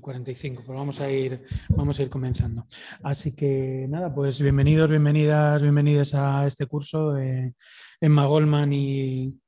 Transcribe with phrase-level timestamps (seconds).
[0.00, 2.66] Y 45, pues vamos a ir, vamos a ir comenzando.
[3.02, 7.54] Así que nada, pues bienvenidos, bienvenidas, bienvenidas a este curso de
[8.00, 9.38] Emma Goldman y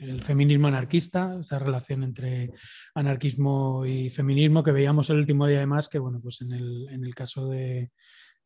[0.00, 2.50] el feminismo anarquista, esa relación entre
[2.92, 7.04] anarquismo y feminismo que veíamos el último día además, que bueno, pues en el, en
[7.04, 7.92] el caso de,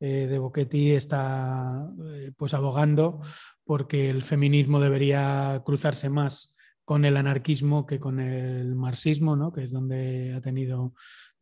[0.01, 3.23] eh, de Boquetti está eh, pues abogando
[3.65, 9.53] porque el feminismo debería cruzarse más con el anarquismo que con el marxismo, ¿no?
[9.53, 10.95] que es donde ha tenido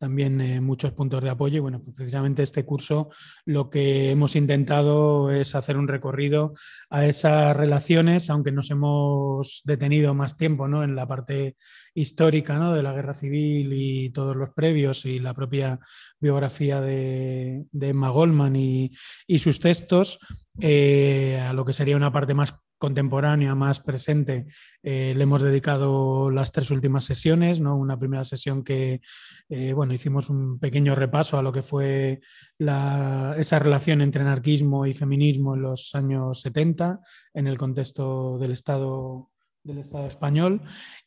[0.03, 1.57] también eh, muchos puntos de apoyo.
[1.57, 3.09] Y bueno, pues precisamente este curso
[3.45, 6.55] lo que hemos intentado es hacer un recorrido
[6.89, 10.83] a esas relaciones, aunque nos hemos detenido más tiempo ¿no?
[10.83, 11.55] en la parte
[11.93, 12.73] histórica ¿no?
[12.73, 15.79] de la guerra civil y todos los previos y la propia
[16.19, 18.91] biografía de, de Emma Goldman y,
[19.25, 20.19] y sus textos,
[20.59, 24.45] eh, a lo que sería una parte más contemporánea, más presente,
[24.81, 27.77] eh, le hemos dedicado las tres últimas sesiones, ¿no?
[27.77, 29.01] Una primera sesión que,
[29.49, 32.21] eh, bueno, hicimos un pequeño repaso a lo que fue
[32.57, 36.99] la, esa relación entre anarquismo y feminismo en los años 70,
[37.33, 39.29] en el contexto del Estado
[39.63, 40.61] del Estado español.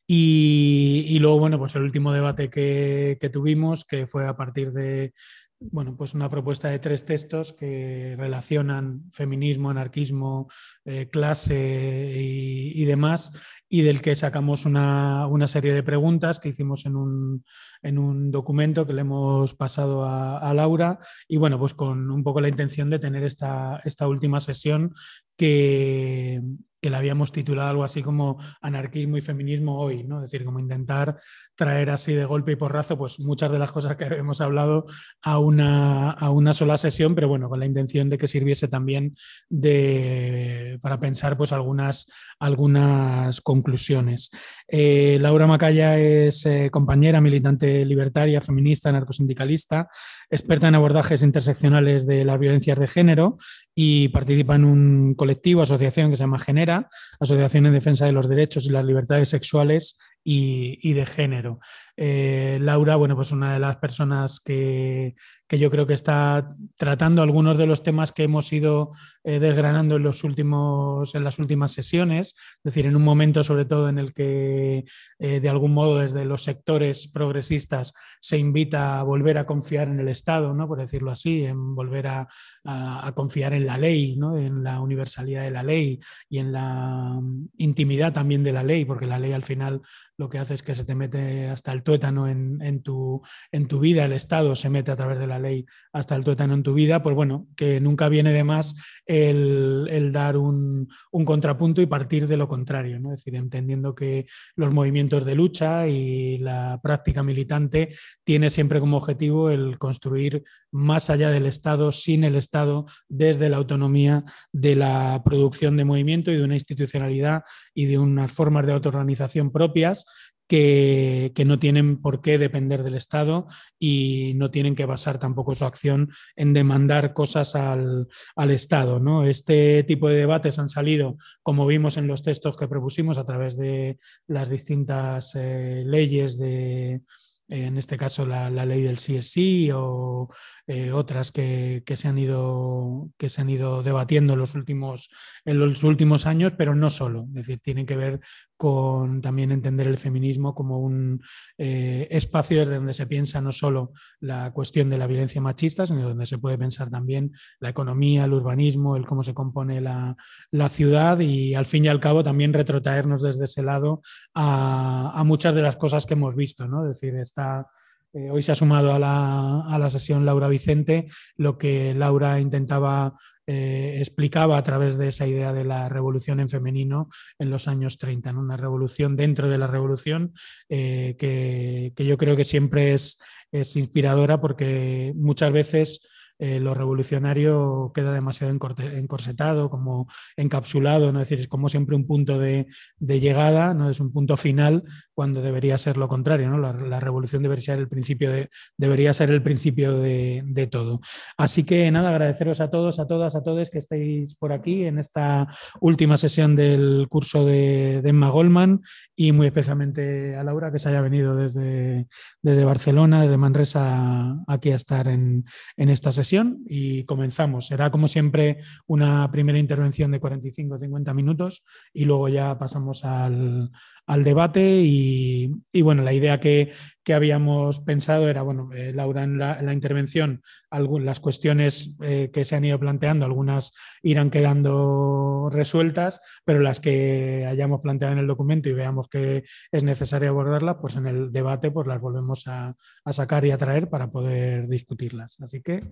[0.06, 4.70] Y, y, luego, bueno, pues el último debate que, que, tuvimos, que fue a partir
[4.70, 5.12] de,
[5.58, 10.48] bueno, pues una propuesta de tres textos que relacionan feminismo, anarquismo,
[10.84, 13.32] eh, clase y, demás,
[13.68, 17.44] y del que sacamos una, una, serie de preguntas que hicimos en un,
[17.82, 22.22] en un documento que le hemos pasado a, a, Laura, y bueno, pues con un
[22.22, 24.92] poco la intención de tener esta, esta última sesión
[25.36, 26.40] que,
[26.86, 30.18] que la habíamos titulado algo así como anarquismo y feminismo hoy, ¿no?
[30.22, 31.18] Es decir, como intentar
[31.56, 34.86] traer así de golpe y porrazo pues muchas de las cosas que hemos hablado
[35.20, 39.16] a una, a una sola sesión, pero bueno, con la intención de que sirviese también
[39.48, 42.06] de, para pensar pues algunas,
[42.38, 44.30] algunas conclusiones.
[44.68, 49.88] Eh, Laura Macaya es eh, compañera, militante libertaria, feminista, narcosindicalista,
[50.30, 53.36] experta en abordajes interseccionales de las violencias de género
[53.74, 56.88] y participa en un colectivo, asociación que se llama Genera,
[57.20, 59.98] Asociación en Defensa de los Derechos y las Libertades Sexuales
[60.28, 61.60] y, de Género.
[61.96, 65.14] Eh, Laura, bueno, pues una de las personas que,
[65.46, 68.90] que, yo creo que está tratando algunos de los temas que hemos ido
[69.22, 73.66] eh, desgranando en, los últimos, en las últimas sesiones, es decir, en un momento sobre
[73.66, 74.84] todo en el que
[75.20, 80.00] eh, de algún modo desde los sectores progresistas se invita a volver a confiar en
[80.00, 80.66] el Estado, ¿no?
[80.66, 82.26] por decirlo así, en volver a,
[82.64, 84.36] a, a confiar en la ley, ¿no?
[84.36, 88.84] en la universalidad de la ley y en la mm, intimidad también de la ley,
[88.84, 89.82] porque la ley al final
[90.18, 93.20] lo que hace es que se te mete hasta el tuétano en, en, tu,
[93.52, 96.54] en tu vida, el Estado se mete a través de la ley hasta el tuétano
[96.54, 101.24] en tu vida, pues bueno, que nunca viene de más el, el dar un, un,
[101.24, 103.12] contrapunto y partir de lo contrario, ¿no?
[103.12, 107.90] es decir, entendiendo que los movimientos de lucha y la práctica militante
[108.24, 113.58] tiene siempre como objetivo el construir más allá del Estado, sin el Estado, desde la
[113.58, 117.42] autonomía de la producción de movimiento y de una institucionalidad
[117.74, 120.05] y de unas formas de autoorganización propias
[120.46, 123.46] que, no tienen por qué depender del Estado
[123.78, 128.98] y no tienen que basar tampoco su acción en demandar cosas al, al Estado.
[128.98, 129.24] ¿no?
[129.26, 133.56] Este tipo de debates han salido, como vimos en los textos que propusimos, a través
[133.56, 137.02] de las distintas eh, leyes de
[137.48, 140.28] en este caso la, la, ley del CSI o
[140.66, 145.10] eh, otras que, que, se han ido, que se han ido debatiendo en los, últimos,
[145.44, 148.20] en los últimos años, pero no solo, es decir, tienen que ver
[148.56, 151.22] con también entender el feminismo como un
[151.58, 156.08] eh, espacio desde donde se piensa no solo la cuestión de la violencia machista, sino
[156.08, 160.16] donde se puede pensar también la economía, el urbanismo, el cómo se compone la,
[160.50, 164.00] la ciudad y al fin y al cabo también retrotraernos desde ese lado
[164.34, 166.88] a, a muchas de las cosas que hemos visto, ¿no?
[166.88, 167.66] Es decir, esta
[168.12, 171.06] eh, hoy se ha sumado a la, a la, sesión Laura Vicente,
[171.36, 173.14] lo que Laura intentaba,
[173.46, 177.08] eh, explicaba a través de esa idea de la revolución en femenino
[177.38, 178.40] en los años 30, ¿no?
[178.40, 180.32] una revolución dentro de la revolución
[180.68, 183.22] eh, que, que, yo creo que siempre es,
[183.52, 190.06] es inspiradora porque muchas veces eh, lo revolucionario queda demasiado encorsetado, como
[190.36, 191.22] encapsulado, ¿no?
[191.22, 192.66] es decir, es como siempre un punto de,
[193.00, 194.84] llegada, no es un punto final
[195.14, 196.58] cuando debería ser lo contrario, ¿no?
[196.58, 201.00] la, revolución debería ser el principio de, debería ser el principio de, todo.
[201.38, 204.98] Así que nada, agradeceros a todos, a todas, a todos que estéis por aquí en
[204.98, 205.46] esta
[205.80, 208.82] última sesión del curso de, Emma Goldman
[209.14, 212.06] y muy especialmente a Laura que se haya venido desde,
[212.42, 215.44] desde Barcelona, desde Manresa, aquí a estar en,
[215.76, 217.66] en esta sesión y comenzamos.
[217.66, 223.70] Será como siempre una primera intervención de 45-50 minutos y luego ya pasamos al,
[224.06, 225.50] debate y,
[225.82, 226.72] bueno, la idea que,
[227.14, 232.64] habíamos pensado era, bueno, eh, Laura en la, intervención, las cuestiones eh, que se han
[232.64, 238.72] ido planteando, algunas irán quedando resueltas, pero las que hayamos planteado en el documento y
[238.72, 242.74] veamos que es necesario abordarlas, pues en el debate pues las volvemos a
[243.10, 245.40] sacar y a traer para poder discutirlas.
[245.40, 245.82] Así que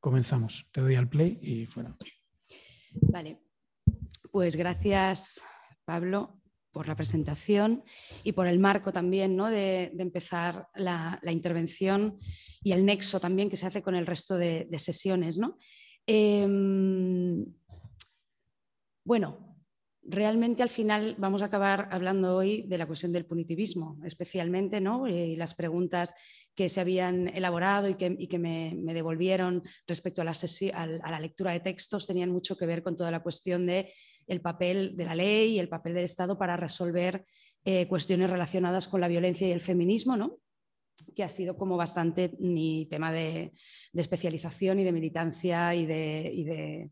[0.00, 0.66] comenzamos.
[0.72, 1.94] Te doy al play y fuera.
[3.00, 3.38] Vale,
[4.30, 5.42] pues gracias
[5.84, 6.40] Pablo
[6.72, 7.82] por la presentación
[8.24, 9.50] y por el marco también ¿no?
[9.50, 12.16] de, empezar la, intervención
[12.62, 15.38] y el nexo también que se hace con el resto de, sesiones.
[15.38, 15.56] ¿no?
[16.06, 17.44] Em,
[19.04, 19.47] bueno,
[20.08, 25.06] realmente al final vamos a acabar hablando hoy de la cuestión del punitivismo, especialmente ¿no?
[25.06, 26.14] y las preguntas
[26.54, 32.30] que se habían elaborado y que, me, devolvieron respecto a la, lectura de textos tenían
[32.30, 35.94] mucho que ver con toda la cuestión el papel de la ley y el papel
[35.94, 37.24] del Estado para resolver
[37.64, 40.38] eh, cuestiones relacionadas con la violencia y el feminismo, ¿no?
[41.14, 43.52] que ha sido como bastante mi tema de,
[43.94, 46.90] especialización y de militancia y de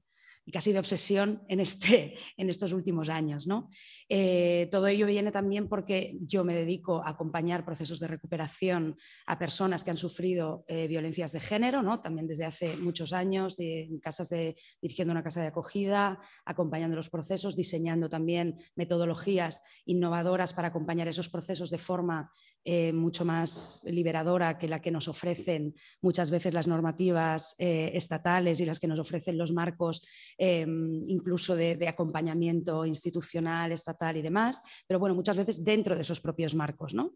[0.53, 3.47] casi de obsesión en, este, en estos últimos años.
[3.47, 3.69] ¿no?
[4.09, 8.97] Eh, todo ello viene también porque yo me dedico a acompañar procesos de recuperación
[9.27, 12.01] a personas que han sufrido eh, violencias de género, ¿no?
[12.01, 17.11] también desde hace muchos años, en casas de, dirigiendo una casa de acogida, acompañando los
[17.11, 22.31] procesos, diseñando también metodologías innovadoras para acompañar esos procesos de forma
[22.65, 28.65] eh, mucho más liberadora que la que nos ofrecen muchas veces las normativas estatales y
[28.65, 30.07] las que nos ofrecen los marcos
[30.39, 36.21] Em, incluso de, acompañamiento institucional, estatal y demás, pero bueno, muchas veces dentro de esos
[36.21, 36.93] propios marcos.
[36.93, 37.15] ¿no?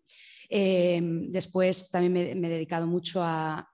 [0.49, 3.69] Em, después también me, he dedicado mucho a,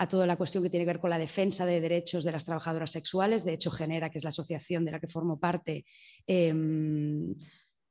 [0.00, 2.46] a toda la cuestión que tiene que ver con la defensa de derechos de las
[2.46, 3.44] trabajadoras sexuales.
[3.44, 5.84] De hecho, Genera, que es la asociación de la que formo parte,
[6.26, 7.34] em,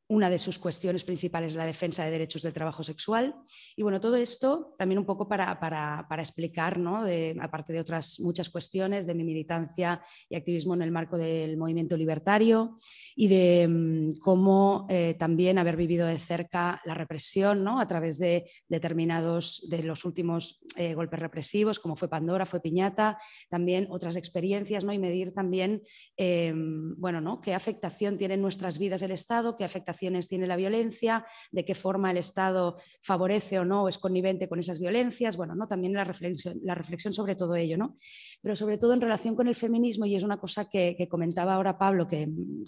[0.10, 3.36] una de sus cuestiones principales es la defensa de derechos del trabajo sexual.
[3.76, 7.04] Y bueno, todo esto también un poco para, para, para explicar, ¿no?
[7.04, 11.58] de, aparte de otras muchas cuestiones, de mi militancia y activismo en el marco del
[11.58, 12.76] movimiento libertario
[13.16, 17.80] y de mm, cómo eh, también haber vivido de cerca la represión ¿no?
[17.80, 23.20] a través de determinados de los últimos eh, golpes represivos, como fue Pandora, fue Piñata,
[23.48, 24.92] también otras experiencias ¿no?
[24.92, 25.84] y medir también
[26.18, 26.52] eh,
[26.98, 27.42] bueno, ¿no?
[27.42, 31.76] qué afectación tiene en nuestras vidas el Estado, qué afectación tiene la violencia, de qué
[31.76, 35.68] forma el Estado favorece o no es connivente con esas violencias, bueno, ¿no?
[35.68, 37.96] también la reflexión, la reflexión sobre todo ello, ¿no?
[38.42, 41.78] pero sobre todo en relación con el feminismo, y es una cosa que, comentaba ahora
[41.78, 42.28] Pablo, que,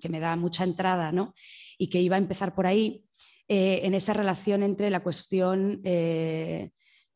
[0.09, 1.33] me da mucha entrada ¿no?
[1.77, 3.05] y que iba a empezar por ahí,
[3.47, 5.81] eh, en esa relación entre la cuestión...
[5.83, 6.71] Eh,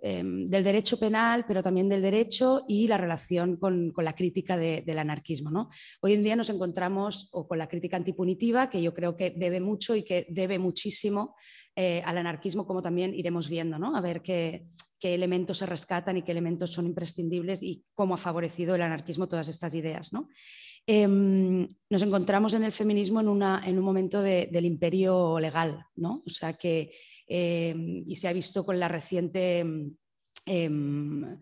[0.07, 4.99] Em, del derecho penal, pero también del derecho y la relación con, la crítica del
[4.99, 5.49] anarquismo.
[5.49, 5.67] ¿no?
[5.99, 9.95] Hoy en día nos encontramos con la crítica antipunitiva, que yo creo que debe mucho
[9.95, 11.33] y que debe muchísimo
[11.75, 13.95] eh, al anarquismo, como también iremos viendo, ¿no?
[13.95, 14.65] a ver qué,
[15.01, 19.47] elementos se rescatan y qué elementos son imprescindibles y cómo ha favorecido el anarquismo todas
[19.47, 20.11] estas ideas.
[20.13, 20.29] ¿no?
[20.87, 23.27] Em, nos encontramos en el feminismo en
[23.79, 26.23] un momento del imperio legal, ¿no?
[26.25, 26.91] O sea que,
[27.27, 29.63] em, y se ha visto con la reciente
[30.45, 31.37] em,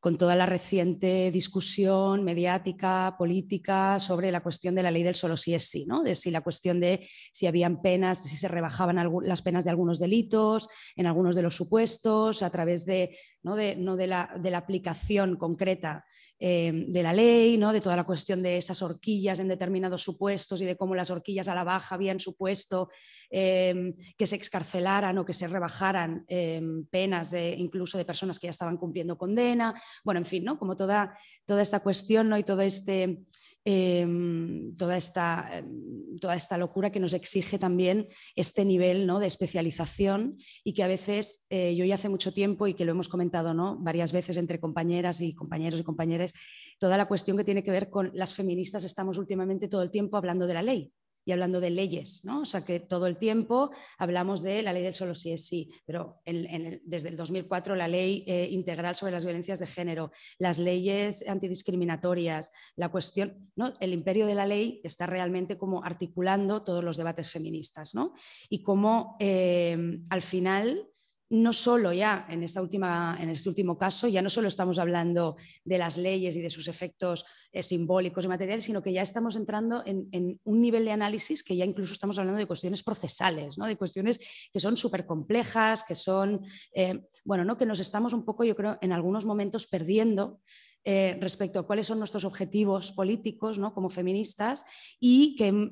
[0.00, 5.36] con toda la reciente discusión mediática, política sobre la cuestión de la ley del solo
[5.36, 6.02] sí es sí, ¿no?
[6.02, 9.98] de si la cuestión de si habían penas, si se rebajaban las penas de algunos
[9.98, 13.56] delitos, en algunos de los supuestos, a través de, ¿no?
[13.56, 16.06] de, no de, la, de la aplicación concreta
[16.42, 17.70] Em, de la ley, ¿no?
[17.70, 21.48] de toda la cuestión de esas horquillas en determinados supuestos y de cómo las horquillas
[21.48, 22.88] a la baja habían supuesto
[23.28, 28.46] em, que se excarcelaran o que se rebajaran em, penas de, incluso de personas que
[28.46, 29.74] ya estaban cumpliendo condena.
[30.02, 30.58] Bueno, en fin, ¿no?
[30.58, 31.14] como toda,
[31.50, 32.38] toda esta cuestión ¿no?
[32.38, 33.24] y todo este
[33.66, 39.18] Em, toda, esta, em, toda esta locura que nos exige también este nivel ¿no?
[39.18, 42.92] de especialización y que a veces eh, yo ya hace mucho tiempo y que lo
[42.92, 43.76] hemos comentado ¿no?
[43.78, 46.32] varias veces entre compañeras y compañeros y compañeras,
[46.78, 50.16] toda la cuestión que tiene que ver con las feministas estamos últimamente todo el tiempo
[50.16, 50.90] hablando de la ley
[51.24, 52.40] y hablando de leyes, ¿no?
[52.40, 55.70] O sea que todo el tiempo hablamos de la ley del solo sí es sí,
[55.86, 61.26] pero desde el 2004 la ley eh, integral sobre las violencias de género, las leyes
[61.28, 63.74] antidiscriminatorias, la cuestión, ¿no?
[63.80, 68.14] El imperio de la ley está realmente como articulando todos los debates feministas, ¿no?
[68.48, 70.89] Y cómo eh, al final
[71.30, 75.36] no solo ya en, esta última, en este último caso, ya no solo estamos hablando
[75.64, 79.36] de las leyes y de sus efectos eh, simbólicos y materiales, sino que ya estamos
[79.36, 83.66] entrando en, un nivel de análisis que ya incluso estamos hablando de cuestiones procesales, ¿no?
[83.66, 84.18] de cuestiones
[84.52, 86.44] que son súper complejas, que son,
[86.74, 87.56] eh, bueno, ¿no?
[87.56, 90.40] que nos estamos un poco, yo creo, en algunos momentos perdiendo
[90.82, 93.72] eh, respecto a cuáles son nuestros objetivos políticos ¿no?
[93.72, 94.64] como feministas
[94.98, 95.70] y que,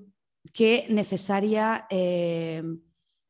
[0.53, 1.89] que necesaria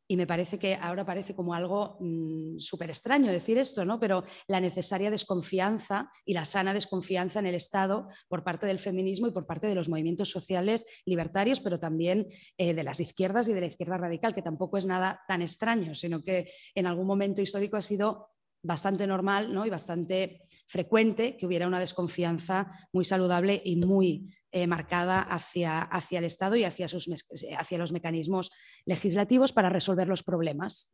[0.08, 4.00] y me parece que ahora parece como algo mm, súper extraño decir esto, ¿no?
[4.00, 9.28] pero la necesaria desconfianza y la sana desconfianza en el Estado por parte del feminismo
[9.28, 13.52] y por parte de los movimientos sociales libertarios, pero también eh, de las izquierdas y
[13.52, 17.42] de la izquierda radical, que tampoco es nada tan extraño, sino que en algún momento
[17.42, 18.30] histórico ha sido
[18.62, 19.66] bastante normal ¿no?
[19.66, 26.18] y bastante frecuente que hubiera una desconfianza muy saludable y muy eh, marcada hacia, hacia,
[26.18, 27.08] el Estado y hacia, sus,
[27.56, 28.50] hacia, los mecanismos
[28.86, 30.90] legislativos para resolver los problemas.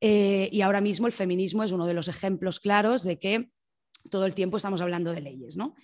[0.00, 3.50] Eh, y ahora mismo el feminismo es uno de los ejemplos claros de que
[4.10, 5.56] todo el tiempo estamos hablando de leyes.
[5.56, 5.74] ¿no?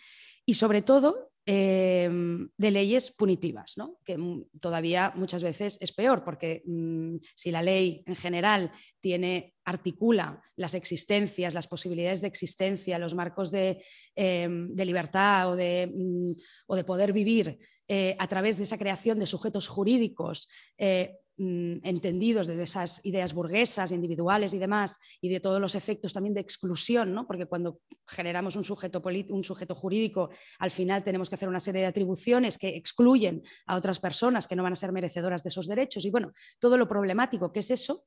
[0.44, 4.16] Y sobre todo Em, de leyes punitivas, que
[4.60, 10.74] todavía muchas veces es peor, porque mm, si la ley en general tiene, articula las
[10.74, 13.82] existencias, las posibilidades de existencia, los marcos de,
[14.14, 16.32] em, libertad o de, mm,
[16.68, 21.78] o de, poder vivir eh, a través de esa creación de sujetos jurídicos eh, Mm,
[21.84, 26.42] entendidos desde esas ideas burguesas, individuales y demás, y de todos los efectos también de
[26.42, 27.26] exclusión, ¿no?
[27.26, 30.28] porque cuando generamos un sujeto, un sujeto jurídico,
[30.58, 34.54] al final tenemos que hacer una serie de atribuciones que excluyen a otras personas que
[34.54, 37.70] no van a ser merecedoras de esos derechos, y bueno, todo lo problemático que es
[37.70, 38.04] eso,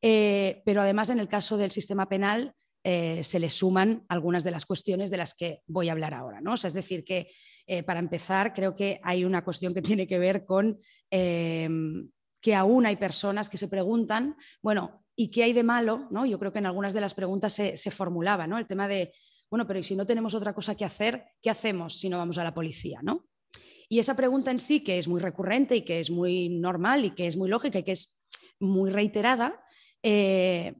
[0.00, 2.54] eh, pero además en el caso del sistema penal,
[2.84, 6.40] eh, se le suman algunas de las cuestiones de las que voy a hablar ahora.
[6.40, 6.54] ¿no?
[6.54, 7.26] es decir, que
[7.66, 10.78] eh, para empezar, creo que hay una cuestión que tiene que ver con
[12.48, 16.08] que aún hay personas que se preguntan, bueno, ¿y qué hay de malo?
[16.10, 16.24] ¿no?
[16.24, 18.56] Yo creo que en algunas de las preguntas se, formulaba ¿no?
[18.56, 19.12] el tema de,
[19.50, 22.38] bueno, pero ¿y si no tenemos otra cosa que hacer, qué hacemos si no vamos
[22.38, 23.00] a la policía?
[23.02, 23.26] ¿no?
[23.90, 27.10] Y esa pregunta en sí, que es muy recurrente y que es muy normal y
[27.10, 28.18] que es muy lógica y que es
[28.58, 29.62] muy reiterada,
[30.02, 30.72] eh,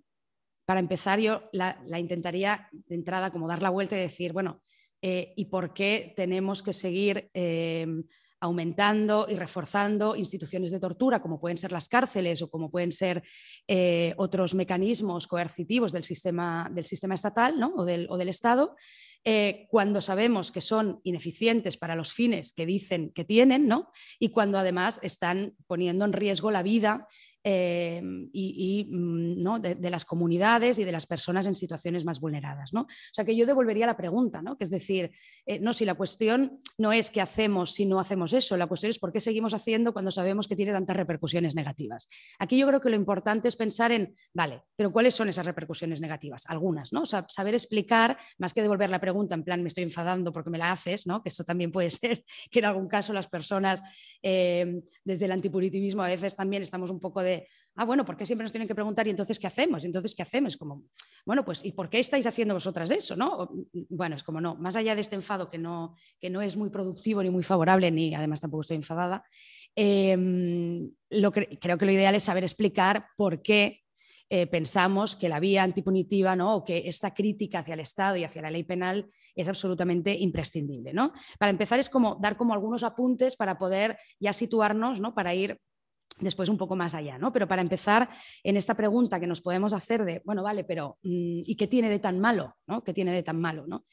[0.65, 4.63] para empezar yo la, intentaría de entrada como dar la vuelta y decir, bueno,
[5.03, 7.87] eh, ¿y por qué tenemos que seguir eh,
[8.41, 13.23] aumentando y reforzando instituciones de tortura, como pueden ser las cárceles o como pueden ser
[13.67, 18.77] eh, otros mecanismos coercitivos del sistema, del sistema estatal o, del, o, del, Estado,
[19.25, 23.91] eh, cuando sabemos que son ineficientes para los fines que dicen que tienen, ¿no?
[24.19, 27.09] y cuando además están poniendo en riesgo la vida
[27.45, 28.03] eh,
[28.33, 29.59] y, mm, ¿no?
[29.59, 32.73] de, las comunidades y de las personas en situaciones más vulneradas.
[32.73, 32.83] ¿no?
[32.83, 34.57] O sea que yo devolvería la pregunta, ¿no?
[34.57, 35.11] que es decir,
[35.47, 38.91] eh, no, si la cuestión no es qué hacemos si no hacemos eso, la cuestión
[38.91, 42.09] es por qué seguimos haciendo cuando sabemos que tiene tantas repercusiones negativas.
[42.39, 46.01] Aquí yo creo que lo importante es pensar en, vale, pero ¿cuáles son esas repercusiones
[46.01, 46.45] negativas?
[46.47, 47.03] Algunas, ¿no?
[47.03, 50.51] O sea, saber explicar, más que devolver la pregunta en plan, me estoy enfadando porque
[50.51, 51.23] me la haces, ¿no?
[51.23, 53.83] que eso también puede ser que en algún caso las personas
[54.23, 57.28] eh, desde el antipunitivismo a veces también estamos un poco de
[57.77, 59.85] ah, bueno, ¿por qué siempre nos tienen que preguntar y entonces qué hacemos?
[59.85, 60.57] entonces qué hacemos?
[60.57, 60.85] Como,
[61.25, 63.17] bueno, pues ¿y por qué estáis haciendo vosotras eso?
[63.17, 63.51] ¿no?
[63.89, 66.71] Bueno, es como no, más allá de este enfado que no, que no es muy
[66.71, 69.25] productivo ni muy favorable, ni además tampoco estoy enfadada,
[69.75, 73.83] em, lo creo que lo ideal es saber explicar por qué
[74.31, 76.57] eh, pensamos que la vía antipunitiva ¿no?
[76.57, 80.93] o que esta crítica hacia el Estado y hacia la ley penal es absolutamente imprescindible.
[80.93, 81.15] ¿no?
[81.39, 85.15] Para empezar es como dar como algunos apuntes para poder ya situarnos, ¿no?
[85.15, 85.59] para ir
[86.21, 87.33] después un poco más allá, ¿no?
[87.33, 88.09] Pero para empezar
[88.43, 91.89] en esta pregunta que nos podemos hacer de, bueno, vale, pero mm, ¿y qué tiene
[91.89, 92.57] de tan malo?
[92.67, 92.83] ¿no?
[92.83, 93.67] ¿Qué tiene de tan malo?
[93.67, 93.85] ¿no?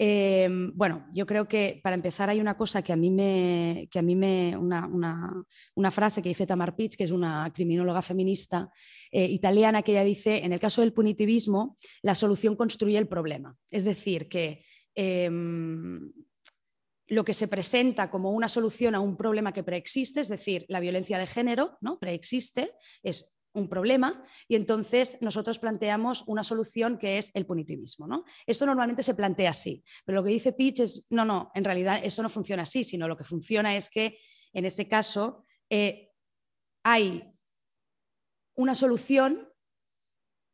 [0.00, 3.98] Em, bueno, yo creo que para empezar hay una cosa que a mí me, que
[3.98, 8.70] a mí me una, frase que dice Tamar Pitch, que es una criminóloga feminista
[9.10, 13.56] eh, italiana, que ella dice, en el caso del punitivismo, la solución construye el problema.
[13.72, 14.62] Es decir, que
[14.94, 16.12] em,
[17.08, 20.80] lo que se presenta como una solución a un problema que preexiste, es decir, la
[20.80, 21.98] violencia de género, ¿no?
[21.98, 22.70] Preexiste,
[23.02, 28.06] es un problema y entonces nosotros planteamos una solución que es el punitivismo.
[28.06, 28.24] ¿no?
[28.46, 32.00] Esto normalmente se plantea así, pero lo que dice Pitch es, no, no, en realidad
[32.02, 34.18] eso no funciona así, sino lo que funciona es que
[34.52, 36.10] en este caso eh,
[36.84, 37.24] hay
[38.54, 39.48] una solución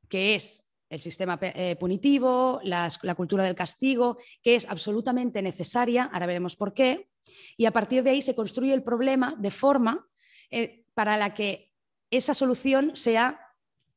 [0.08, 6.26] que es el sistema eh, punitivo, la cultura del castigo, que es absolutamente necesaria, ahora
[6.26, 7.08] veremos por qué,
[7.56, 10.06] y a partir de ahí se construye el problema de forma
[10.50, 11.72] eh, para la que
[12.10, 13.40] esa solución sea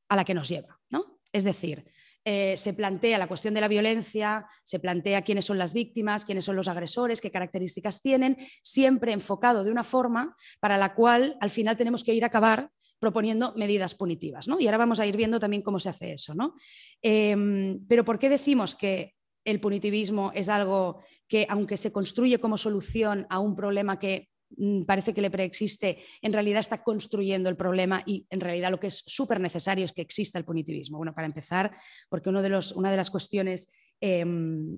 [0.09, 0.79] a la que nos lleva.
[0.89, 1.19] ¿no?
[1.31, 1.85] Es decir,
[2.25, 6.45] eh, se plantea la cuestión de la violencia, se plantea quiénes son las víctimas, quiénes
[6.45, 11.49] son los agresores, qué características tienen, siempre enfocado de una forma para la cual al
[11.49, 14.47] final tenemos que ir a acabar proponiendo medidas punitivas.
[14.47, 14.59] ¿no?
[14.59, 16.33] Y ahora vamos a ir viendo también cómo se hace eso.
[16.33, 16.53] ¿no?
[17.01, 22.57] Em, pero ¿por qué decimos que el punitivismo es algo que, aunque se construye como
[22.57, 27.57] solución a un problema que Mm, parece que le preexiste, en realidad está construyendo el
[27.57, 30.97] problema y en realidad lo que es súper necesario es que exista el punitivismo.
[30.97, 31.75] Bueno, para empezar,
[32.09, 33.73] porque de una de las cuestiones...
[33.99, 34.77] Em,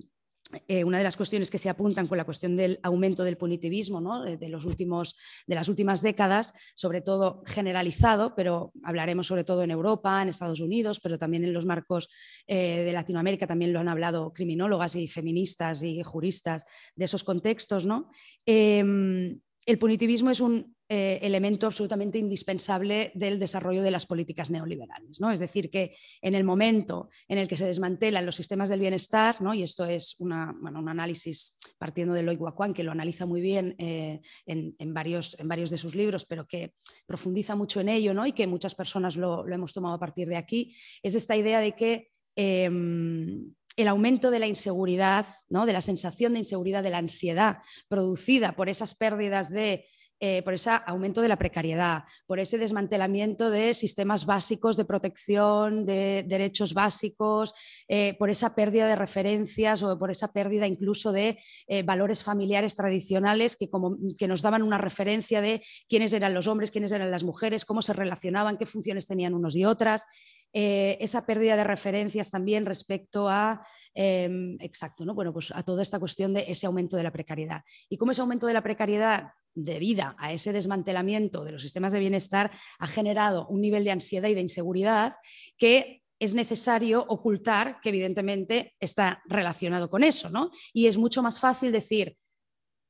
[0.66, 4.00] eh, una de las cuestiones que se apuntan con la cuestión del aumento del punitivismo
[4.00, 4.24] ¿no?
[4.24, 5.16] de, los últimos,
[5.46, 10.60] de las últimas décadas, sobre todo generalizado, pero hablaremos sobre todo en Europa, en Estados
[10.60, 12.08] Unidos, pero también en los marcos
[12.46, 16.64] eh, de Latinoamérica, también lo han hablado criminólogas y feministas y juristas
[16.94, 17.86] de esos contextos.
[17.86, 18.08] ¿no?
[18.44, 25.20] Em, el punitivismo es un eh, elemento absolutamente indispensable del desarrollo de las políticas neoliberales.
[25.20, 25.30] ¿no?
[25.30, 29.40] Es decir, que en el momento en el que se desmantelan los sistemas del bienestar,
[29.40, 29.54] ¿no?
[29.54, 34.20] y esto es un análisis partiendo de Loic Waquan, que lo analiza muy bien eh,
[34.46, 36.72] en, varios, en, varios, de sus libros, pero que
[37.06, 38.26] profundiza mucho en ello ¿no?
[38.26, 40.74] y que muchas personas lo, hemos tomado a partir de aquí,
[41.04, 45.66] es esta idea de que em, el aumento de la inseguridad, ¿no?
[45.66, 47.58] de la sensación de inseguridad, de la ansiedad
[47.88, 49.84] producida por esas pérdidas de
[50.22, 55.86] eh, por ese aumento de la precariedad, por ese desmantelamiento de sistemas básicos de protección,
[55.86, 57.54] de derechos básicos,
[57.88, 62.76] eh, por esa pérdida de referencias o por esa pérdida incluso de eh, valores familiares
[62.76, 67.10] tradicionales que, como, que nos daban una referencia de quiénes eran los hombres, quiénes eran
[67.10, 70.04] las mujeres, cómo se relacionaban, qué funciones tenían unos y otras.
[70.52, 73.64] Eh, esa pérdida de referencias también respecto a,
[73.94, 75.14] em, exacto, ¿no?
[75.14, 77.62] bueno, pues a toda esta cuestión de ese aumento de la precariedad.
[77.88, 82.00] Y cómo ese aumento de la precariedad debido a ese desmantelamiento de los sistemas de
[82.00, 85.14] bienestar ha generado un nivel de ansiedad y de inseguridad
[85.56, 90.50] que es necesario ocultar que evidentemente está relacionado con eso, ¿no?
[90.72, 92.16] Y es mucho más fácil decir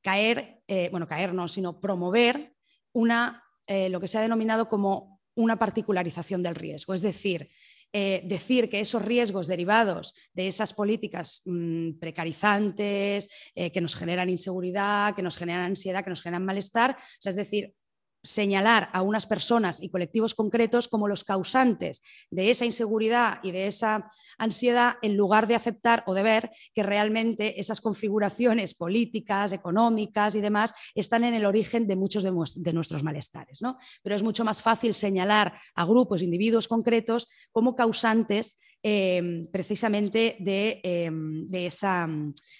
[0.03, 2.53] caer, eh, bueno, caer no, sino promover
[2.91, 6.93] una, eh, lo que se ha denominado como una particularización del riesgo.
[6.93, 7.49] Es decir,
[7.93, 14.29] eh, decir que esos riesgos derivados de esas políticas mm, precarizantes, eh, que nos generan
[14.29, 17.73] inseguridad, que nos generan ansiedad, que nos generan malestar, es decir,
[18.23, 23.67] señalar a unas personas y colectivos concretos como los causantes de esa inseguridad y de
[23.67, 24.07] esa
[24.37, 30.41] ansiedad en lugar de aceptar o de ver que realmente esas configuraciones políticas, económicas y
[30.41, 33.61] demás están en el origen de muchos de, nuestros malestares.
[33.61, 33.77] ¿no?
[34.03, 41.45] Pero es mucho más fácil señalar a grupos, individuos concretos como causantes Em, precisamente em,
[41.45, 42.09] de, esa,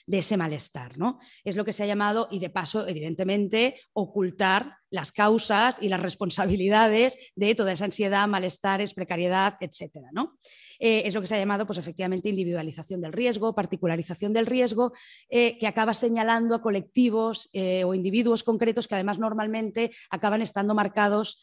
[0.06, 0.96] de, ese malestar.
[0.96, 1.18] ¿no?
[1.44, 6.00] Es lo que se ha llamado, y de paso, evidentemente, ocultar las causas y las
[6.00, 9.96] responsabilidades de toda esa ansiedad, malestares, precariedad, etc.
[10.12, 10.38] ¿no?
[10.80, 14.92] Eh, es lo que se ha llamado, pues efectivamente, individualización del riesgo, particularización del riesgo,
[15.30, 20.76] eh, que acaba señalando a colectivos eh, o individuos concretos que además normalmente acaban estando
[20.76, 21.42] marcados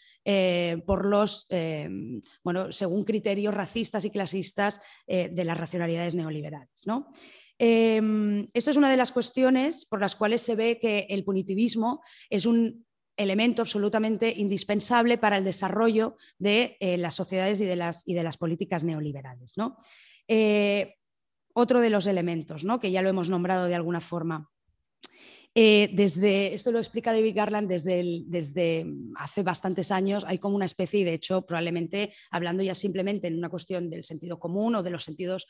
[0.84, 1.46] por los,
[2.44, 6.82] bueno, según criterios racistas y clasistas de las racionalidades neoliberales.
[6.84, 7.10] ¿no?
[7.58, 12.44] esto es una de las cuestiones por las cuales se ve que el punitivismo es
[12.44, 12.84] un
[13.18, 18.22] elemento absolutamente indispensable para el desarrollo de eh, las sociedades y de las, y de
[18.22, 19.54] las políticas neoliberales.
[19.56, 19.76] ¿no?
[20.28, 20.94] Eh,
[21.52, 22.80] otro de los elementos, ¿no?
[22.80, 24.48] que ya lo hemos nombrado de alguna forma.
[25.54, 30.66] Eh, desde, esto lo explica David Garland desde, desde, hace bastantes años, hay como una
[30.66, 34.84] especie, y de hecho, probablemente hablando ya simplemente en una cuestión del sentido común o
[34.84, 35.48] de los sentidos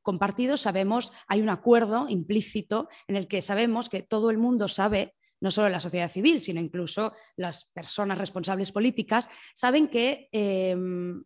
[0.00, 5.16] compartidos, sabemos, hay un acuerdo implícito en el que sabemos que todo el mundo sabe
[5.42, 11.22] no solo la sociedad civil, sino incluso las personas responsables políticas, saben que em,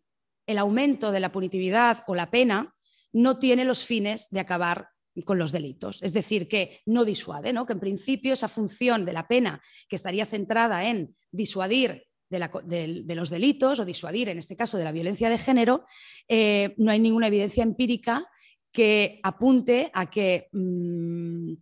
[0.47, 2.75] el aumento de la punitividad o la pena
[3.13, 4.89] no tiene los fines de acabar
[5.23, 6.01] con los delitos.
[6.01, 7.65] Es decir, que no disuade, ¿no?
[7.67, 13.29] que en principio esa función de la pena que estaría centrada en disuadir de, los
[13.29, 15.85] delitos o disuadir, en este caso, de la violencia de género,
[16.27, 18.25] eh, no hay ninguna evidencia empírica
[18.71, 21.53] que apunte a que mm,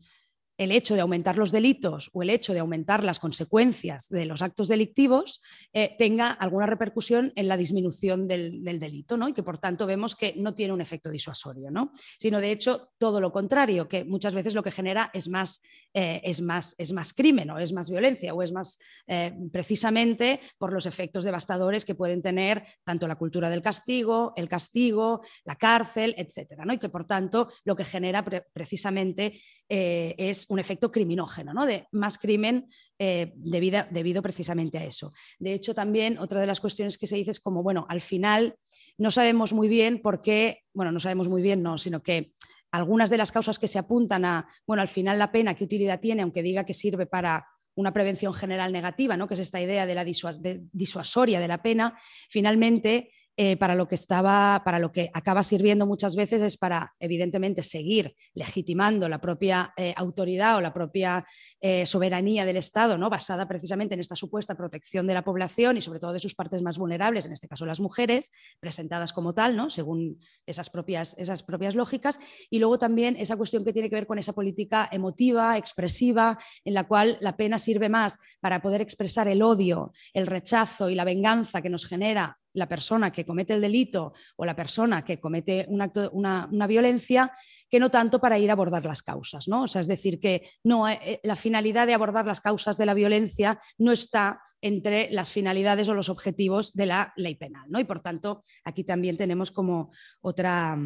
[0.57, 4.41] el hecho de aumentar los delitos o el hecho de aumentar las consecuencias de los
[4.41, 5.41] actos delictivos
[5.73, 9.27] eh, tenga alguna repercusión en la disminución del, delito, ¿no?
[9.27, 11.91] Y que por tanto vemos que no tiene un efecto disuasorio, ¿no?
[12.17, 15.61] Sino de hecho todo lo contrario, que muchas veces lo que genera es más,
[15.93, 20.39] eh, es más, es más crimen o es más violencia o es más eh, precisamente
[20.57, 25.55] por los efectos devastadores que pueden tener tanto la cultura del castigo, el castigo, la
[25.55, 26.73] cárcel, etcétera, ¿no?
[26.73, 31.65] Y que por tanto lo que genera precisamente es un efecto criminógeno, ¿no?
[31.65, 32.67] de más crimen
[32.99, 35.13] eh, debido, precisamente a eso.
[35.39, 38.55] De hecho, también otra de las cuestiones que se dice es como, bueno, al final
[38.97, 42.33] no sabemos muy bien por qué, bueno, no sabemos muy bien, no, sino que
[42.71, 45.99] algunas de las causas que se apuntan a, bueno, al final la pena, qué utilidad
[45.99, 49.27] tiene, aunque diga que sirve para una prevención general negativa, ¿no?
[49.27, 51.97] que es esta idea de la disuasoria de la pena,
[52.29, 56.95] finalmente eh, para lo que estaba, para lo que acaba sirviendo muchas veces es para,
[56.99, 61.25] evidentemente, seguir legitimando la propia eh, autoridad o la propia
[61.59, 63.09] eh, soberanía del Estado, ¿no?
[63.09, 66.61] basada precisamente en esta supuesta protección de la población y sobre todo de sus partes
[66.61, 69.69] más vulnerables, en este caso las mujeres, presentadas como tal, ¿no?
[69.69, 72.19] según esas propias, esas propias lógicas.
[72.49, 76.73] Y luego también esa cuestión que tiene que ver con esa política emotiva, expresiva, en
[76.73, 81.03] la cual la pena sirve más para poder expresar el odio, el rechazo y la
[81.03, 85.65] venganza que nos genera la persona que comete el delito o la persona que comete
[85.69, 87.31] un acto, una, violencia,
[87.69, 89.47] que no tanto para ir a abordar las causas.
[89.47, 89.63] ¿no?
[89.63, 92.85] O sea, es decir, que no, eh, eh, la finalidad de abordar las causas de
[92.85, 97.65] la violencia no está entre las finalidades o los objetivos de la ley penal.
[97.67, 97.79] ¿no?
[97.79, 99.91] Y por tanto, aquí también tenemos como
[100.21, 100.77] otra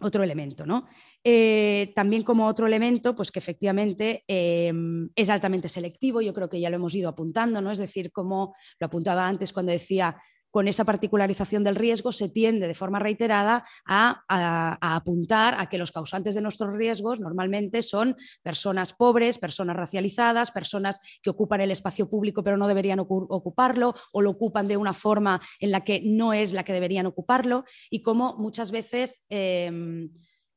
[0.00, 0.86] otro elemento, ¿no?
[1.22, 6.60] Eh, también como otro elemento, pues que efectivamente em, es altamente selectivo, yo creo que
[6.60, 7.70] ya lo hemos ido apuntando, ¿no?
[7.70, 10.20] Es decir, como lo apuntaba antes cuando decía
[10.54, 14.22] con esa particularización del riesgo se tiende de forma reiterada a,
[14.80, 21.00] apuntar a que los causantes de nuestros riesgos normalmente son personas pobres, personas racializadas, personas
[21.24, 25.40] que ocupan el espacio público pero no deberían ocuparlo o lo ocupan de una forma
[25.58, 29.26] en la que no es la que deberían ocuparlo y como muchas veces...
[29.30, 30.12] Em,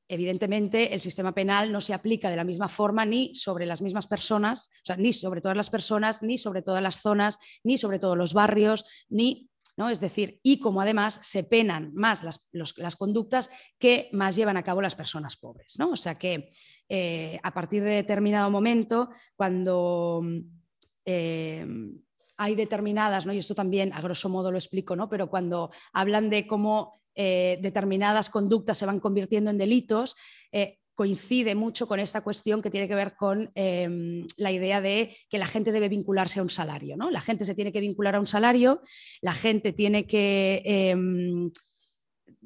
[0.10, 4.08] evidentemente el sistema penal no se aplica de la misma forma ni sobre las mismas
[4.08, 8.34] personas, ni sobre todas las personas, ni sobre todas las zonas, ni sobre todos los
[8.34, 9.50] barrios, ni
[9.90, 14.82] es decir, y como además se penan más las, conductas que más llevan a cabo
[14.82, 15.78] las personas pobres.
[15.78, 15.92] ¿no?
[15.92, 16.48] O sea que
[16.90, 20.22] eh, a partir de determinado momento, cuando
[21.06, 21.66] eh,
[22.38, 23.34] hay determinadas, ¿no?
[23.34, 25.08] y esto también a grosso modo lo explico, ¿no?
[25.10, 30.16] pero cuando hablan de cómo eh, determinadas conductas se van convirtiendo en delitos,
[30.98, 35.38] coincide mucho con esta cuestión que tiene que ver con em, la idea de que
[35.38, 36.98] la gente debe vincularse a un salario.
[36.98, 37.12] ¿no?
[37.12, 38.82] La gente se tiene que vincular a un salario,
[39.22, 41.52] la gente tiene que em,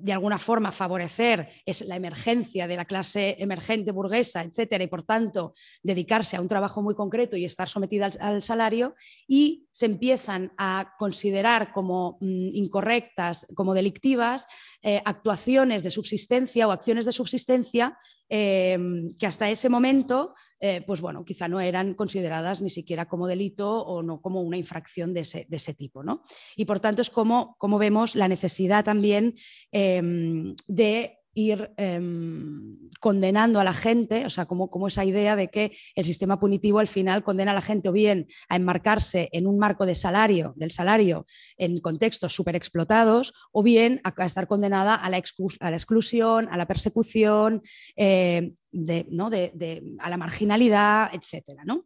[0.01, 5.03] de alguna forma favorecer es la emergencia de la clase emergente burguesa, etcétera, y por
[5.03, 8.95] tanto dedicarse a un trabajo muy concreto y estar sometida al, salario,
[9.27, 14.45] y se empiezan a considerar como mm, incorrectas, como delictivas,
[14.83, 17.97] eh, actuaciones de subsistencia o acciones de subsistencia
[18.33, 23.27] Em, que hasta ese momento, eh, pues bueno, quizá no eran consideradas ni siquiera como
[23.27, 26.01] delito o no como una infracción de ese, tipo.
[26.01, 26.23] ¿no?
[26.55, 29.35] Y por tanto es como, como vemos la necesidad también
[29.73, 35.71] de ir em, condenando a la gente, o sea, como, como, esa idea de que
[35.95, 39.57] el sistema punitivo al final condena a la gente o bien a enmarcarse en un
[39.57, 41.25] marco de salario, del salario
[41.57, 47.61] en contextos súper explotados, o bien a, estar condenada a la, exclusión, a la persecución,
[47.95, 48.53] eh,
[49.99, 51.85] a la marginalidad, etcétera, ¿no?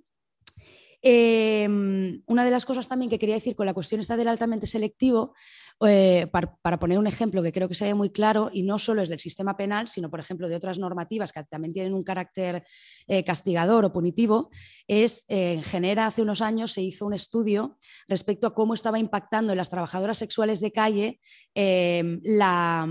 [1.07, 4.65] Em, una de las cosas también que quería decir con la cuestión esta del altamente
[4.65, 5.35] selectivo,
[5.81, 9.01] eh, para, poner un ejemplo que creo que se ve muy claro, y no solo
[9.01, 12.63] es del sistema penal, sino por ejemplo de otras normativas que también tienen un carácter
[13.07, 14.49] eh, castigador o punitivo,
[14.87, 18.99] es eh, en Genera hace unos años se hizo un estudio respecto a cómo estaba
[18.99, 21.19] impactando en las trabajadoras sexuales de calle
[21.53, 22.87] em, la,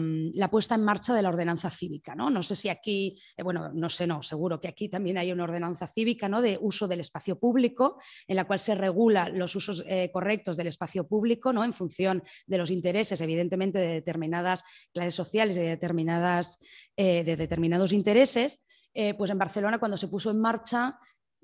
[0.50, 2.14] puesta en marcha de la ordenanza cívica.
[2.14, 5.86] No, sé si aquí, bueno, no sé, no, seguro que aquí también hay una ordenanza
[5.86, 10.56] cívica de uso del espacio público en la cual se regula los usos eh, correctos
[10.56, 11.64] del espacio público ¿no?
[11.64, 16.58] en función de los intereses, evidentemente, de determinadas clases sociales, de, determinadas,
[16.96, 18.66] eh, de determinados intereses.
[18.92, 20.98] Eh, pues en Barcelona, cuando se puso en marcha,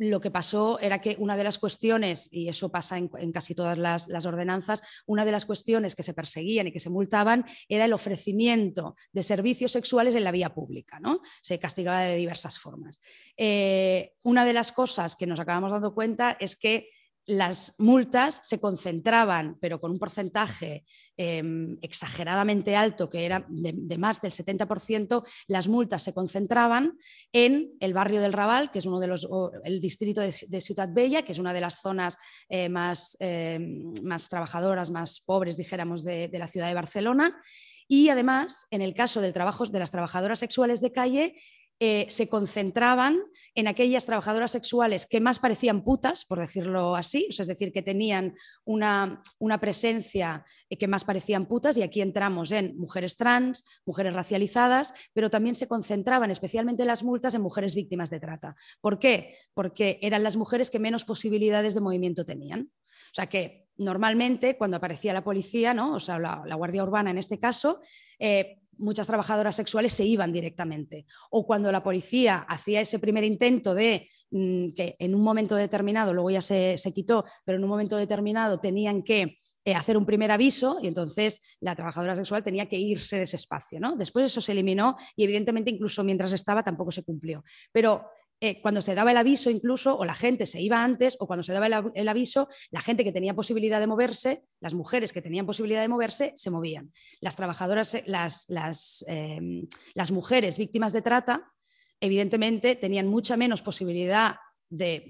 [0.09, 3.77] lo que pasó era que una de las cuestiones, y eso pasa en, casi todas
[3.77, 7.93] las, ordenanzas, una de las cuestiones que se perseguían y que se multaban era el
[7.93, 10.99] ofrecimiento de servicios sexuales en la vía pública.
[11.01, 11.21] ¿no?
[11.43, 12.99] Se castigaba de diversas formas.
[13.37, 16.88] Eh, una de las cosas que nos acabamos dando cuenta es que
[17.31, 20.85] las multas se concentraban, pero con un porcentaje
[21.16, 26.99] em, exageradamente alto, que era de, más del 70%, las multas se concentraban
[27.33, 29.29] en el barrio del Raval, que es uno de los,
[29.62, 32.16] el distrito de, Ciudad Bella, que es una de las zonas
[32.49, 37.40] eh, más, em, más, trabajadoras, más pobres, dijéramos, de, de la ciudad de Barcelona.
[37.87, 41.37] Y además, en el caso del trabajo, de las trabajadoras sexuales de calle,
[41.83, 43.19] eh, se concentraban
[43.55, 48.35] en aquellas trabajadoras sexuales que más parecían putas, por decirlo así, es decir, que tenían
[48.66, 54.12] una, una presencia eh, que más parecían putas, y aquí entramos en mujeres trans, mujeres
[54.12, 58.57] racializadas, pero también se concentraban especialmente las multas en mujeres víctimas de trata.
[58.83, 59.35] ¿Por qué?
[59.55, 62.71] Porque eran las mujeres que menos posibilidades de movimiento tenían.
[62.90, 65.95] O sea que normalmente cuando aparecía la policía, ¿no?
[65.95, 67.81] o sea, la, Guardia Urbana en este caso,
[68.19, 71.07] eh, muchas trabajadoras sexuales se iban directamente.
[71.31, 76.12] O cuando la policía hacía ese primer intento de mm, que en un momento determinado,
[76.12, 80.33] luego ya se, quitó, pero en un momento determinado tenían que eh, hacer un primer
[80.33, 83.79] aviso y entonces la trabajadora sexual tenía que irse de ese espacio.
[83.79, 83.97] ¿no?
[83.97, 87.45] Después eso se eliminó y evidentemente incluso mientras estaba tampoco se cumplió.
[87.73, 88.07] Pero
[88.42, 91.42] eh, cuando se daba el aviso incluso, o la gente se iba antes, o cuando
[91.42, 95.44] se daba el, aviso, la gente que tenía posibilidad de moverse, las mujeres que tenían
[95.44, 96.92] posibilidad de moverse, se movían.
[97.20, 101.53] Las trabajadoras, eh, las, em, las mujeres víctimas de trata,
[102.00, 104.37] evidentemente tenían mucha menos posibilidad
[104.70, 105.04] de,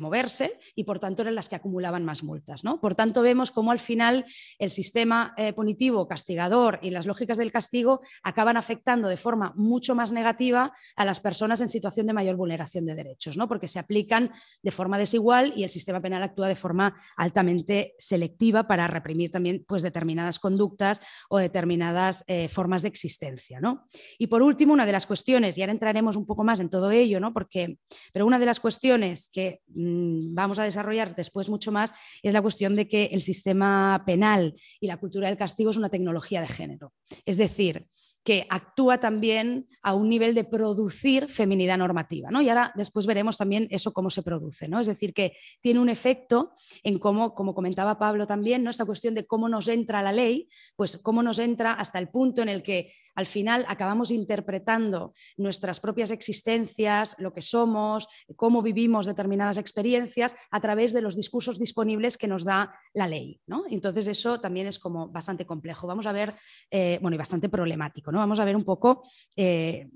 [0.00, 2.64] moverse y por tanto eran las que acumulaban más multas.
[2.64, 2.80] ¿no?
[2.80, 4.26] Por tanto, vemos cómo al final
[4.58, 9.94] el sistema eh, punitivo, castigador y las lógicas del castigo acaban afectando de forma mucho
[9.94, 13.48] más negativa a las personas en situación de mayor vulneración de derechos, ¿no?
[13.48, 18.66] porque se aplican de forma desigual y el sistema penal actúa de forma altamente selectiva
[18.66, 23.60] para reprimir también pues, determinadas conductas o determinadas eh, formas de existencia.
[23.60, 23.86] ¿no?
[24.18, 26.90] Y por último, una de las cuestiones, y ahora entraremos un poco más en todo
[26.90, 27.32] ello, ¿no?
[27.32, 27.78] porque,
[28.12, 32.42] pero una de las cuestiones que mm, vamos a desarrollar después mucho más es la
[32.42, 36.48] cuestión de que el sistema penal y la cultura del castigo es una tecnología de
[36.48, 36.92] género.
[37.24, 37.86] Es decir,
[38.24, 42.30] que actúa también a un nivel de producir feminidad normativa.
[42.30, 42.40] ¿no?
[42.40, 44.66] Y ahora después veremos también eso cómo se produce.
[44.66, 44.80] ¿no?
[44.80, 48.70] Es decir, que tiene un efecto en cómo, como comentaba Pablo también, ¿no?
[48.70, 52.40] esta cuestión de cómo nos entra la ley, pues cómo nos entra hasta el punto
[52.40, 59.06] en el que al final acabamos interpretando nuestras propias existencias, lo que somos, cómo vivimos
[59.06, 63.40] determinadas experiencias a través de los discursos disponibles que nos da la ley.
[63.46, 63.64] ¿no?
[63.70, 65.86] Entonces eso también es como bastante complejo.
[65.86, 66.34] Vamos a ver,
[66.70, 68.10] eh, bueno, y bastante problemático.
[68.14, 68.20] ¿No?
[68.20, 69.02] Vamos a ver un poco...
[69.36, 69.88] Eh,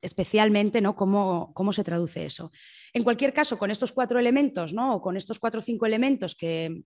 [0.00, 0.94] especialmente ¿no?
[0.94, 2.52] ¿Cómo, cómo, se traduce eso.
[2.92, 4.96] En cualquier caso, con estos cuatro elementos, ¿no?
[4.96, 6.82] o con estos cuatro o cinco elementos que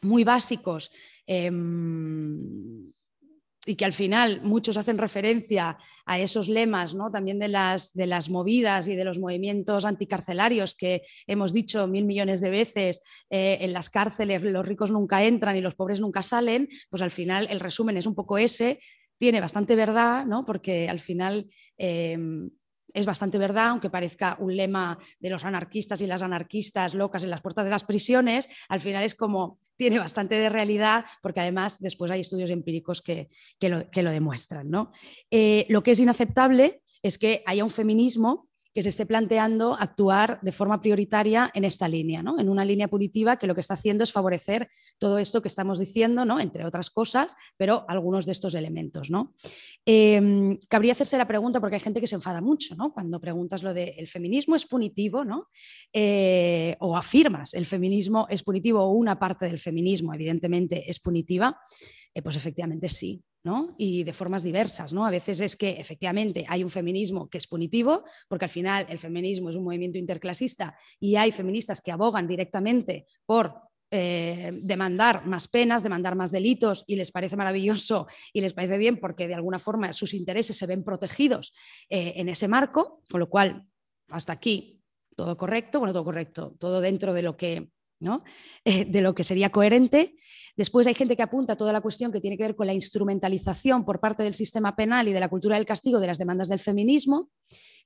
[0.00, 0.90] muy básicos,
[1.26, 2.90] em,
[3.64, 7.12] y que al final muchos hacen referencia a esos lemas ¿no?
[7.12, 12.04] también de las, de las movidas y de los movimientos anticarcelarios que hemos dicho mil
[12.04, 16.22] millones de veces eh, en las cárceles los ricos nunca entran y los pobres nunca
[16.22, 18.80] salen, pues al final el resumen es un poco ese,
[19.22, 20.44] tiene bastante verdad, ¿no?
[20.44, 21.48] porque al final...
[21.78, 22.50] Em,
[22.94, 27.30] es bastante verdad, aunque parezca un lema de los anarquistas y las anarquistas locas en
[27.30, 31.78] las puertas de las prisiones, al final es como, tiene bastante de realidad, porque además
[31.80, 33.30] después hay estudios empíricos que,
[33.62, 34.68] lo, que lo, demuestran.
[34.68, 34.92] ¿no?
[35.30, 40.38] Eh, lo que es inaceptable es que haya un feminismo que se esté planteando actuar
[40.42, 42.38] de forma prioritaria en esta línea, ¿no?
[42.38, 45.78] en una línea punitiva que lo que está haciendo es favorecer todo esto que estamos
[45.78, 46.40] diciendo, ¿no?
[46.40, 49.10] entre otras cosas, pero algunos de estos elementos.
[49.10, 49.34] ¿no?
[49.84, 52.92] Em, cabría hacerse la pregunta, porque hay gente que se enfada mucho ¿no?
[52.92, 55.48] cuando preguntas lo de el feminismo es punitivo, ¿no?
[55.92, 61.60] Eh, o afirmas el feminismo es punitivo o una parte del feminismo evidentemente es punitiva,
[62.14, 63.22] eh, pues efectivamente sí.
[63.76, 65.04] Y de formas diversas, ¿no?
[65.04, 68.98] A veces es que efectivamente hay un feminismo que es punitivo, porque al final el
[68.98, 73.54] feminismo es un movimiento interclasista y hay feministas que abogan directamente por
[73.90, 78.98] eh, demandar más penas, demandar más delitos y les parece maravilloso y les parece bien
[78.98, 81.52] porque de alguna forma sus intereses se ven protegidos
[81.90, 83.66] eh, en ese marco, con lo cual
[84.08, 84.80] hasta aquí
[85.14, 87.70] todo correcto, bueno, todo correcto, todo dentro de lo que
[88.64, 90.16] eh, de lo que sería coherente.
[90.56, 93.84] Después hay gente que apunta toda la cuestión que tiene que ver con la instrumentalización
[93.84, 96.58] por parte del sistema penal y de la cultura del castigo de las demandas del
[96.58, 97.30] feminismo,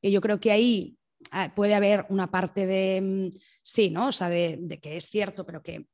[0.02, 0.96] que yo creo que ahí
[1.30, 4.08] ah, puede haber una parte de, mm, sí, ¿no?
[4.08, 5.86] O sea, de, que es cierto, pero que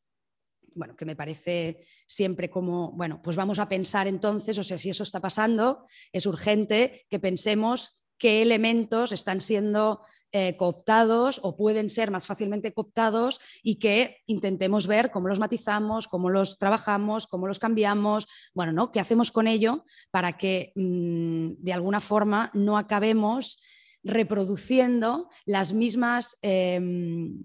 [0.75, 4.89] bueno, que me parece siempre como, bueno, pues vamos a pensar entonces, o sea, si
[4.89, 10.01] eso está pasando, es urgente que pensemos qué elementos están siendo
[10.33, 16.09] eh, cooptados o pueden ser más fácilmente cooptados y que intentemos ver cómo los matizamos,
[16.09, 18.91] cómo los trabajamos, cómo los cambiamos, bueno, ¿no?
[18.91, 23.61] ¿Qué hacemos con ello para que mm, de alguna forma no acabemos
[24.03, 26.39] reproduciendo las mismas...
[26.43, 27.45] Em,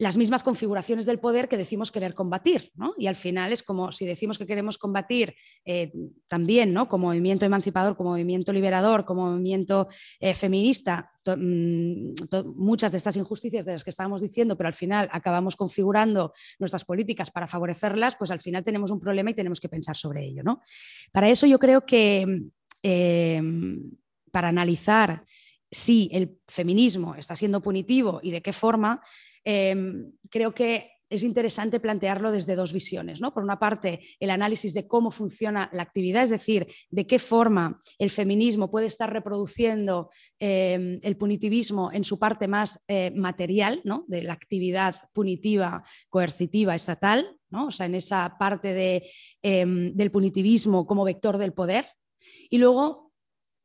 [0.00, 2.72] las mismas configuraciones del poder que decimos querer combatir.
[2.96, 5.34] Y al final es como si decimos que queremos combatir
[5.66, 5.92] eh,
[6.26, 6.88] también ¿no?
[6.88, 12.14] como movimiento emancipador, como movimiento liberador, como movimiento eh, feminista, mm,
[12.56, 16.86] muchas de estas injusticias de las que estábamos diciendo, pero al final acabamos configurando nuestras
[16.86, 20.42] políticas para favorecerlas, pues al final tenemos un problema y tenemos que pensar sobre ello.
[20.42, 20.62] ¿no?
[21.12, 22.48] Para eso yo creo que
[22.82, 23.42] eh,
[24.32, 25.24] para analizar
[25.70, 29.02] si el feminismo está siendo punitivo y de qué forma,
[29.44, 33.20] em, creo que es interesante plantearlo desde dos visiones.
[33.20, 33.34] ¿no?
[33.34, 37.78] Por una parte, el análisis de cómo funciona la actividad, es decir, de qué forma
[37.98, 44.04] el feminismo puede estar reproduciendo em, el punitivismo en su parte más eh, material, ¿no?
[44.06, 47.66] de la actividad punitiva, coercitiva, estatal, ¿no?
[47.66, 49.02] o sea, en esa parte
[49.42, 51.86] em, del punitivismo como vector del poder.
[52.48, 53.09] Y luego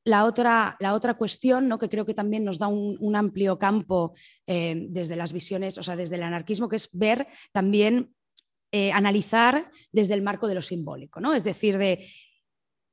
[0.06, 1.80] la otra, la otra cuestión, ¿no?
[1.80, 4.14] que creo que también nos da un, amplio campo
[4.46, 8.14] eh, desde las visiones, o sea, desde el anarquismo, que es ver también,
[8.72, 11.34] eh, analizar desde el marco de lo simbólico, ¿no?
[11.34, 12.08] es decir, de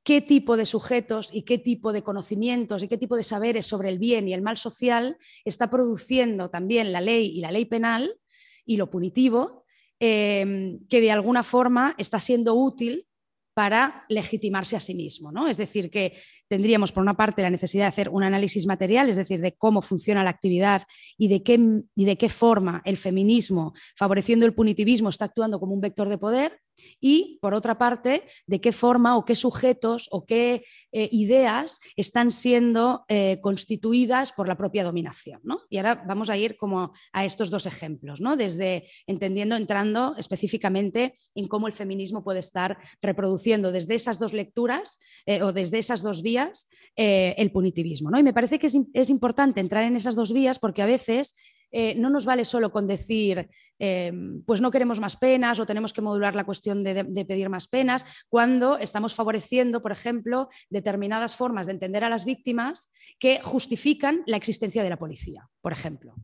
[0.03, 3.89] qué tipo de sujetos y qué tipo de conocimientos y qué tipo de saberes sobre
[3.89, 8.17] el bien y el mal social está produciendo también la ley y la ley penal
[8.65, 9.65] y lo punitivo,
[9.99, 13.07] eh, que de alguna forma está siendo útil
[13.53, 15.31] para legitimarse a sí mismo.
[15.31, 15.47] ¿no?
[15.47, 19.15] Es decir, que tendríamos por una parte la necesidad de hacer un análisis material, es
[19.15, 20.83] decir, de cómo funciona la actividad
[21.17, 21.59] y de qué,
[21.95, 26.17] y de qué forma el feminismo, favoreciendo el punitivismo, está actuando como un vector de
[26.17, 26.59] poder
[26.99, 32.31] y, por otra parte, de qué forma o qué sujetos o qué eh, ideas están
[32.31, 35.41] siendo eh, constituidas por la propia dominación.
[35.69, 38.35] Y ahora vamos a ir como a estos dos ejemplos, ¿no?
[38.35, 44.99] desde entendiendo, entrando específicamente en cómo el feminismo puede estar reproduciendo desde esas dos lecturas
[45.25, 48.11] eh, o desde esas dos vías el punitivismo.
[48.11, 48.19] ¿no?
[48.19, 51.33] Y me parece que es importante entrar en esas dos vías porque a veces
[51.73, 55.91] eh, no nos vale solo con decir, em, pues no queremos más penas o tenemos
[55.91, 61.35] que modular la cuestión de, de, pedir más penas, cuando estamos favoreciendo, por ejemplo, determinadas
[61.35, 66.15] formas de entender a las víctimas que justifican la existencia de la policía, por ejemplo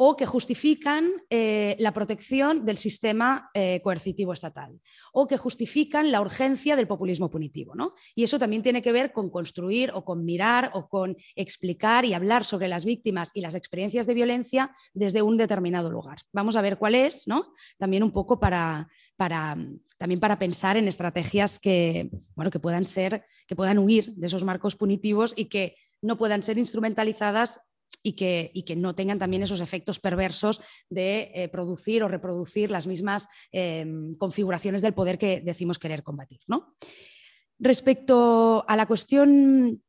[0.00, 4.78] o que justifican eh, la protección del sistema eh, coercitivo estatal
[5.12, 7.74] o que justifican la urgencia del populismo punitivo.
[7.74, 7.94] ¿no?
[8.14, 12.14] Y eso también tiene que ver con construir o con mirar o con explicar y
[12.14, 16.18] hablar sobre las víctimas y las experiencias de violencia desde un determinado lugar.
[16.32, 17.52] Vamos a ver cuál es, ¿no?
[17.76, 19.56] también un poco para, para,
[19.96, 24.44] también para pensar en estrategias que, bueno, que puedan ser, que puedan huir de esos
[24.44, 27.62] marcos punitivos y que no puedan ser instrumentalizadas
[28.08, 32.86] y que, que, no tengan también esos efectos perversos de eh, producir o reproducir las
[32.86, 36.40] mismas em, configuraciones del poder que decimos querer combatir.
[36.46, 36.74] ¿no?
[37.58, 39.82] Respecto a la cuestión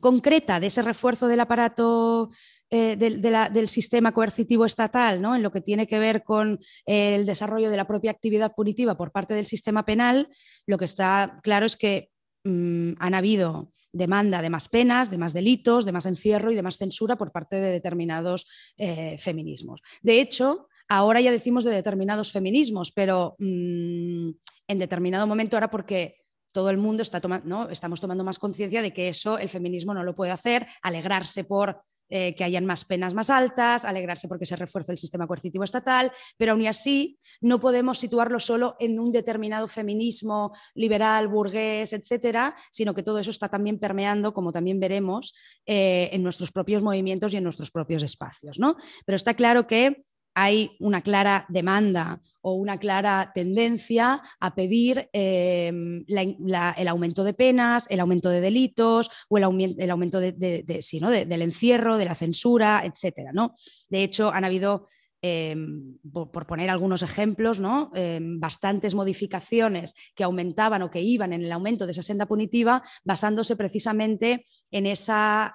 [0.00, 2.28] concreta de ese refuerzo del aparato
[2.70, 5.34] eh, del, sistema coercitivo estatal, ¿no?
[5.34, 9.10] en lo que tiene que ver con el desarrollo de la propia actividad punitiva por
[9.10, 10.28] parte del sistema penal,
[10.66, 12.10] lo que está claro es que
[12.46, 16.62] Mm, han habido demanda de más penas, de más delitos, de más encierro y de
[16.62, 19.82] más censura por parte de determinados eh, feminismos.
[20.00, 24.30] De hecho, ahora ya decimos de determinados feminismos, pero mm,
[24.68, 26.18] en determinado momento ahora porque
[26.52, 27.68] todo el mundo está tomando, ¿no?
[27.68, 31.82] estamos tomando más conciencia de que eso el feminismo no lo puede hacer, alegrarse por
[32.08, 36.12] eh, que hayan más penas más altas, alegrarse porque se refuerce el sistema coercitivo estatal,
[36.36, 42.94] pero aún así no podemos situarlo solo en un determinado feminismo liberal, burgués, etcétera, sino
[42.94, 45.34] que todo eso está también permeando, como también veremos,
[45.66, 48.58] eh, en nuestros propios movimientos y en nuestros propios espacios.
[48.58, 48.76] ¿no?
[49.04, 50.02] Pero está claro que
[50.38, 57.86] hay una clara demanda o una clara tendencia a pedir em, el aumento de penas,
[57.88, 63.30] el aumento de delitos o el, aumento de, del encierro, de la censura, etc.
[63.32, 63.54] ¿no?
[63.88, 64.88] De hecho, han habido
[65.22, 67.90] em, por, poner algunos ejemplos, ¿no?
[67.94, 72.82] Em, bastantes modificaciones que aumentaban o que iban en el aumento de esa senda punitiva,
[73.04, 75.54] basándose precisamente en esa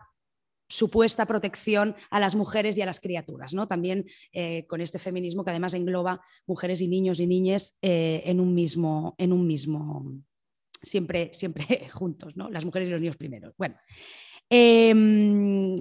[0.72, 3.68] supuesta protección a las mujeres y a las criaturas, ¿no?
[3.68, 8.40] También eh, con este feminismo que además engloba mujeres y niños y niñas eh, en,
[8.40, 10.14] un mismo, en un mismo,
[10.82, 12.50] siempre, siempre juntos, ¿no?
[12.50, 13.54] Las mujeres y los niños primero.
[13.58, 13.76] Bueno.
[14.50, 15.76] Em,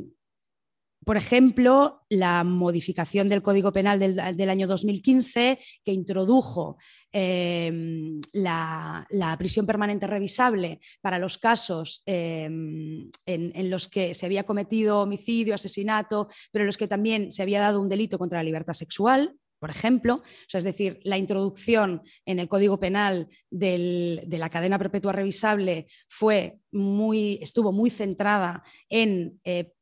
[1.05, 6.77] por ejemplo, la modificación del Código Penal del, año 2015, que introdujo
[7.11, 9.07] em, la,
[9.39, 16.29] prisión permanente revisable para los casos em, en, los que se había cometido homicidio, asesinato,
[16.53, 19.71] pero en los que también se había dado un delito contra la libertad sexual, por
[19.71, 26.61] ejemplo, es decir, la introducción en el Código Penal de la cadena perpetua revisable fue
[26.73, 29.73] muy, estuvo muy centrada en eh,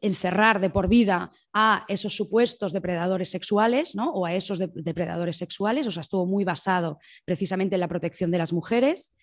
[0.00, 4.10] encerrar de por vida a esos supuestos depredadores sexuales ¿no?
[4.12, 8.38] o a esos depredadores sexuales, o sea, estuvo muy basado precisamente en la protección de
[8.38, 9.14] las mujeres.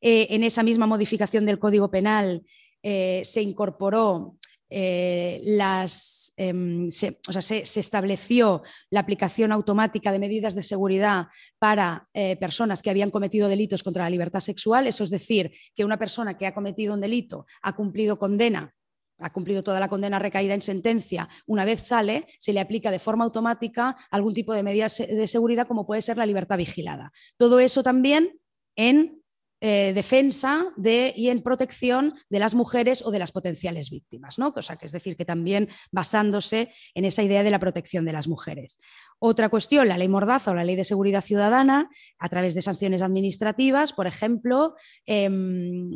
[0.00, 2.42] Eh, en esa misma modificación del Código Penal
[2.82, 4.36] eh, se incorporó
[4.74, 11.26] eh, las, em, se, o sea, se, estableció la aplicación automática de medidas de seguridad
[11.58, 12.08] para
[12.40, 14.86] personas que habían cometido delitos contra la libertad sexual.
[14.86, 18.74] Eso es decir, que una persona que ha cometido un delito ha cumplido condena
[19.22, 22.98] ha cumplido toda la condena recaída en sentencia, una vez sale, se le aplica de
[22.98, 27.12] forma automática algún tipo de medidas de seguridad como puede ser la libertad vigilada.
[27.36, 28.38] Todo eso también
[28.76, 29.22] en
[29.64, 34.52] eh, defensa de, y en protección de las mujeres o de las potenciales víctimas, ¿no?
[34.52, 38.26] Cosa que es decir, que también basándose en esa idea de la protección de las
[38.26, 38.80] mujeres.
[39.20, 43.02] Otra cuestión, la ley Mordaza o la ley de seguridad ciudadana, a través de sanciones
[43.02, 44.74] administrativas, por ejemplo,
[45.06, 45.92] em,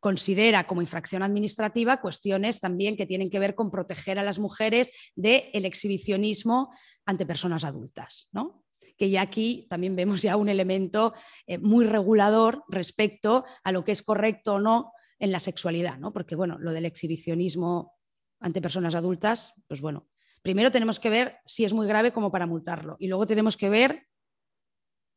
[0.00, 4.92] considera como infracción administrativa cuestiones también que tienen que ver con proteger a las mujeres
[5.16, 6.70] del exhibicionismo
[7.04, 8.28] ante personas adultas.
[8.32, 8.64] ¿no?
[8.96, 11.14] que ya aquí también vemos ya un elemento
[11.46, 16.12] eh, muy regulador respecto a lo que es correcto o no en la sexualidad, ¿no?
[16.12, 17.96] Porque, bueno, lo del exhibicionismo
[18.40, 20.08] ante personas adultas, pues bueno,
[20.42, 23.68] primero tenemos que ver si es muy grave como para multarlo y luego tenemos que
[23.68, 24.06] ver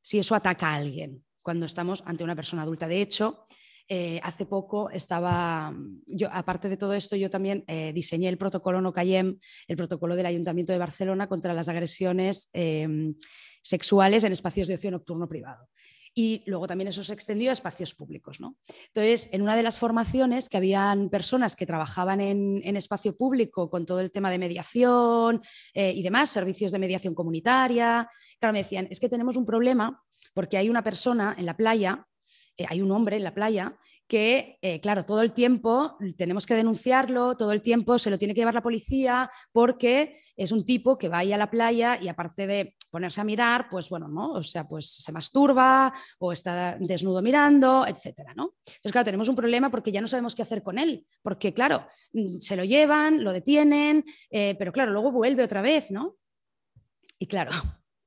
[0.02, 2.88] si eso ataca a alguien cuando estamos ante una persona adulta.
[2.88, 3.46] De hecho,
[3.94, 5.76] eh, hace poco estaba,
[6.08, 9.38] yo aparte de todo esto, yo también eh, diseñé el protocolo No Cayem,
[9.68, 13.16] el protocolo del Ayuntamiento de Barcelona contra las agresiones em,
[13.62, 15.68] sexuales en espacios de ocio nocturno privado.
[16.14, 18.40] Y luego también eso se extendió a espacios públicos.
[18.40, 18.56] ¿no?
[18.88, 23.86] Entonces, en una de las formaciones que habían personas que trabajaban en, espacio público con
[23.86, 25.42] todo el tema de mediación
[25.74, 30.02] eh, y demás, servicios de mediación comunitaria, claro, me decían, es que tenemos un problema
[30.34, 32.08] porque hay una persona en la playa
[32.58, 33.78] eh, hay un hombre en la playa
[34.12, 38.34] que, eh, claro, todo el tiempo tenemos que denunciarlo, todo el tiempo se lo tiene
[38.34, 42.46] que llevar la policía porque es un tipo que va a la playa y aparte
[42.46, 44.34] de ponerse a mirar, pues bueno, ¿no?
[44.34, 48.56] O sea, pues se masturba o está desnudo mirando, etcétera, ¿no?
[48.66, 51.88] Entonces, claro, tenemos un problema porque ya no sabemos qué hacer con él, porque, claro,
[52.12, 56.18] mm, se lo llevan, lo detienen, eh, pero claro, luego vuelve otra vez, ¿no?
[57.18, 57.52] Y claro,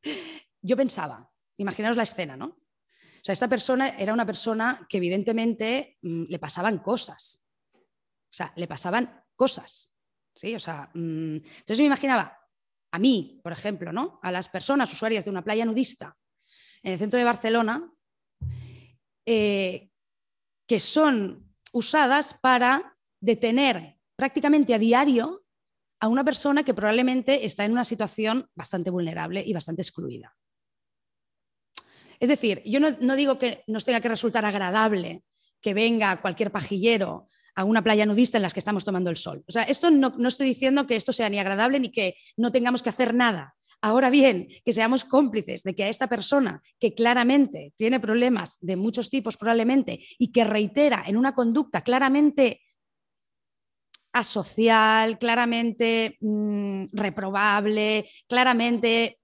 [0.61, 2.59] yo pensaba, imaginaos la escena, ¿no?
[3.25, 7.43] Sea, esta persona era una persona que evidentemente mm, le pasaban cosas.
[7.73, 9.91] O sea, le pasaban cosas.
[10.35, 10.55] ¿sí?
[10.55, 12.39] O sea, mm, entonces me imaginaba
[12.93, 14.21] a mí, por ejemplo, ¿no?
[14.23, 16.15] a las personas usuarias de una playa nudista
[16.83, 17.91] en el centro de Barcelona,
[19.25, 19.89] eh,
[20.69, 25.47] que son usadas para detener prácticamente a diario
[25.99, 30.37] a una persona que probablemente está en una situación bastante vulnerable y bastante excluida.
[32.25, 35.23] Es decir, yo no, digo que nos tenga que resultar agradable
[35.61, 39.45] que venga cualquier pajillero a una playa nudista en las que estamos tomando el sol.
[39.47, 42.51] O sea, esto no, no, estoy diciendo que esto sea ni agradable ni que no
[42.51, 43.55] tengamos que hacer nada.
[43.83, 48.77] Ahora bien, que seamos cómplices de que a esta persona que claramente tiene problemas de
[48.77, 52.63] muchos tipos probablemente y que reitera en una conducta claramente
[54.15, 59.19] asocial, claramente mm, reprobable, claramente...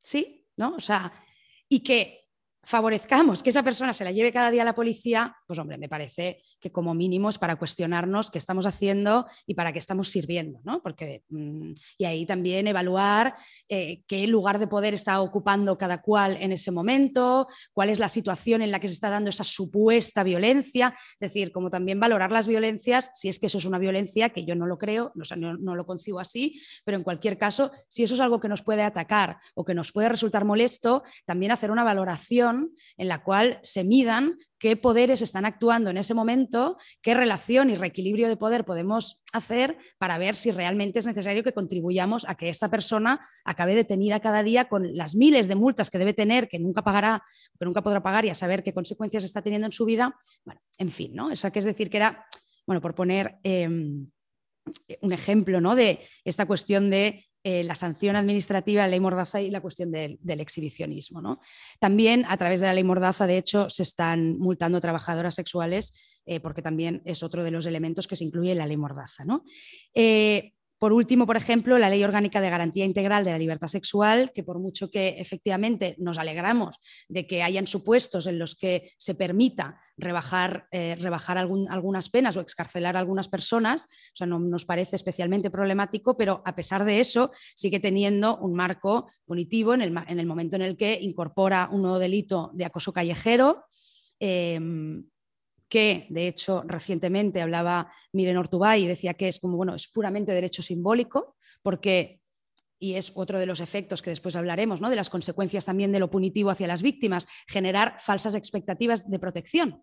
[0.00, 0.35] ¿Sí?
[0.56, 0.74] ¿No?
[0.76, 1.12] O sea,
[1.68, 2.26] y que
[2.62, 5.88] favorezcamos que esa persona se la lleve cada día a la policía, pues hombre, me
[5.88, 10.60] parece que como mínimo es para cuestionarnos qué estamos haciendo y para qué estamos sirviendo,
[10.64, 10.82] ¿no?
[10.82, 13.36] Porque, mm, y ahí también evaluar
[13.68, 18.08] eh, qué lugar de poder está ocupando cada cual en ese momento, cuál es la
[18.08, 22.32] situación en la que se está dando esa supuesta violencia, es decir, como también valorar
[22.32, 25.56] las violencias, si es que eso es una violencia, que yo no lo creo, no,
[25.56, 28.82] no lo concibo así, pero en cualquier caso, si eso es algo que nos puede
[28.82, 33.84] atacar o que nos puede resultar molesto, también hacer una valoración en la cual se
[33.84, 39.22] midan qué poderes están actuando en ese momento, qué relación y reequilibrio de poder podemos
[39.32, 44.20] hacer para ver si realmente es necesario que contribuyamos a que esta persona acabe detenida
[44.20, 47.22] cada día con las miles de multas que debe tener, que nunca pagará,
[47.58, 50.16] que nunca podrá pagar y a saber qué consecuencias está teniendo en su vida.
[50.44, 51.30] Bueno, en fin, ¿no?
[51.30, 52.26] Eso que es decir que era,
[52.66, 54.08] bueno, por poner em,
[55.02, 55.74] un ejemplo, ¿no?
[55.74, 60.18] De esta cuestión de eh, la sanción administrativa, la ley Mordaza y la cuestión del,
[60.26, 61.22] exhibicionismo.
[61.22, 61.38] ¿no?
[61.78, 65.92] También a través de la ley Mordaza, de hecho, se están multando trabajadoras sexuales
[66.26, 69.24] eh, porque también es otro de los elementos que se incluye en la ley Mordaza.
[69.24, 69.44] ¿no?
[69.94, 74.32] Eh, por último, por ejemplo, la Ley Orgánica de Garantía Integral de la Libertad Sexual,
[74.34, 76.76] que por mucho que efectivamente nos alegramos
[77.08, 82.40] de que hayan supuestos en los que se permita rebajar, eh, rebajar algunas penas o
[82.40, 87.00] excarcelar a algunas personas, o sea, no nos parece especialmente problemático, pero a pesar de
[87.00, 91.70] eso sigue teniendo un marco punitivo en el, en el momento en el que incorpora
[91.72, 93.64] un nuevo delito de acoso callejero.
[94.18, 95.04] Em,
[95.68, 100.32] que de hecho recientemente hablaba Miren Ortubay y decía que es como, bueno, es puramente
[100.32, 102.20] derecho simbólico, porque,
[102.78, 104.90] y es otro de los efectos que después hablaremos, ¿no?
[104.90, 109.82] de las consecuencias también de lo punitivo hacia las víctimas, generar falsas expectativas de protección.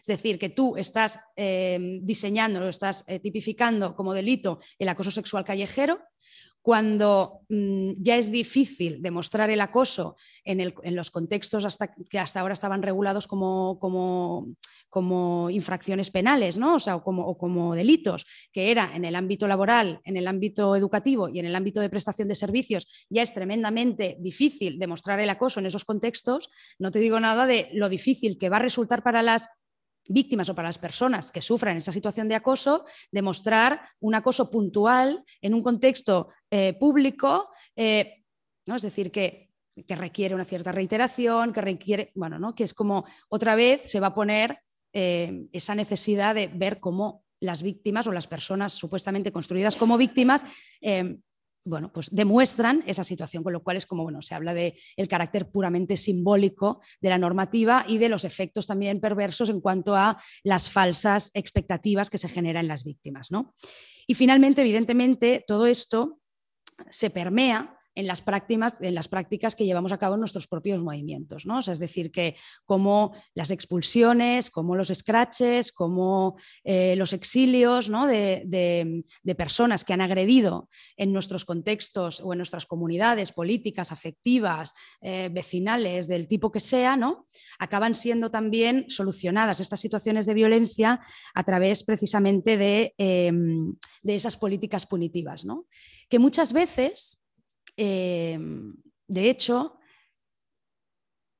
[0.00, 5.10] Es decir, que tú estás eh, diseñando, lo estás eh, tipificando como delito el acoso
[5.10, 6.00] sexual callejero,
[6.62, 12.54] cuando mm, ya es difícil demostrar el acoso en, los contextos hasta, que hasta ahora
[12.54, 16.74] estaban regulados como, como, infracciones penales, ¿no?
[16.74, 21.28] o, sea, como, como, delitos, que era en el ámbito laboral, en el ámbito educativo
[21.28, 25.60] y en el ámbito de prestación de servicios, ya es tremendamente difícil demostrar el acoso
[25.60, 29.22] en esos contextos, no te digo nada de lo difícil que va a resultar para
[29.22, 29.48] las
[30.08, 35.24] víctimas o para las personas que sufran esa situación de acoso, demostrar un acoso puntual
[35.40, 38.24] en un contexto eh, público, eh,
[38.66, 38.76] ¿no?
[38.76, 39.50] es decir, que,
[39.86, 42.54] que, requiere una cierta reiteración, que requiere, bueno, ¿no?
[42.54, 44.60] que es como otra vez se va a poner
[44.92, 50.44] eh, esa necesidad de ver cómo las víctimas o las personas supuestamente construidas como víctimas
[51.64, 55.08] bueno, pues demuestran esa situación, con lo cual es como, bueno, se habla del el
[55.08, 60.20] carácter puramente simbólico de la normativa y de los efectos también perversos en cuanto a
[60.42, 63.54] las falsas expectativas que se generan en las víctimas, ¿no?
[64.06, 66.20] Y finalmente, evidentemente, todo esto
[66.88, 71.44] se permea en las prácticas, que llevamos a cabo en nuestros propios movimientos.
[71.68, 79.02] es decir, que como las expulsiones, como los scratches, como eh, los exilios de,
[79.36, 86.08] personas que han agredido en nuestros contextos o en nuestras comunidades políticas, afectivas, eh, vecinales,
[86.08, 86.90] del tipo que sea,
[87.58, 91.00] acaban siendo también solucionadas estas situaciones de violencia
[91.34, 93.74] a través precisamente de, em,
[94.04, 95.44] esas políticas punitivas.
[96.08, 97.19] Que muchas veces
[97.76, 98.74] Em,
[99.06, 99.78] de hecho,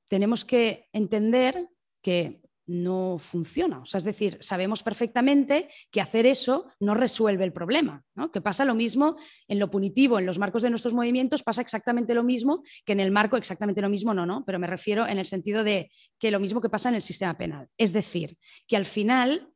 [0.09, 1.69] tenemos que entender
[2.03, 3.81] que no funciona.
[3.81, 8.05] O sea, es decir, sabemos perfectamente que hacer eso no resuelve el problema.
[8.33, 9.17] Que pasa lo mismo
[9.49, 13.01] en lo punitivo, en los marcos de nuestros movimientos, pasa exactamente lo mismo que en
[13.01, 16.31] el marco, exactamente lo mismo, no, no, pero me refiero en el sentido de que
[16.31, 17.69] lo mismo que pasa en el sistema penal.
[17.77, 19.53] Es decir, que al final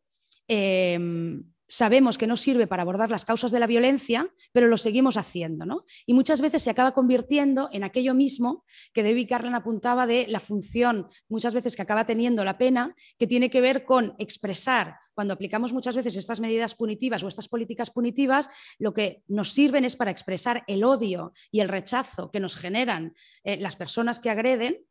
[0.49, 5.17] em, sabemos que no sirve para abordar las causas de la violencia, pero lo seguimos
[5.17, 5.65] haciendo.
[5.65, 5.85] ¿no?
[6.07, 10.41] Y muchas veces se acaba convirtiendo en aquello mismo que David Carlin apuntaba de la
[10.41, 15.35] función, muchas veces que acaba teniendo la pena, que tiene que ver con expresar, cuando
[15.35, 18.49] aplicamos muchas veces estas medidas punitivas o estas políticas punitivas,
[18.79, 23.15] lo que nos sirven es para expresar el odio y el rechazo que nos generan
[23.45, 24.85] eh, las personas que agreden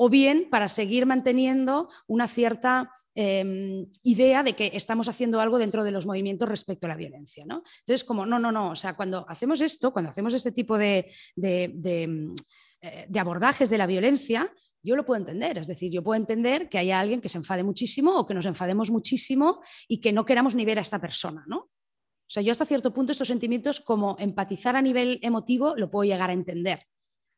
[0.00, 5.82] o bien para seguir manteniendo una cierta em, idea de que estamos haciendo algo dentro
[5.82, 7.44] de los movimientos respecto a la violencia.
[7.44, 7.64] ¿no?
[7.80, 11.10] Entonces, como no, no, no, o sea, cuando hacemos esto, cuando hacemos este tipo de,
[11.36, 12.32] em,
[12.80, 14.52] eh, de, abordajes de la violencia,
[14.84, 17.64] yo lo puedo entender, es decir, yo puedo entender que haya alguien que se enfade
[17.64, 21.44] muchísimo o que nos enfademos muchísimo y que no queramos ni ver a esta persona,
[21.48, 21.56] ¿no?
[21.58, 26.08] O sea, yo hasta cierto punto estos sentimientos como empatizar a nivel emotivo lo puedo
[26.08, 26.86] llegar a entender.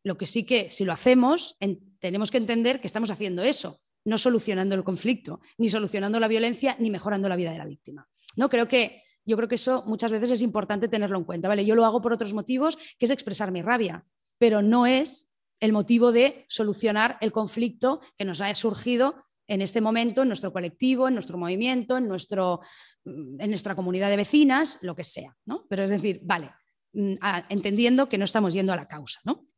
[0.04, 1.56] Lo que sí que si lo hacemos,
[2.00, 6.76] tenemos que entender que estamos haciendo eso, no solucionando el conflicto, ni solucionando la violencia,
[6.78, 8.08] ni mejorando la vida de la víctima.
[8.36, 8.48] ¿No?
[8.48, 11.48] Creo que, yo creo que eso muchas veces es importante tenerlo en cuenta.
[11.48, 11.64] ¿vale?
[11.64, 14.04] Yo lo hago por otros motivos, que es expresar mi rabia,
[14.38, 19.80] pero no es el motivo de solucionar el conflicto que nos ha surgido en este
[19.80, 22.60] momento en nuestro colectivo, en nuestro movimiento, en, nuestro,
[23.04, 25.36] en nuestra comunidad de vecinas, lo que sea.
[25.44, 25.66] ¿no?
[25.68, 26.50] Pero es decir, vale,
[26.92, 27.14] mm,
[27.48, 29.20] entendiendo que no estamos yendo a la causa.
[29.24, 29.49] ¿no?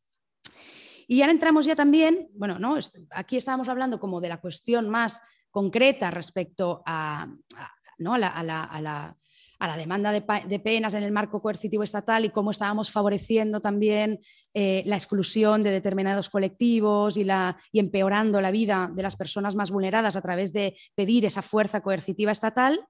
[1.12, 2.78] Y ahora entramos ya también, bueno, ¿no?
[3.10, 7.28] aquí estábamos hablando como de la cuestión más concreta respecto a,
[7.98, 14.20] la, demanda de, penas en el marco coercitivo estatal y cómo estábamos favoreciendo también
[14.54, 19.54] eh, la exclusión de determinados colectivos y, la, y empeorando la vida de las personas
[19.54, 22.86] más vulneradas a través de pedir esa fuerza coercitiva estatal.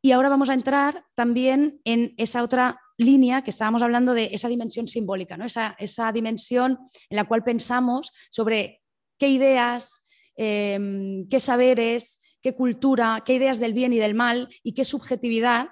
[0.00, 4.48] Y ahora vamos a entrar también en esa otra línea que estábamos hablando de esa
[4.48, 5.44] dimensión simbólica, ¿no?
[5.44, 6.78] esa, esa dimensión
[7.10, 8.82] en la cual pensamos sobre
[9.18, 10.02] qué ideas,
[10.36, 15.68] em, qué saberes, qué cultura, qué ideas del bien y del mal y qué subjetividad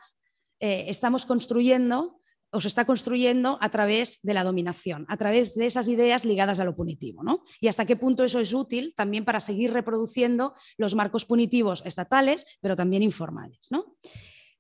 [0.61, 2.21] eh, estamos construyendo
[2.53, 6.61] o se está construyendo a través de la dominación, a través de esas ideas ligadas
[6.61, 7.23] a lo punitivo.
[7.23, 7.43] ¿no?
[7.61, 12.59] Y hasta qué punto eso es útil también para seguir reproduciendo los marcos punitivos estatales,
[12.61, 13.69] pero también informales.
[13.71, 13.97] ¿no?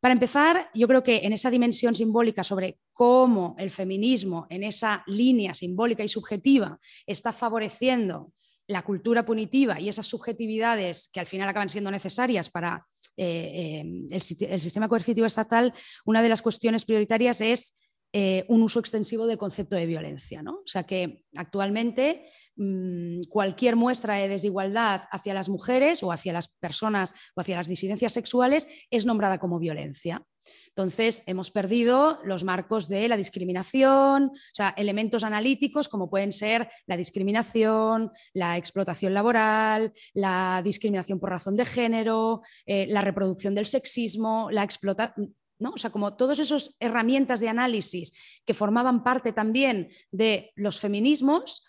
[0.00, 5.04] Para empezar, yo creo que en esa dimensión simbólica sobre cómo el feminismo, en esa
[5.06, 8.32] línea simbólica y subjetiva, está favoreciendo
[8.66, 12.86] la cultura punitiva y esas subjetividades que al final acaban siendo necesarias para
[13.16, 14.22] eh, eh, el,
[14.62, 15.74] sistema coercitivo estatal,
[16.06, 17.76] una de las cuestiones prioritarias es
[18.12, 20.42] eh, un uso extensivo del concepto de violencia.
[20.42, 20.54] ¿no?
[20.64, 26.48] O sea que actualmente mm, cualquier muestra de desigualdad hacia las mujeres o hacia las
[26.48, 30.26] personas o hacia las disidencias sexuales es nombrada como violencia.
[30.68, 36.68] Entonces, hemos perdido los marcos de la discriminación, o sea, elementos analíticos como pueden ser
[36.86, 43.66] la discriminación, la explotación laboral, la discriminación por razón de género, eh, la reproducción del
[43.66, 45.70] sexismo, la explotación ¿no?
[45.70, 48.12] O sea, como todas esas herramientas de análisis
[48.44, 51.64] que formaban parte también de los feminismos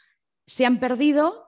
[0.48, 1.48] se han perdido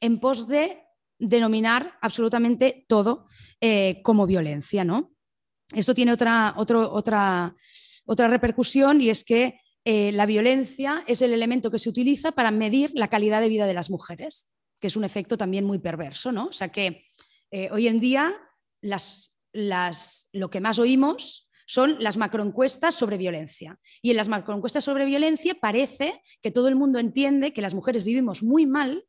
[0.00, 0.84] en pos de
[1.18, 3.26] denominar absolutamente todo
[3.60, 5.12] eh, como violencia, ¿no?
[5.74, 7.54] Esto tiene otra, otra,
[8.06, 12.50] otra repercusión y es que eh, la violencia es el elemento que se utiliza para
[12.50, 16.32] medir la calidad de vida de las mujeres, que es un efecto también muy perverso,
[16.32, 16.46] ¿no?
[16.46, 17.04] O sea que
[17.50, 18.32] eh, hoy en día
[18.80, 23.78] las, las, lo que más oímos son las macroencuestas sobre violencia.
[24.00, 28.04] Y en las macroencuestas sobre violencia parece que todo el mundo entiende que las mujeres
[28.04, 29.04] vivimos muy mal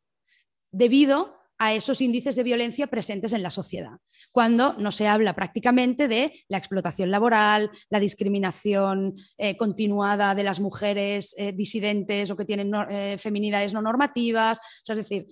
[0.70, 3.98] debido a esos índices de violencia presentes en la sociedad,
[4.32, 10.62] cuando no se habla prácticamente de la explotación laboral, la discriminación eh, continuada de las
[10.62, 15.28] mujeres eh, disidentes o que tienen eh, feminidades no normativas, es decir,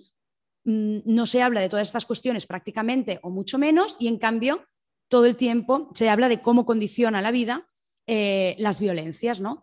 [0.64, 4.66] mm, no se habla de todas estas cuestiones prácticamente o mucho menos y en cambio
[5.08, 7.66] todo el tiempo se habla de cómo condiciona la vida
[8.06, 9.40] las violencias.
[9.40, 9.60] ¿no?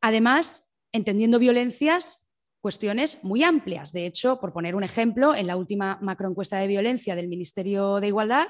[0.00, 2.26] Además, entendiendo violencias
[2.66, 3.92] cuestiones muy amplias.
[3.92, 8.08] De hecho, por poner un ejemplo, en la última macroencuesta de violencia del Ministerio de
[8.08, 8.48] Igualdad,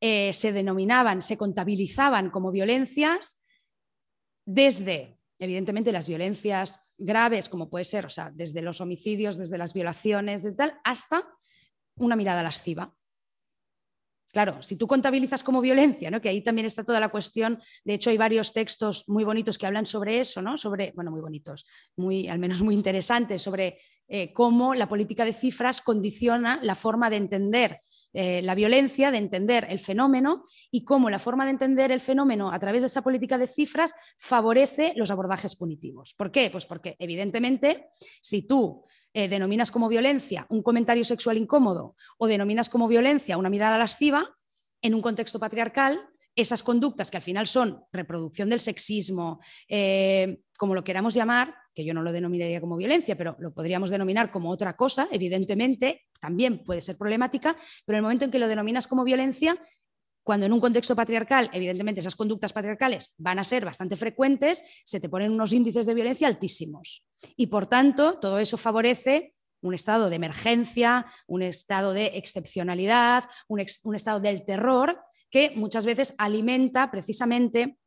[0.00, 3.42] eh, se denominaban, se contabilizaban como violencias
[4.46, 9.74] desde, evidentemente, las violencias graves, como puede ser, o sea, desde los homicidios, desde las
[9.74, 11.28] violaciones, desde tal, hasta
[11.96, 12.94] una mirada lasciva.
[14.30, 16.20] Claro, si tú contabilizas como violencia, ¿no?
[16.20, 19.66] que ahí también está toda la cuestión, de hecho hay varios textos muy bonitos que
[19.66, 20.58] hablan sobre eso, ¿no?
[20.58, 21.64] sobre, bueno, muy bonitos,
[21.96, 27.08] muy, al menos muy interesantes, sobre eh, cómo la política de cifras condiciona la forma
[27.08, 27.80] de entender
[28.20, 30.42] eh, la violencia, de entender el fenómeno
[30.72, 33.94] y cómo la forma de entender el fenómeno a través de esa política de cifras
[34.16, 36.14] favorece los abordajes punitivos.
[36.14, 36.50] ¿Por qué?
[36.50, 37.90] Pues porque evidentemente
[38.20, 43.50] si tú eh, denominas como violencia un comentario sexual incómodo o denominas como violencia una
[43.50, 44.28] mirada lasciva,
[44.82, 46.00] en un contexto patriarcal,
[46.34, 49.38] esas conductas que al final son reproducción del sexismo,
[49.68, 53.88] eh, como lo queramos llamar, que yo no lo denominaría como violencia, pero lo podríamos
[53.88, 57.54] denominar como otra cosa, evidentemente, también puede ser problemática,
[57.86, 59.56] pero en el momento en que lo denominas como violencia,
[60.24, 64.98] cuando en un contexto patriarcal, evidentemente esas conductas patriarcales van a ser bastante frecuentes, se
[64.98, 67.06] te ponen unos índices de violencia altísimos.
[67.36, 73.64] Y por tanto, todo eso favorece un estado de emergencia, un estado de excepcionalidad, un,
[73.84, 75.00] un estado del terror,
[75.30, 77.78] que muchas veces alimenta precisamente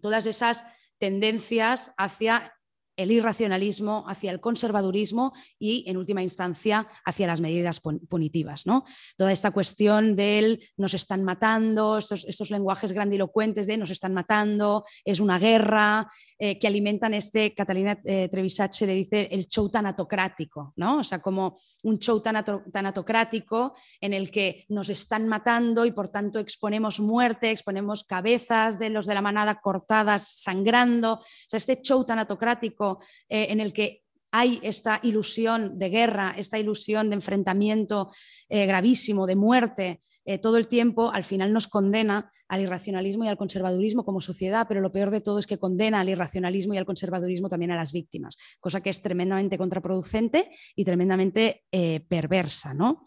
[0.00, 0.64] todas esas
[0.98, 2.54] tendencias hacia
[2.96, 8.66] el irracionalismo, hacia el conservadurismo y, en última instancia, hacia las medidas punitivas.
[8.66, 8.84] ¿no?
[9.16, 15.20] Toda esta cuestión del nos están matando, estos, lenguajes grandilocuentes de nos están matando, es
[15.20, 20.98] una guerra, eh, que alimentan este, Catalina eh, le dice, el show tanatocrático, ¿no?
[20.98, 26.38] o sea, como un show tanatocrático en el que nos están matando y por tanto
[26.38, 32.04] exponemos muerte, exponemos cabezas de los de la manada cortadas, sangrando, o sea, este show
[32.04, 32.81] tanatocrático
[33.28, 38.10] eh, en el que hay esta ilusión de guerra, esta ilusión de enfrentamiento
[38.48, 43.28] eh, gravísimo, de muerte, eh, todo el tiempo, al final nos condena al irracionalismo y
[43.28, 46.78] al conservadurismo como sociedad, pero lo peor de todo es que condena al irracionalismo y
[46.78, 51.64] al conservadurismo también a las víctimas, cosa que es tremendamente contraproducente y tremendamente
[52.08, 53.04] perversa, ¿no?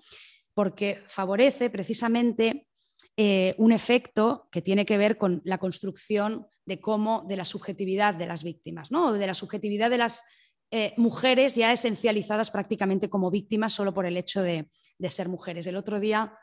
[0.55, 2.67] porque favorece precisamente
[3.18, 8.26] un efecto que tiene que ver con la construcción de cómo, de la subjetividad de
[8.26, 9.13] las víctimas, ¿no?
[9.13, 10.24] de la subjetividad de las
[10.72, 14.68] eh, mujeres ya esencializadas prácticamente como víctimas solo por el hecho de,
[15.09, 15.68] ser mujeres.
[15.68, 16.38] El otro día,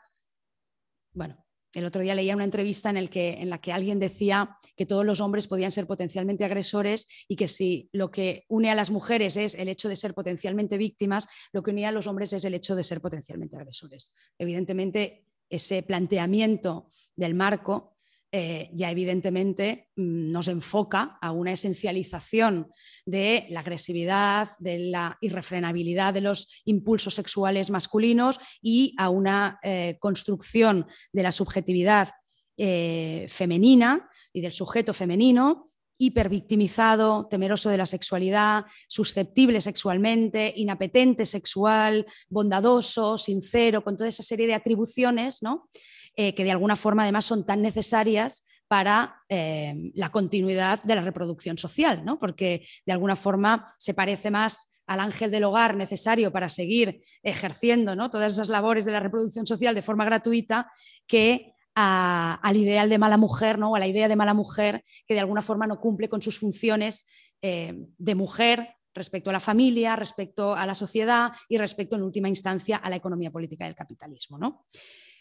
[1.13, 4.57] bueno, el otro día leía una entrevista en, el que, en la que alguien decía
[4.77, 8.75] que todos los hombres podían ser potencialmente agresores y que si lo que une a
[8.75, 12.31] las mujeres es el hecho de ser potencialmente víctimas, lo que une a los hombres
[12.31, 14.13] es el hecho de ser potencialmente agresores.
[14.37, 17.93] Evidentemente, ese planteamiento del marco
[18.35, 22.71] eh, ya evidentemente mm, nos enfoca a una esencialización
[23.05, 29.97] de la agresividad, de la irrefrenabilidad de los impulsos sexuales masculinos y a una eh,
[29.99, 32.09] construcción de la subjetividad
[32.57, 35.65] eh, femenina y del sujeto femenino
[36.05, 44.47] hipervictimizado, temeroso de la sexualidad, susceptible sexualmente, inapetente sexual, bondadoso, sincero, con toda esa serie
[44.47, 45.67] de atribuciones ¿no?
[46.15, 51.01] Eh, que de alguna forma además son tan necesarias para eh, la continuidad de la
[51.01, 52.19] reproducción social, ¿no?
[52.19, 57.95] porque de alguna forma se parece más al ángel del hogar necesario para seguir ejerciendo
[57.95, 58.09] ¿no?
[58.09, 60.71] todas esas labores de la reproducción social de forma gratuita
[61.07, 63.71] que al ideal de mala mujer ¿no?
[63.71, 66.37] o a la idea de mala mujer que de alguna forma no cumple con sus
[66.37, 67.05] funciones
[67.41, 72.29] eh, de mujer respecto a la familia, respecto a la sociedad y respecto en última
[72.29, 74.37] instancia a la economía política del capitalismo.
[74.37, 74.65] ¿no?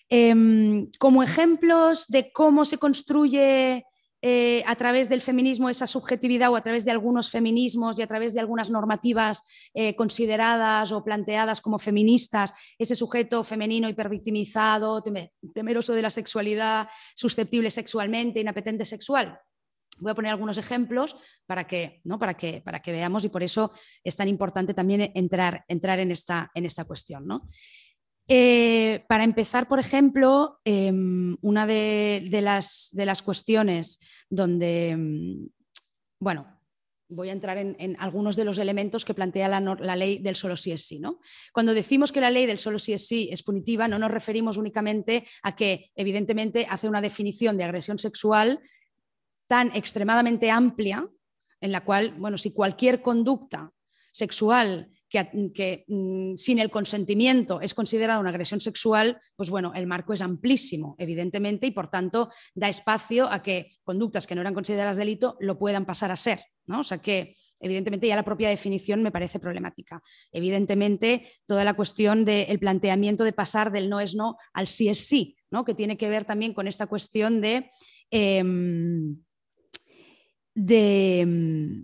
[0.09, 3.87] Em, como ejemplos de cómo se construye
[4.25, 8.07] eh, a través del feminismo esa subjetividad o a través de algunos feminismos y a
[8.07, 9.43] través de algunas normativas
[9.75, 15.03] eh, consideradas o planteadas como feministas, ese sujeto femenino hipervictimizado,
[15.53, 19.41] temeroso de la sexualidad, susceptible sexualmente, inapetente sexual.
[19.99, 22.19] Voy a poner algunos ejemplos para que, ¿no?
[22.19, 23.73] para que, para que veamos y por eso
[24.05, 27.27] es tan importante también entrar, entrar en, esta, en esta cuestión.
[27.27, 27.49] ¿no?
[28.35, 35.49] Eh, para empezar, por ejemplo, em, una de, las, cuestiones donde, em,
[36.19, 36.59] bueno,
[37.11, 40.73] voy a entrar en, algunos de los elementos que plantea la, ley del solo sí
[40.73, 40.99] es sí.
[40.99, 41.21] ¿no?
[41.53, 44.57] Cuando decimos que la ley del solo sí es sí es punitiva, no nos referimos
[44.57, 48.61] únicamente a que, evidentemente, hace una definición de agresión sexual
[49.47, 51.07] tan extremadamente amplia,
[51.61, 53.75] en la cual, bueno, si cualquier conducta
[54.11, 60.15] sexual que, mm, sin el consentimiento es considerada una agresión sexual, pues bueno, el marco
[60.15, 64.97] es amplísimo, evidentemente, y por tanto da espacio a que conductas que no eran consideradas
[64.97, 66.41] delito lo puedan pasar a ser.
[66.67, 66.81] ¿no?
[66.81, 70.03] O sea que, evidentemente, ya la propia definición me parece problemática.
[70.31, 75.07] Evidentemente, toda la cuestión del planteamiento de pasar del no es no al sí es
[75.07, 75.65] sí, ¿no?
[75.65, 77.69] que tiene que ver también con esta cuestión de,
[78.11, 79.19] em,
[80.55, 81.83] de,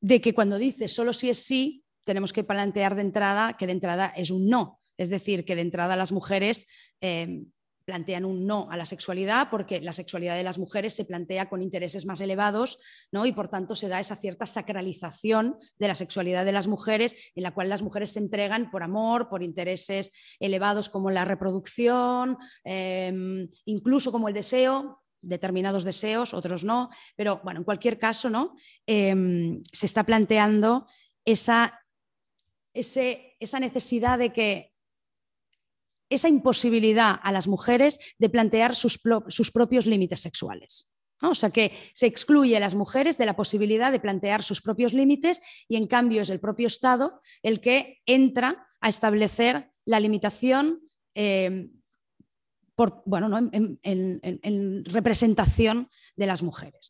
[0.00, 3.72] de que cuando dices solo sí es sí, tenemos que plantear de entrada que de
[3.72, 4.80] entrada es un no.
[4.96, 6.66] Es decir, que de entrada las mujeres
[7.00, 7.42] eh,
[7.84, 11.62] plantean un no a la sexualidad porque la sexualidad de las mujeres se plantea con
[11.62, 12.78] intereses más elevados
[13.10, 13.26] ¿no?
[13.26, 17.42] y por tanto se da esa cierta sacralización de la sexualidad de las mujeres en
[17.42, 23.48] la cual las mujeres se entregan por amor, por intereses elevados como la reproducción, em,
[23.64, 28.56] incluso como el deseo, determinados deseos, otros no, pero bueno, en cualquier caso, ¿no?
[28.86, 30.86] Em, se está planteando
[31.24, 31.81] esa
[32.74, 34.72] esa necesidad de que
[36.14, 38.98] esa imposibilidad a las mujeres de plantear sus,
[39.52, 40.92] propios límites sexuales.
[41.22, 44.92] O sea, que se excluye a las mujeres de la posibilidad de plantear sus propios
[44.92, 50.80] límites y en cambio es el propio Estado el que entra a establecer la limitación
[51.14, 51.68] eh,
[52.74, 56.88] por, bueno, en, representación de las mujeres.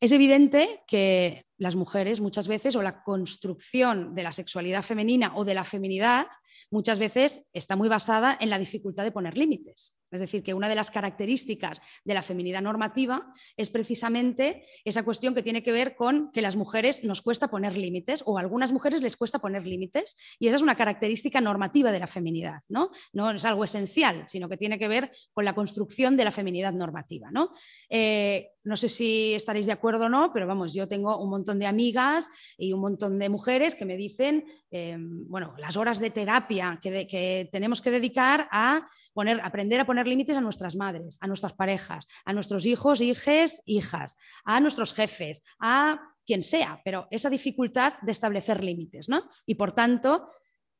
[0.00, 5.44] Es evidente que las mujeres muchas veces o la construcción de la sexualidad femenina o
[5.44, 6.26] de la feminidad
[6.70, 9.96] muchas veces está muy basada en la dificultad de poner límites.
[10.10, 15.34] Es decir, que una de las características de la feminidad normativa es precisamente esa cuestión
[15.34, 18.72] que tiene que ver con que las mujeres nos cuesta poner límites o a algunas
[18.72, 22.90] mujeres les cuesta poner límites y esa es una característica normativa de la feminidad, ¿no?
[23.12, 26.72] No es algo esencial, sino que tiene que ver con la construcción de la feminidad
[26.72, 27.50] normativa, ¿no?
[27.90, 31.45] Eh, no sé si estaréis de acuerdo o no, pero vamos, yo tengo un montón
[31.54, 32.28] de amigas
[32.58, 37.06] y un montón de mujeres que me dicen, em, bueno, las horas de terapia que,
[37.06, 41.54] que tenemos que dedicar a poner, aprender a poner límites a nuestras madres, a nuestras
[41.54, 47.94] parejas, a nuestros hijos, hijes, hijas, a nuestros jefes, a quien sea, pero esa dificultad
[48.02, 49.28] de establecer límites, ¿no?
[49.46, 50.26] Y por tanto,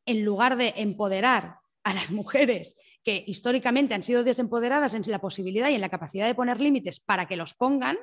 [0.05, 5.69] en lugar de empoderar a las mujeres que históricamente han sido desempoderadas en la posibilidad
[5.69, 7.97] y en la capacidad de poner límites para que los pongan,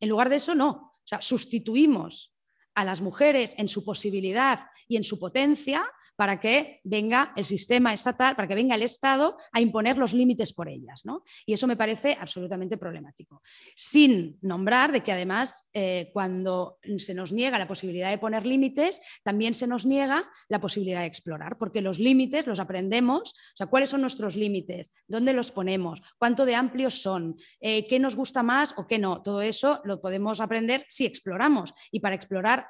[0.00, 0.97] en lugar de eso no.
[1.08, 2.34] O sea, sustituimos
[2.74, 7.94] a las mujeres en su posibilidad y en su potencia para que venga el sistema
[7.94, 11.02] estatal, para que venga el Estado a imponer los límites por ellas.
[11.04, 11.22] ¿no?
[11.46, 13.40] Y eso me parece absolutamente problemático.
[13.76, 19.00] Sin nombrar de que además eh, cuando se nos niega la posibilidad de poner límites,
[19.22, 23.68] también se nos niega la posibilidad de explorar, porque los límites los aprendemos, o sea,
[23.68, 28.42] cuáles son nuestros límites, dónde los ponemos, cuánto de amplios son, eh, qué nos gusta
[28.42, 29.22] más o qué no.
[29.22, 31.72] Todo eso lo podemos aprender si exploramos.
[31.92, 32.66] Y para explorar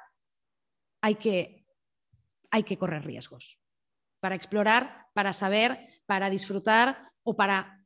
[1.01, 1.58] hay que
[2.51, 3.59] hay que correr riesgos
[4.19, 7.83] para explorar, para saber, para disfrutar o para...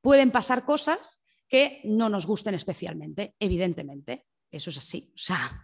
[0.00, 4.26] Pueden pasar cosas que no nos gusten especialmente, evidentemente.
[4.50, 5.12] Eso es así.
[5.14, 5.62] O sea,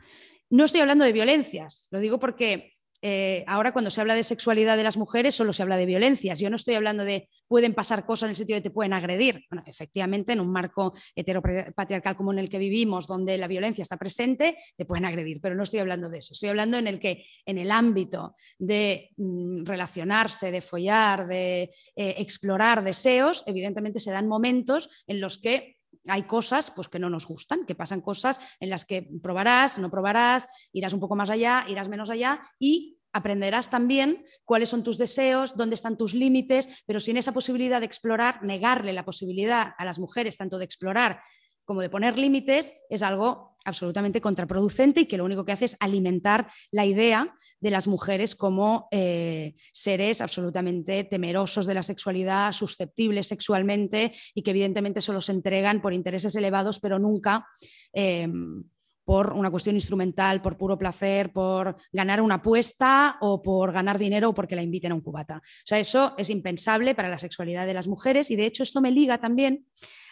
[0.51, 4.77] no estoy hablando de violencias, lo digo porque eh, ahora cuando se habla de sexualidad
[4.77, 6.41] de las mujeres solo se habla de violencias.
[6.41, 9.45] Yo no estoy hablando de pueden pasar cosas en el sentido de te pueden agredir.
[9.51, 13.97] Bueno, efectivamente, en un marco heteropatriarcal como en el que vivimos, donde la violencia está
[13.97, 16.33] presente, te pueden agredir, pero no estoy hablando de eso.
[16.33, 21.63] Estoy hablando en el que en el ámbito de mm, relacionarse, de follar, de
[21.97, 25.78] eh, explorar deseos, evidentemente se dan momentos en los que
[26.09, 29.91] hay cosas pues, que no nos gustan, que pasan cosas en las que probarás, no
[29.91, 34.99] probarás, irás un poco más allá, irás menos allá y aprenderás también cuáles son tus
[34.99, 39.85] deseos, dónde están tus límites, pero sin esa posibilidad de explorar, negarle la posibilidad a
[39.85, 41.23] las mujeres tanto de explorar
[41.69, 45.77] como de poner límites, es algo absolutamente contraproducente y que lo único que hace es
[45.81, 53.27] alimentar la idea de las mujeres como eh, seres absolutamente temerosos de la sexualidad, susceptibles
[53.27, 57.47] sexualmente y que evidentemente solo se entregan por intereses elevados, pero nunca
[57.93, 58.65] em,
[59.05, 64.31] por una cuestión instrumental, por puro placer, por ganar una apuesta o por ganar dinero
[64.31, 65.37] o porque la inviten a un cubata.
[65.37, 68.81] O sea, eso es impensable para la sexualidad de las mujeres y de hecho esto
[68.81, 69.67] me liga también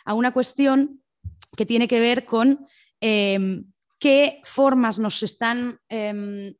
[0.05, 1.01] a una cuestión
[1.57, 2.67] que tiene que ver con
[3.01, 3.65] em,
[3.99, 6.55] qué formas nos están em,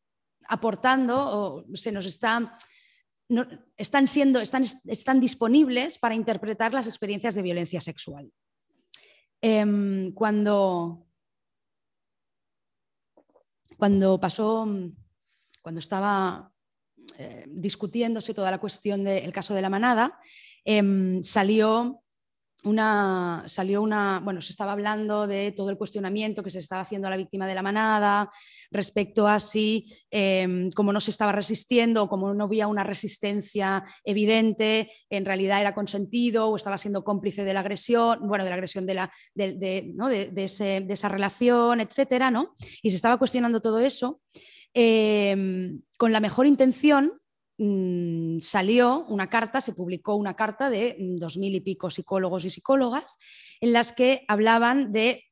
[0.49, 2.59] aportando o se nos está,
[3.77, 8.31] están siendo, están, están disponibles para interpretar las experiencias de violencia sexual.
[9.41, 11.07] Em, cuando
[13.77, 14.67] cuando pasó,
[15.63, 16.51] cuando estaba
[17.19, 20.19] eh, discutiéndose toda la cuestión del caso de la manada,
[21.23, 22.03] salió
[22.67, 27.07] una, salió una, bueno, se estaba hablando de todo el cuestionamiento que se estaba haciendo
[27.07, 28.31] a la víctima de la manada
[28.71, 34.91] respecto a si, eh, como no se estaba resistiendo como no había una resistencia evidente,
[35.11, 38.87] en realidad era consentido o estaba siendo cómplice de la agresión, bueno, de la agresión
[38.87, 42.55] de, la, de, esa relación, etcétera, ¿no?
[42.83, 44.21] Y se estaba cuestionando todo eso
[44.75, 47.21] eh, con la mejor intención
[47.59, 52.45] Mm, salió una carta, se publicó una carta de mm, dos mil y pico psicólogos
[52.45, 53.17] y psicólogas
[53.61, 55.25] en las que hablaban de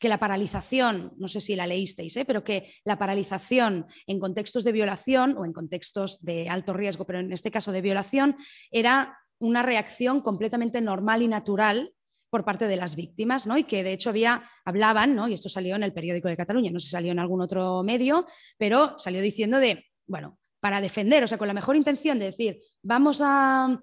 [0.00, 2.24] que la paralización, no sé si la leísteis, ¿eh?
[2.24, 7.20] pero que la paralización en contextos de violación o en contextos de alto riesgo, pero
[7.20, 8.36] en este caso de violación,
[8.70, 11.92] era una reacción completamente normal y natural
[12.30, 13.56] por parte de las víctimas, ¿no?
[13.56, 15.28] Y que de hecho había, hablaban, ¿no?
[15.28, 18.26] Y esto salió en el periódico de Cataluña, no si salió en algún otro medio,
[18.58, 22.60] pero salió diciendo de, bueno, para defender, o sea, con la mejor intención de decir,
[22.82, 23.80] vamos a,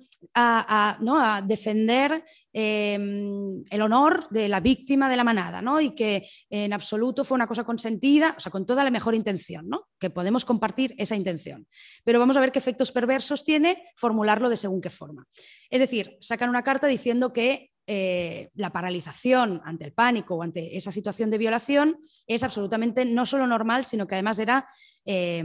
[1.00, 1.42] ¿no?
[1.44, 5.80] defender em, el honor de la víctima de la manada, ¿no?
[5.80, 9.70] Y que en absoluto fue una cosa consentida, o sea, con toda la mejor intención,
[9.70, 9.88] ¿no?
[10.00, 11.68] Que podemos compartir esa intención.
[12.04, 15.26] Pero vamos a ver qué efectos perversos tiene formularlo de según qué forma.
[15.70, 20.76] Es decir, sacan una carta diciendo que eh, la paralización ante el pánico o ante
[20.76, 24.68] esa situación de violación es absolutamente no solo normal, sino que además era
[25.06, 25.44] eh,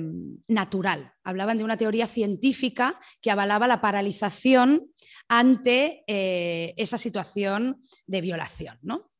[0.49, 1.13] natural.
[1.23, 4.91] Hablaban de una teoría científica que avalaba la paralización
[5.29, 8.79] ante eh, esa situación de violación.
[8.81, 9.11] ¿no?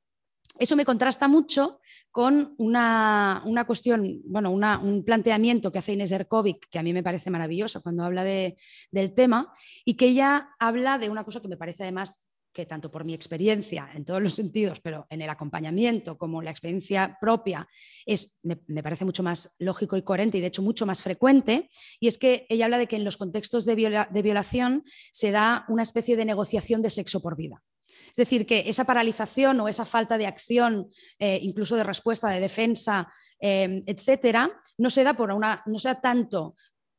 [0.59, 6.79] Eso me contrasta mucho con una, cuestión, bueno, un planteamiento que hace Inés Erkovic, que
[6.79, 9.53] a mí me parece maravilloso cuando habla del tema,
[9.85, 13.15] y que ella habla de una cosa que me parece además que tanto por mi
[13.15, 17.69] experiencia en todos los sentidos, pero en el acompañamiento como la experiencia propia,
[18.07, 21.69] es, me, parece mucho más lógico y coherente y de hecho mucho más frecuente,
[22.01, 25.83] y es que ella habla de que en los contextos de, violación se da una
[25.83, 27.63] especie de negociación de sexo por vida.
[28.11, 32.41] Es decir, que esa paralización o esa falta de acción, eh, incluso de respuesta, de
[32.41, 36.55] defensa, eh, etcétera, no se da por una, no sea tanto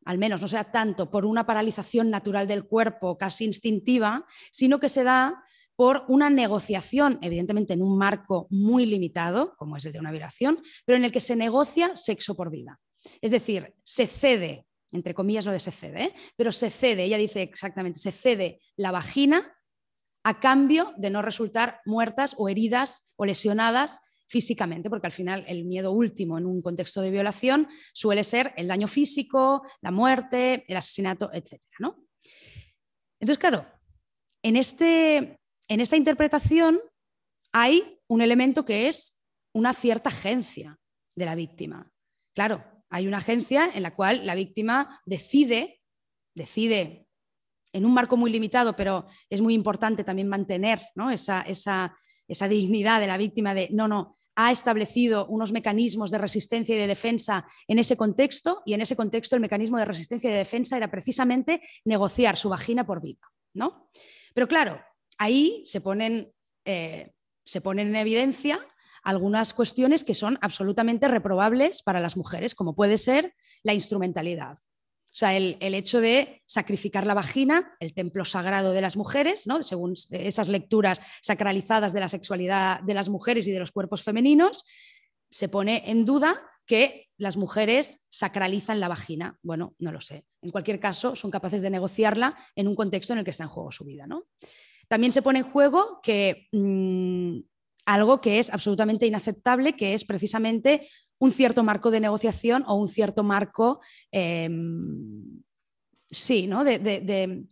[0.06, 4.90] al menos no sea tanto por una paralización natural del cuerpo casi instintiva, sino que
[4.90, 5.44] se da
[5.76, 10.62] por una negociación, evidentemente en un marco muy limitado, como es el de una violación,
[10.86, 12.80] pero en el que se negocia sexo por vida.
[13.22, 16.14] Es decir, se cede, entre comillas no de se cede, ¿eh?
[16.36, 19.56] pero se cede, ella dice exactamente, se cede la vagina
[20.24, 24.02] a cambio de no resultar muertas o heridas o lesionadas
[24.32, 28.70] físicamente, porque al final el miedo último en un contexto de violación suele ser el
[28.70, 31.62] daño físico, la muerte, el asesinato, etc.
[31.80, 32.08] ¿no?
[33.20, 33.68] Entonces, claro,
[34.42, 36.80] en, este, en esta interpretación
[37.52, 39.22] hay un elemento que es
[39.54, 40.80] una cierta agencia
[41.14, 41.92] de la víctima.
[42.34, 45.82] Claro, hay una agencia en la cual la víctima decide,
[46.34, 47.06] decide
[47.74, 51.98] en un marco muy limitado, pero es muy importante también mantener esa, esa,
[52.30, 56.78] esa dignidad de la víctima de, no, no, ha establecido unos mecanismos de resistencia y
[56.78, 60.40] de defensa en ese contexto y en ese contexto el mecanismo de resistencia y de
[60.40, 63.20] defensa era precisamente negociar su vagina por vida.
[63.54, 63.90] ¿no?
[64.34, 64.82] Pero claro,
[65.18, 66.32] ahí se ponen,
[66.66, 67.12] eh,
[67.44, 68.60] se ponen en evidencia
[69.04, 73.34] algunas cuestiones que son absolutamente reprobables para las mujeres, como puede ser
[73.64, 74.58] la instrumentalidad.
[75.12, 79.62] O sea, el, hecho de sacrificar la vagina, el templo sagrado de las mujeres, ¿no?
[79.62, 84.64] según esas lecturas sacralizadas de la sexualidad de las mujeres y de los cuerpos femeninos,
[85.30, 89.38] se pone en duda que las mujeres sacralizan la vagina.
[89.44, 90.24] Bueno, no lo sé.
[90.42, 93.50] En cualquier caso, son capaces de negociarla en un contexto en el que está en
[93.50, 94.08] juego su vida.
[94.08, 94.28] ¿no?
[94.88, 97.40] También se pone en juego que mm,
[97.86, 100.88] algo que es absolutamente inaceptable, que es precisamente
[101.22, 103.80] un cierto marco de negociación o un cierto marco,
[104.12, 105.44] em,
[106.10, 106.64] sí, ¿no?
[106.64, 107.46] De,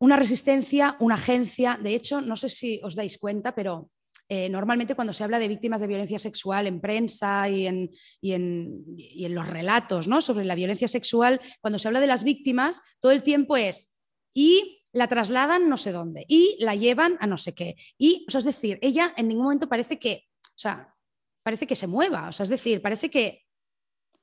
[0.00, 1.78] una resistencia, una agencia.
[1.80, 3.90] De hecho, no sé si os dais cuenta, pero
[4.28, 7.90] eh, normalmente cuando se habla de víctimas de violencia sexual en prensa y en,
[8.20, 10.20] en, los relatos ¿no?
[10.20, 13.94] sobre la violencia sexual, cuando se habla de las víctimas, todo el tiempo es
[14.34, 17.76] y la trasladan no sé dónde y la llevan a no sé qué.
[17.96, 20.94] Y, es decir, ella en ningún momento parece que, o sea,
[21.48, 23.46] parece que se mueva, o sea, es decir, parece que,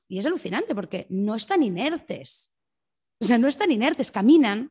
[0.08, 2.54] y es alucinante porque no están inertes,
[3.20, 4.70] o sea, no están inertes, caminan,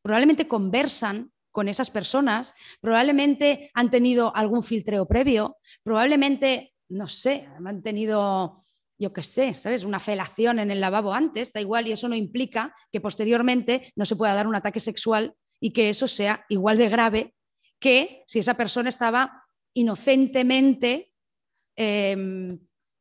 [0.00, 7.82] probablemente conversan, con esas personas, probablemente han tenido algún filtreo previo, probablemente, no sé, han
[7.82, 8.62] tenido,
[8.96, 9.82] yo qué sé, ¿sabes?
[9.82, 14.04] Una felación en el lavabo antes, da igual, y eso no implica que posteriormente no
[14.04, 17.34] se pueda dar un ataque sexual y que eso sea igual de grave
[17.80, 19.42] que si esa persona estaba
[19.74, 21.07] inocentemente
[21.78, 22.58] em,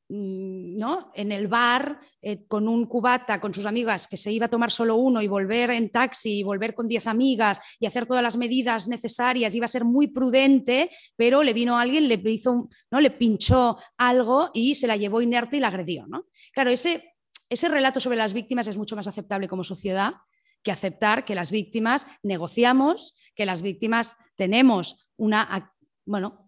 [0.09, 1.11] Mm, ¿no?
[1.15, 4.71] en el bar eh, con un cubata con sus amigas que se iba a tomar
[4.71, 8.37] solo uno y volver en taxi y volver con diez amigas y hacer todas las
[8.37, 13.01] medidas necesarias, iba a ser muy prudente, pero le vino alguien, le hizo, ¿no?
[13.01, 16.07] le pinchó algo y se la llevó inerte y la agredió.
[16.07, 16.27] ¿no?
[16.53, 17.15] Claro, ese,
[17.49, 20.13] ese relato sobre las víctimas es mucho más aceptable como sociedad
[20.63, 25.73] que aceptar que las víctimas negociamos, que las víctimas tenemos una,
[26.05, 26.46] bueno,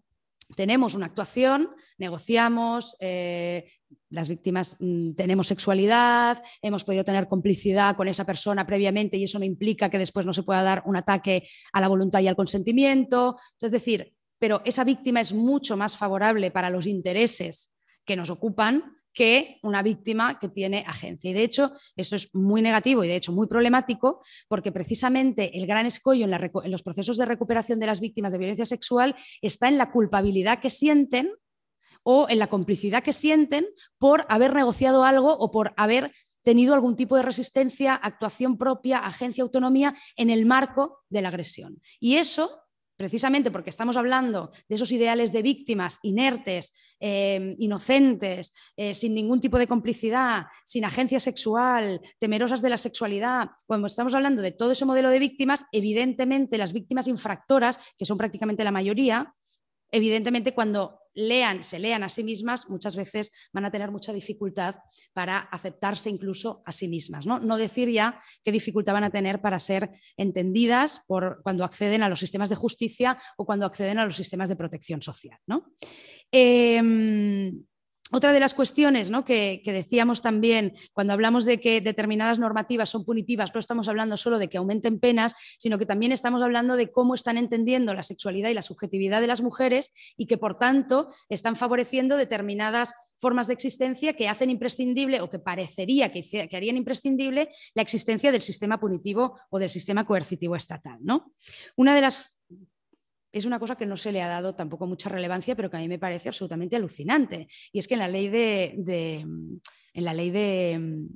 [0.54, 3.70] tenemos una actuación, negociamos, eh,
[4.08, 9.38] las víctimas mm, tenemos sexualidad, hemos podido tener complicidad con esa persona previamente y eso
[9.38, 12.36] no implica que después no se pueda dar un ataque a la voluntad y al
[12.36, 13.38] consentimiento.
[13.60, 17.74] Es decir, pero esa víctima es mucho más favorable para los intereses
[18.04, 21.30] que nos ocupan que una víctima que tiene agencia.
[21.30, 25.66] Y de hecho, esto es muy negativo y de hecho muy problemático porque precisamente el
[25.66, 29.78] gran escollo en, los procesos de recuperación de las víctimas de violencia sexual está en
[29.78, 31.30] la culpabilidad que sienten
[32.02, 33.66] o en la complicidad que sienten
[33.98, 39.42] por haber negociado algo o por haber tenido algún tipo de resistencia, actuación propia, agencia,
[39.42, 41.80] autonomía en el marco de la agresión.
[41.98, 42.62] Y eso
[43.00, 49.40] precisamente porque estamos hablando de esos ideales de víctimas inertes, eh, inocentes, eh, sin ningún
[49.40, 54.72] tipo de complicidad, sin agencia sexual, temerosas de la sexualidad, cuando estamos hablando de todo
[54.72, 59.34] ese modelo de víctimas, evidentemente las víctimas infractoras, que son prácticamente la mayoría,
[59.90, 64.76] evidentemente cuando lean, se lean a sí mismas, muchas veces van a tener mucha dificultad
[65.12, 67.26] para aceptarse incluso a sí mismas.
[67.26, 72.02] No, no decir ya qué dificultad van a tener para ser entendidas por cuando acceden
[72.02, 75.38] a los sistemas de justicia o cuando acceden a los sistemas de protección social.
[75.46, 75.72] ¿no?
[76.30, 77.64] Em,
[78.12, 83.52] otra de las cuestiones que, decíamos también cuando hablamos de que determinadas normativas son punitivas,
[83.54, 87.14] no estamos hablando solo de que aumenten penas, sino que también estamos hablando de cómo
[87.14, 91.56] están entendiendo la sexualidad y la subjetividad de las mujeres y que por tanto están
[91.56, 97.82] favoreciendo determinadas formas de existencia que hacen imprescindible o que parecería que, harían imprescindible la
[97.82, 100.98] existencia del sistema punitivo o del sistema coercitivo estatal.
[101.02, 101.32] ¿no?
[101.76, 102.38] Una de las
[103.32, 105.80] es una cosa que no se le ha dado tampoco mucha relevancia, pero que a
[105.80, 107.46] mí me parece absolutamente alucinante.
[107.72, 109.24] Y es que en la ley de,
[109.94, 111.08] en la ley de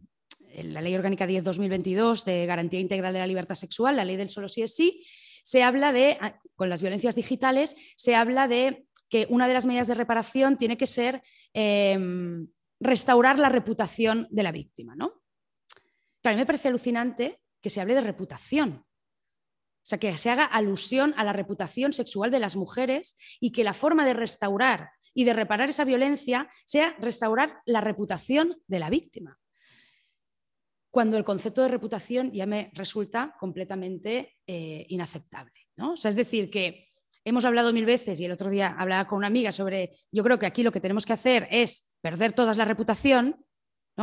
[0.63, 4.49] la ley orgánica 10-2022 de garantía integral de la libertad sexual, la ley del solo
[4.49, 5.05] sí es sí,
[5.43, 9.67] se habla de, ah, con las violencias digitales, se habla de que una de las
[9.67, 12.49] medidas de reparación tiene que ser em,
[12.81, 14.95] restaurar la reputación de la víctima.
[14.97, 15.23] ¿no?
[16.23, 18.85] a mí me parece alucinante que se hable de reputación,
[19.85, 23.65] o sea, que se haga alusión a la reputación sexual de las mujeres y que
[23.65, 28.89] la forma de restaurar y de reparar esa violencia sea restaurar la reputación de la
[28.89, 29.39] víctima.
[30.91, 35.53] Cuando el concepto de reputación ya me resulta completamente eh, inaceptable.
[35.77, 35.93] ¿no?
[35.95, 36.87] es decir, que
[37.23, 40.39] hemos hablado mil veces y el otro día hablaba con una amiga sobre, yo creo
[40.39, 43.44] que aquí lo que tenemos que hacer es perder toda la reputación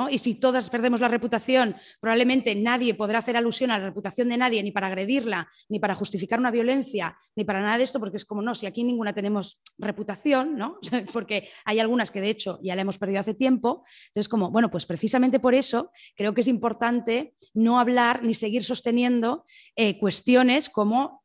[0.09, 4.37] y si todas perdemos la reputación, probablemente nadie podrá hacer alusión a la reputación de
[4.37, 8.17] nadie, ni para agredirla, ni para justificar una violencia, ni para nada de esto, porque
[8.17, 10.79] es como, no, si aquí ninguna tenemos reputación, ¿no?
[11.13, 13.83] porque hay algunas que de hecho ya la hemos perdido hace tiempo.
[14.07, 18.63] Entonces, como, bueno, pues precisamente por eso creo que es importante no hablar ni seguir
[18.63, 21.21] sosteniendo eh, cuestiones como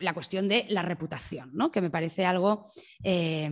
[0.00, 1.70] la cuestión de la reputación, ¿no?
[1.70, 2.70] que me parece algo
[3.04, 3.50] eh,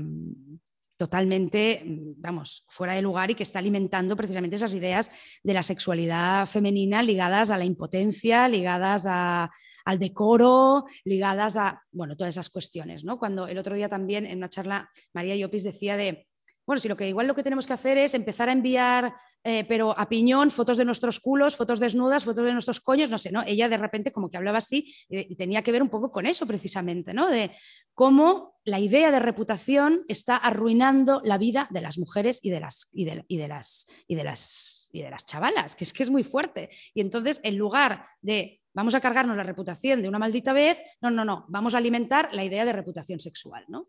[0.99, 5.11] totalmente, mm, vamos, fuera de lugar y que está alimentando precisamente esas ideas
[5.43, 12.35] de la sexualidad femenina ligadas a la impotencia, ligadas al decoro, ligadas a, bueno, todas
[12.35, 13.19] esas cuestiones, ¿no?
[13.19, 16.27] Cuando el otro día también en una charla María Llopis decía de,
[16.69, 19.65] bueno, si lo que igual lo que tenemos que hacer es empezar a enviar eh,
[19.65, 23.33] pero a piñón, fotos de nuestros culos, fotos desnudas, fotos de nuestros coños, no sé,
[23.33, 23.43] ¿no?
[23.47, 26.27] Ella de repente como que hablaba así eh, y tenía que ver un poco con
[26.27, 27.27] eso precisamente, ¿no?
[27.31, 27.51] De
[27.95, 32.91] cómo la idea de reputación está arruinando la vida de las mujeres y de las,
[32.93, 36.23] y de, las, y de las, y de las chavalas, que es que es muy
[36.23, 36.69] fuerte.
[36.93, 41.11] Y entonces, en lugar de vamos a cargarnos la reputación de una maldita vez, no,
[41.11, 43.87] no, no, vamos a alimentar la idea de reputación sexual, ¿no?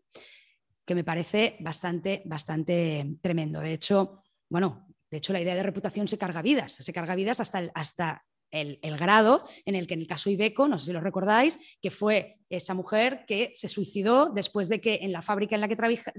[0.90, 3.60] Que me parece bastante, bastante tremendo.
[3.60, 7.38] De hecho, bueno, de hecho la idea de reputación se carga vidas, se carga vidas
[7.38, 10.92] hasta el, hasta el, grado en el que en el caso Ibeco, no sé si
[10.92, 15.54] lo recordáis, que fue esa mujer que se suicidó después de que en la fábrica
[15.54, 15.76] en la que,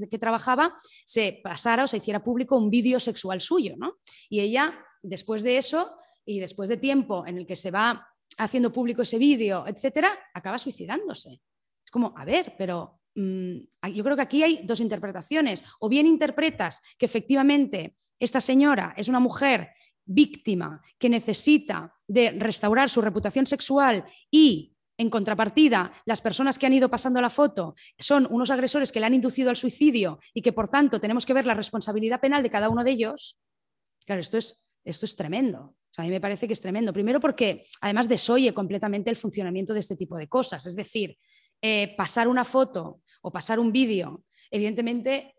[0.10, 3.76] que trabajaba se pasara o se hiciera público un vídeo sexual suyo.
[3.76, 3.98] ¿no?
[4.30, 8.08] Y ella, después de eso y después de tiempo en el que se va
[8.38, 11.42] haciendo público ese vídeo, etcétera, acaba suicidándose.
[11.84, 15.64] Es como, a ver, pero yo creo que aquí hay dos interpretaciones.
[15.80, 19.70] O bien interpretas que efectivamente esta señora es una mujer
[20.06, 26.74] víctima que necesita de restaurar su reputación sexual y en contrapartida, las personas que han
[26.74, 30.54] ido pasando la foto son unos agresores que le han inducido al suicidio y que
[30.54, 33.40] por tanto tenemos que ver la responsabilidad penal de cada uno de ellos.
[34.06, 35.76] Claro, esto es, esto es tremendo.
[35.98, 36.94] a mí me parece que es tremendo.
[36.94, 40.68] Primero porque además desoye completamente el funcionamiento de este tipo de cosas.
[40.68, 41.18] Es decir,
[41.62, 45.36] eh, pasar una foto o pasar un vídeo, evidentemente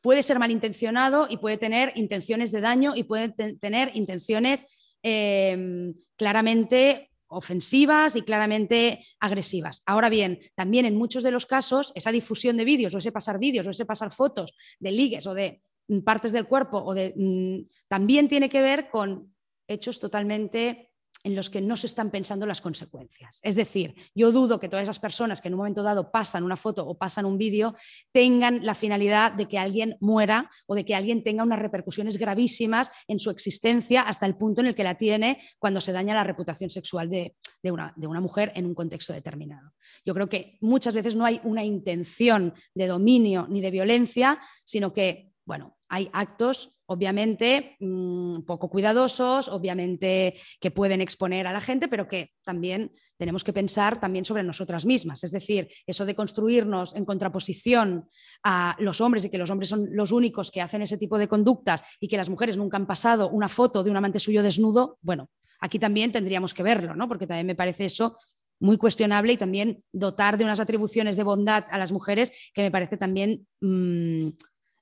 [0.00, 4.66] puede ser malintencionado y puede tener intenciones de daño y puede tener intenciones
[5.02, 9.82] em, claramente ofensivas y claramente agresivas.
[9.86, 13.38] Ahora bien, también en muchos de los casos, esa difusión de vídeos o ese pasar
[13.38, 17.12] vídeos o ese pasar fotos de ligues o de mm, partes del cuerpo o de,
[17.16, 19.34] mm, también tiene que ver con
[19.66, 20.92] hechos totalmente
[21.24, 23.40] en los que no se están pensando las consecuencias.
[23.42, 26.56] Es decir, yo dudo que todas esas personas que en un momento dado pasan una
[26.56, 27.74] foto o pasan un vídeo
[28.12, 32.90] tengan la finalidad de que alguien muera o de que alguien tenga unas repercusiones gravísimas
[33.08, 36.24] en su existencia hasta el punto en el que la tiene cuando se daña la
[36.24, 39.72] reputación sexual de, una, de una mujer en un contexto determinado.
[40.04, 44.92] Yo creo que muchas veces no hay una intención de dominio ni de violencia, sino
[44.92, 51.88] que, bueno, hay actos obviamente mm, poco cuidadosos, obviamente que pueden exponer a la gente,
[51.88, 55.24] pero que también tenemos que pensar también sobre nosotras mismas.
[55.24, 58.08] Es decir, eso de construirnos en contraposición
[58.42, 61.28] a los hombres y que los hombres son los únicos que hacen ese tipo de
[61.28, 64.98] conductas y que las mujeres nunca han pasado una foto de un amante suyo desnudo,
[65.00, 65.30] bueno,
[65.60, 67.08] aquí también tendríamos que verlo, ¿no?
[67.08, 68.18] Porque también me parece eso
[68.60, 72.70] muy cuestionable y también dotar de unas atribuciones de bondad a las mujeres que me
[72.70, 73.46] parece también...
[73.60, 74.30] Mm,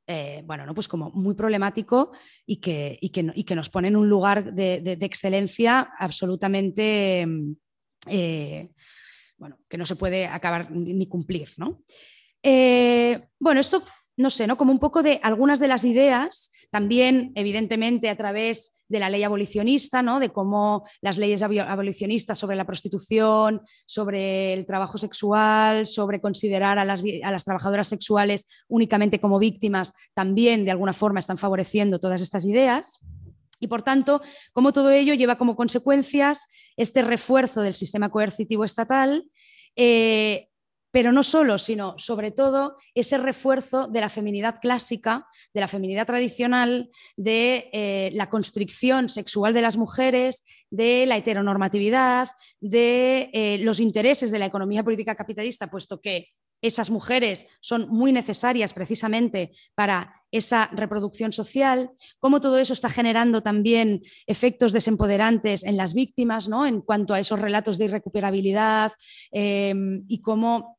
[0.07, 0.75] eh, bueno, ¿no?
[0.75, 2.13] pues como muy problemático
[2.45, 7.27] y que, que, nos pone en un lugar de, excelencia absolutamente,
[8.09, 8.71] eh,
[9.37, 11.83] bueno, que no se puede acabar ni cumplir, ¿no?
[12.43, 13.83] Eh, bueno, esto,
[14.17, 14.57] no sé, ¿no?
[14.57, 19.25] Como un poco de algunas de las ideas, también evidentemente a través de la ley
[19.25, 20.21] abolicionista, ¿no?
[20.21, 26.85] de cómo las leyes abolicionistas sobre la prostitución, sobre el trabajo sexual, sobre considerar a
[26.85, 32.21] las, a las trabajadoras sexuales únicamente como víctimas, también de alguna forma están favoreciendo todas
[32.21, 33.01] estas ideas.
[33.61, 34.21] Y por tanto,
[34.53, 39.25] cómo todo ello lleva como consecuencias este refuerzo del sistema coercitivo estatal,
[39.75, 40.49] eh,
[40.93, 46.07] pero no solo, sino sobre todo ese refuerzo de la feminidad clásica, de la feminidad
[46.07, 52.29] tradicional, de eh, la constricción sexual de las mujeres, de la heteronormatividad,
[52.61, 56.29] de eh, los intereses de la economía política capitalista, puesto que
[56.61, 61.91] esas mujeres son muy necesarias precisamente para esa reproducción social,
[62.21, 66.65] cómo todo eso está generando también efectos desempoderantes en las víctimas, ¿no?
[66.65, 68.93] en cuanto a esos relatos de irrecuperabilidad
[69.33, 69.75] eh,
[70.07, 70.79] y cómo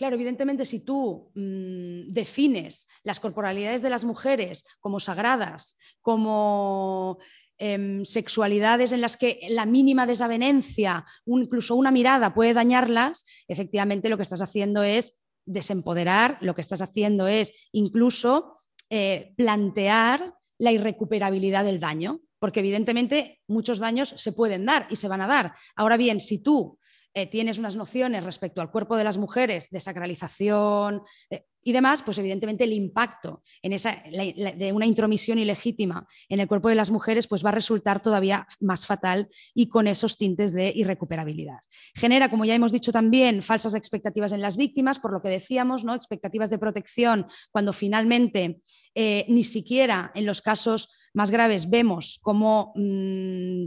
[0.00, 7.18] claro, evidentemente si tú mm, defines las corporalidades de las mujeres como sagradas, como
[7.58, 14.16] em, sexualidades en las que la mínima desavenencia, incluso una mirada puede dañarlas, efectivamente lo
[14.16, 18.56] que estás haciendo es desempoderar, lo que estás haciendo es incluso
[18.88, 25.08] eh, plantear la irrecuperabilidad del daño, porque evidentemente muchos daños se pueden dar y se
[25.08, 25.52] van a dar.
[25.76, 26.78] Ahora bien, si tú
[27.14, 32.02] eh, tienes unas nociones respecto al cuerpo de las mujeres, de sacralización eh, y demás,
[32.02, 36.90] pues evidentemente el impacto en esa, de una intromisión ilegítima en el cuerpo de las
[36.90, 41.58] mujeres pues va a resultar todavía más fatal y con esos tintes de irrecuperabilidad.
[41.94, 45.84] Genera, como ya hemos dicho también, falsas expectativas en las víctimas, por lo que decíamos,
[45.84, 45.94] ¿no?
[45.94, 48.60] expectativas de protección cuando finalmente
[48.94, 52.72] eh, ni siquiera en los casos más graves vemos cómo...
[52.76, 53.66] Mm,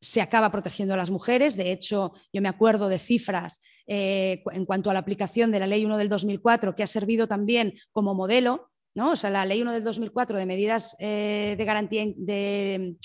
[0.00, 1.56] se acaba protegiendo a las mujeres.
[1.56, 5.66] De hecho, yo me acuerdo de cifras eh, en cuanto a la aplicación de la
[5.66, 9.12] Ley 1 del 2004, que ha servido también como modelo, ¿no?
[9.12, 12.96] O sea, la Ley 1 del 2004 de medidas eh, de garantía de,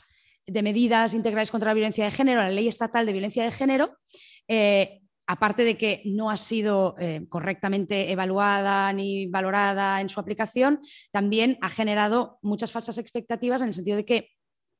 [0.62, 3.98] medidas integrales contra la violencia de género, la Ley Estatal de Violencia de Género.
[4.48, 6.96] Eh, aparte de que no ha sido
[7.30, 10.82] correctamente evaluada ni valorada en su aplicación,
[11.12, 14.32] también ha generado muchas falsas expectativas en el sentido de que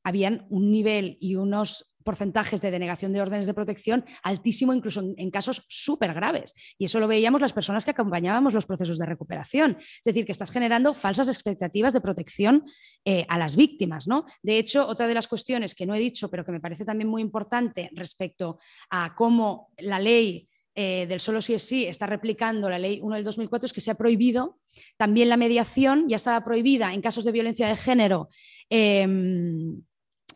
[0.04, 5.30] habían un nivel y unos porcentajes de denegación de órdenes de protección altísimo, incluso en,
[5.30, 6.54] casos súper graves.
[6.78, 9.76] Y eso lo veíamos las personas que acompañábamos los procesos de recuperación.
[9.78, 12.64] Es decir, que estás generando falsas expectativas de protección
[13.04, 14.06] eh, a las víctimas.
[14.06, 14.26] ¿no?
[14.42, 17.08] De hecho, otra de las cuestiones que no he dicho, pero que me parece también
[17.08, 18.58] muy importante respecto
[18.90, 23.14] a cómo la ley eh, del solo sí es sí está replicando la ley 1
[23.14, 24.58] del 2004 es que se ha prohibido
[24.96, 28.28] también la mediación, ya estaba prohibida en casos de violencia de género.
[28.68, 29.82] Em,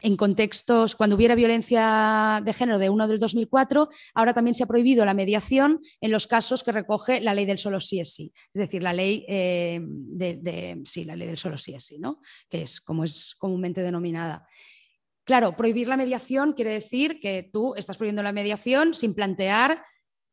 [0.03, 4.67] en contextos, cuando hubiera violencia de género de 1 del 2004, ahora también se ha
[4.67, 8.33] prohibido la mediación en los casos que recoge la ley del solo sí es sí,
[8.53, 12.21] es decir, la ley eh, de, sí, la ley del solo sí es sí, ¿no?
[12.49, 14.47] que es como es comúnmente denominada.
[15.25, 19.83] Claro, prohibir la mediación quiere decir que tú estás prohibiendo la mediación sin plantear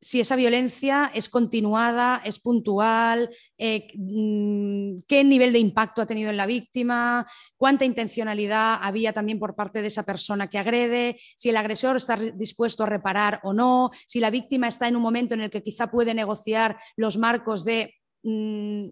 [0.02, 6.30] si esa violencia es continuada, es puntual, eh, mm, qué nivel de impacto ha tenido
[6.30, 7.26] en la víctima,
[7.58, 12.18] cuánta intencionalidad había también por parte de esa persona que agrede, si el agresor está
[12.18, 15.64] dispuesto a reparar o no, si la víctima está en un momento en el que
[15.64, 18.88] quizá puede negociar los marcos de, mm,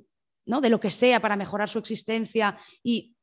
[0.46, 0.62] ¿no?
[0.62, 3.16] de lo que sea para mejorar su existencia y,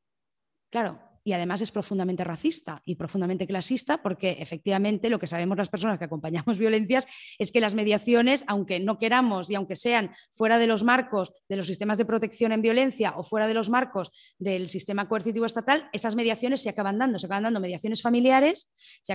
[0.71, 5.69] claro, y además es profundamente racista y profundamente clasista porque efectivamente lo que sabemos las
[5.69, 7.07] personas que acompañamos violencias
[7.39, 11.57] es que las mediaciones, aunque no queramos y aunque sean fuera de los marcos de
[11.57, 15.89] los sistemas de protección en violencia o fuera de los marcos del sistema coercitivo estatal,
[15.93, 18.73] esas mediaciones se acaban dando, se acaban dando mediaciones familiares,
[19.03, 19.13] se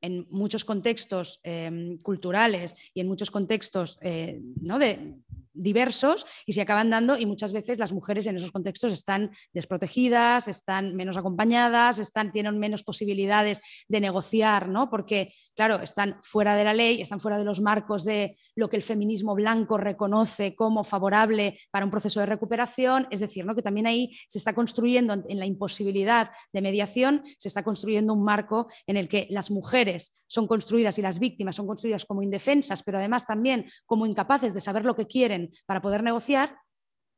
[0.00, 4.78] en muchos contextos eh, culturales y en muchos contextos eh, ¿no?
[4.78, 5.14] de,
[5.56, 10.48] diversos y se acaban dando y muchas veces las mujeres en esos contextos están desprotegidas,
[10.48, 14.90] están menos acompañadas, están, tienen menos posibilidades de negociar, ¿no?
[14.90, 18.76] porque, claro, están fuera de la ley, están fuera de los marcos de lo que
[18.76, 23.54] el feminismo blanco reconoce como favorable para un proceso de recuperación, es decir, ¿no?
[23.54, 28.24] que también ahí se está construyendo en la imposibilidad de mediación, se está construyendo un
[28.24, 32.82] marco en el que las mujeres son construidas y las víctimas son construidas como indefensas,
[32.82, 36.58] pero además también como incapaces de saber lo que quieren para poder negociar,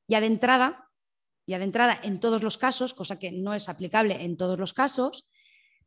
[0.08, 0.88] ya de entrada,
[1.46, 4.74] ya de entrada en todos los casos, cosa que no es aplicable en todos los
[4.74, 5.28] casos,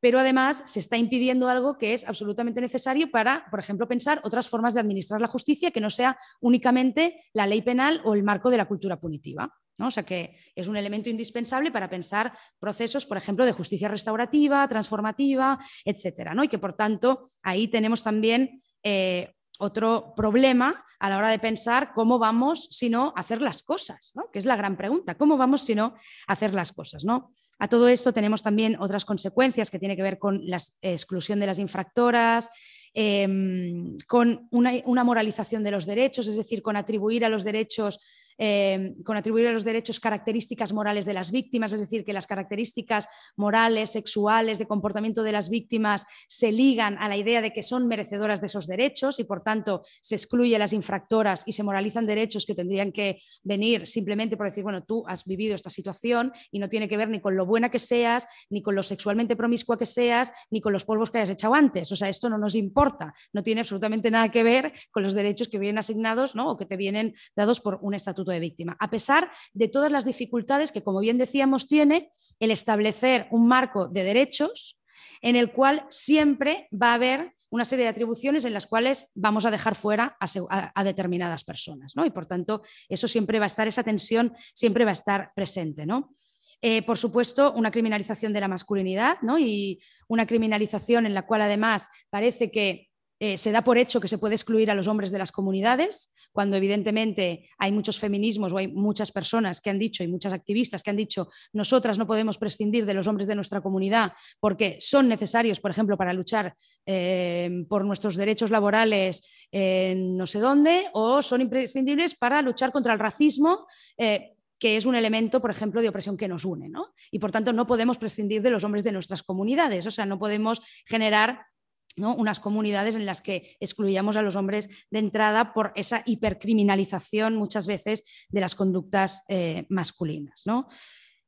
[0.02, 4.50] pero además se está impidiendo algo que es absolutamente necesario para, por ejemplo, pensar otras
[4.50, 8.50] formas de administrar la justicia que no sea únicamente la ley penal o el marco
[8.50, 9.54] de la cultura punitiva.
[9.78, 9.88] ¿no?
[9.88, 14.68] O sea que es un elemento indispensable para pensar procesos, por ejemplo, de justicia restaurativa,
[14.68, 16.34] transformativa, etcétera.
[16.34, 16.44] ¿no?
[16.44, 21.94] Y que por tanto ahí tenemos también eh, otro problema a la hora de pensar
[21.94, 25.76] cómo vamos, si no, hacer las cosas, que es la gran pregunta, ¿cómo vamos, si
[25.76, 25.94] no,
[26.28, 27.06] hacer las cosas?
[27.06, 27.32] ¿no?
[27.60, 31.46] A todo esto tenemos también otras consecuencias que tienen que ver con la exclusión de
[31.46, 32.50] las infractoras,
[32.94, 38.00] em, con una, moralización de los derechos, es decir, con atribuir a los derechos
[38.44, 42.26] eh, con atribuir a los derechos características morales de las víctimas, es decir, que las
[42.26, 43.08] características
[43.38, 47.88] morales, sexuales, de comportamiento de las víctimas se ligan a la idea de que son
[47.88, 52.08] merecedoras de esos derechos y por tanto se excluye a las infractoras y se moralizan
[52.08, 56.58] derechos que tendrían que venir simplemente por decir, bueno, tú has vivido esta situación y
[56.58, 59.78] no tiene que ver ni con lo buena que seas, ni con lo sexualmente promiscua
[59.78, 61.92] que seas, ni con los polvos que hayas echado antes.
[61.92, 65.48] O sea, esto no nos importa, no tiene absolutamente nada que ver con los derechos
[65.48, 66.50] que vienen asignados ¿no?
[66.50, 70.06] o que te vienen dados por un estatuto de víctima, a pesar de todas las
[70.06, 72.10] dificultades que, como bien decíamos, tiene
[72.40, 74.80] el establecer un marco de derechos
[75.22, 79.46] en el cual siempre va a haber una serie de atribuciones en las cuales vamos
[79.46, 81.96] a dejar fuera a, determinadas personas.
[81.96, 82.06] ¿no?
[82.06, 85.86] Y por tanto, eso siempre va a estar, esa tensión siempre va a estar presente.
[85.86, 86.16] ¿no?
[86.62, 89.38] Eh, por supuesto, una criminalización de la masculinidad ¿no?
[89.38, 92.91] y una criminalización en la cual además parece que
[93.24, 96.12] eh, se da por hecho que se puede excluir a los hombres de las comunidades,
[96.32, 100.82] cuando evidentemente hay muchos feminismos o hay muchas personas que han dicho y muchas activistas
[100.82, 105.08] que han dicho nosotras no podemos prescindir de los hombres de nuestra comunidad porque son
[105.08, 106.56] necesarios, por ejemplo, para luchar
[106.88, 109.22] eh, por nuestros derechos laborales
[109.52, 113.68] en no sé dónde, o son imprescindibles para luchar contra el racismo.
[114.00, 116.72] Eh, que es un elemento, por ejemplo, de opresión que nos une,
[117.10, 120.20] Y por tanto no podemos prescindir de los hombres de nuestras comunidades, o sea, no
[120.20, 121.48] podemos generar
[121.98, 127.68] unas comunidades en las que excluíamos a los hombres de entrada por esa hipercriminalización muchas
[127.68, 130.44] veces de las conductas eh, masculinas.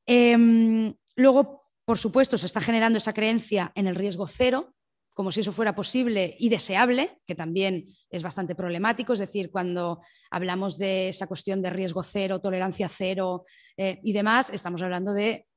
[0.06, 4.74] Em, luego, por supuesto, se está generando esa creencia en el riesgo cero,
[5.14, 9.14] como si eso fuera posible y deseable, que también es bastante problemático.
[9.14, 13.44] Es decir, cuando hablamos de esa cuestión de riesgo cero, tolerancia cero
[13.78, 15.48] eh, y demás, estamos hablando de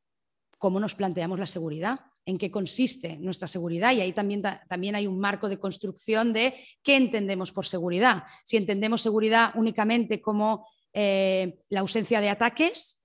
[0.59, 5.07] cómo nos planteamos la seguridad en qué consiste nuestra seguridad y ahí también, también hay
[5.07, 8.25] un marco de construcción de qué entendemos por seguridad.
[8.45, 13.01] Si entendemos seguridad únicamente como eh, la ausencia de ataques,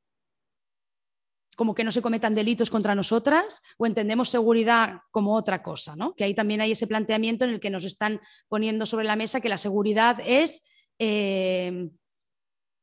[1.56, 6.15] como que no se cometan delitos contra nosotras o entendemos seguridad como otra cosa, ¿no?
[6.15, 9.41] Que ahí también hay ese planteamiento en el que nos están poniendo sobre la mesa
[9.41, 10.64] que la seguridad es,
[10.98, 11.89] eh,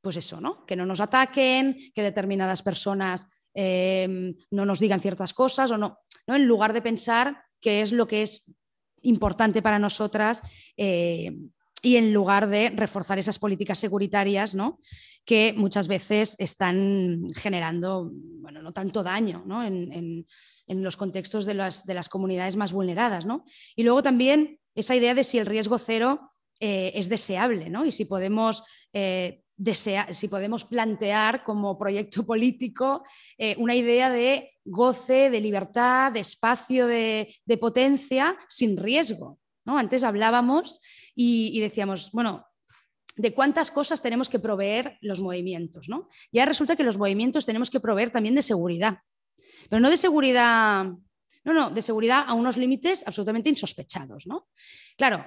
[0.01, 0.65] pues eso, ¿no?
[0.67, 3.27] Que no nos ataquen, que determinadas personas
[3.61, 5.99] eh, no nos digan ciertas cosas o no,
[6.29, 6.37] ¿no?
[6.37, 8.53] En lugar de pensar qué es lo que es
[9.03, 10.43] importante para nosotras
[10.77, 11.37] eh,
[11.83, 14.79] y en lugar de reforzar esas políticas seguritarias ¿no?
[15.25, 19.65] que muchas veces están generando, bueno, no tanto daño ¿no?
[19.65, 20.25] En,
[20.69, 23.27] los contextos de las, de las, comunidades más vulneradas.
[23.27, 23.45] ¿no?
[23.75, 27.85] Y luego también esa idea de si el riesgo cero eh, es deseable ¿no?
[27.85, 28.63] y si podemos...
[28.93, 29.43] Eh,
[30.11, 33.05] si podemos plantear como proyecto político
[33.37, 39.39] eh, una idea de goce, de libertad, de espacio, de, potencia sin riesgo.
[39.65, 39.79] ¿no?
[39.79, 40.81] Antes hablábamos
[41.15, 42.47] y, decíamos, bueno,
[43.17, 46.09] de cuántas cosas tenemos que proveer los movimientos, ¿no?
[46.31, 48.99] Ya resulta que los movimientos tenemos que proveer también de seguridad,
[49.69, 50.87] pero no de seguridad,
[51.45, 54.49] no, no, de seguridad a unos límites absolutamente insospechados, ¿no?
[54.97, 55.25] Claro,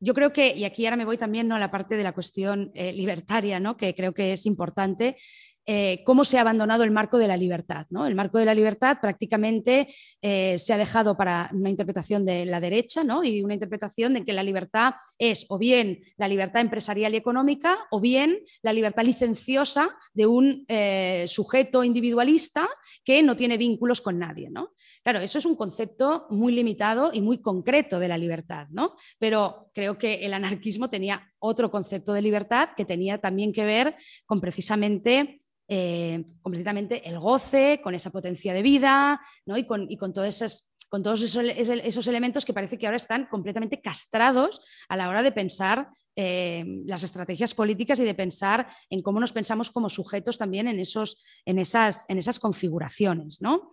[0.00, 1.54] yo creo que, y aquí ahora me voy también ¿no?
[1.54, 3.76] a la parte de la cuestión eh, libertaria, ¿no?
[3.76, 5.16] que creo que es importante,
[5.68, 7.86] eh, cómo se ha abandonado el marco de la libertad.
[7.90, 8.06] ¿no?
[8.06, 12.60] El marco de la libertad prácticamente eh, se ha dejado para una interpretación de la
[12.60, 13.24] derecha ¿no?
[13.24, 17.76] y una interpretación de que la libertad es o bien la libertad empresarial y económica
[17.90, 22.68] o bien la libertad licenciosa de un eh, sujeto individualista
[23.04, 24.48] que no tiene vínculos con nadie.
[24.50, 24.70] ¿no?
[25.02, 28.94] Claro, eso es un concepto muy limitado y muy concreto de la libertad, ¿no?
[29.18, 33.96] pero creo que el anarquismo tenía otro concepto de libertad que tenía también que ver
[34.26, 39.56] con precisamente eh, completamente el goce, con esa potencia de vida ¿no?
[39.56, 43.26] y, con, y con, todos con todos esos, esos, elementos que parece que ahora están
[43.26, 49.02] completamente castrados a la hora de pensar eh, las estrategias políticas y de pensar en
[49.02, 53.42] cómo nos pensamos como sujetos también en, esos, en, esas, en esas configuraciones.
[53.42, 53.70] ¿no?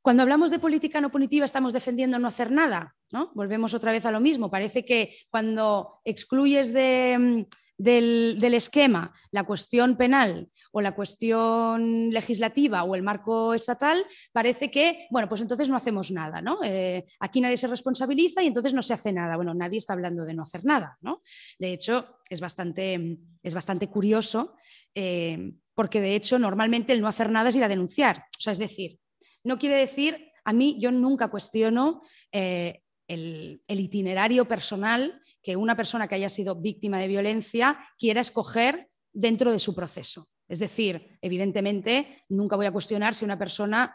[0.00, 3.32] Cuando hablamos de política no punitiva estamos defendiendo no hacer nada, ¿no?
[3.34, 4.50] Volvemos otra vez a lo mismo.
[4.50, 7.46] Parece que cuando excluyes de,
[7.78, 15.06] del, esquema la cuestión penal o la cuestión legislativa o el marco estatal, parece que,
[15.10, 16.58] bueno, pues entonces no hacemos nada, ¿no?
[16.64, 19.36] Eh, aquí nadie se responsabiliza y entonces no se hace nada.
[19.36, 21.22] Bueno, nadie está hablando de no hacer nada, ¿no?
[21.58, 24.56] De hecho, es bastante, es bastante curioso
[24.94, 28.24] eh, porque de hecho normalmente el no hacer nada es ir a denunciar.
[28.36, 28.98] O sea, es decir,
[29.44, 32.00] no quiere decir, a mí yo nunca cuestiono
[32.32, 38.88] eh, el, itinerario personal que una persona que haya sido víctima de violencia quiera escoger
[39.12, 40.28] dentro de su proceso.
[40.46, 43.94] Es decir, evidentemente, nunca voy a cuestionar si una persona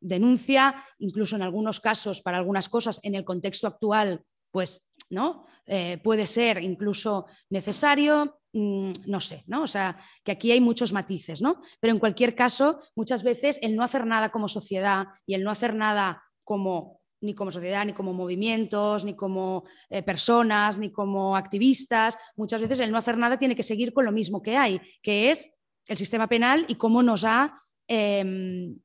[0.00, 5.46] denuncia, incluso en algunos casos, para algunas cosas, en el contexto actual, pues ¿no?
[5.66, 9.62] Eh, puede ser incluso necesario, mm, no sé, ¿no?
[9.62, 11.60] O sea, que aquí hay muchos matices, ¿no?
[11.80, 15.50] Pero en cualquier caso, muchas veces el no hacer nada como sociedad y el no
[15.50, 21.36] hacer nada como ni como sociedad, ni como movimientos, ni como eh, personas, ni como
[21.36, 22.18] activistas.
[22.36, 25.30] Muchas veces el no hacer nada tiene que seguir con lo mismo que hay, que
[25.30, 25.54] es
[25.88, 28.78] el sistema penal y cómo nos ha em,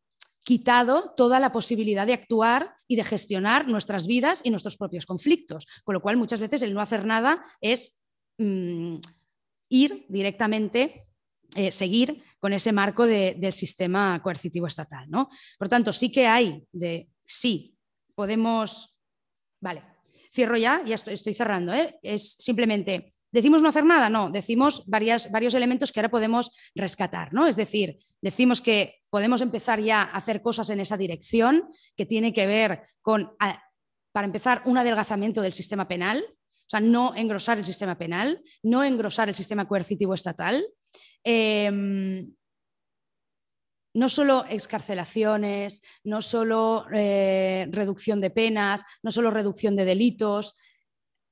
[0.43, 5.67] quitado toda la posibilidad de actuar y de gestionar nuestras vidas y nuestros propios conflictos.
[5.83, 8.01] Con lo cual, muchas veces el no hacer nada es
[8.37, 8.95] mm,
[9.69, 11.07] ir directamente
[11.55, 15.09] eh, seguir con ese marco del sistema coercitivo estatal.
[15.09, 15.29] ¿no?
[15.57, 17.76] Por tanto, sí que hay de sí
[18.17, 18.97] podemos...
[19.61, 19.83] Vale,
[20.33, 21.71] cierro ya, ya estoy, cerrando.
[21.71, 21.99] ¿eh?
[22.01, 24.09] Es simplemente, ¿decimos no hacer nada?
[24.09, 27.31] No, decimos varios elementos que ahora podemos rescatar.
[27.31, 27.47] ¿no?
[27.47, 32.33] Es decir, decimos que podemos empezar ya a hacer cosas en esa dirección, que tiene
[32.33, 33.35] que ver con,
[34.11, 38.83] para empezar, un adelgazamiento del sistema penal, o sea, no engrosar el sistema penal, no
[38.83, 40.65] engrosar el sistema coercitivo estatal.
[41.23, 42.33] Em,
[43.97, 50.55] no solo excarcelaciones, no solo eh, reducción de penas, no solo reducción de delitos,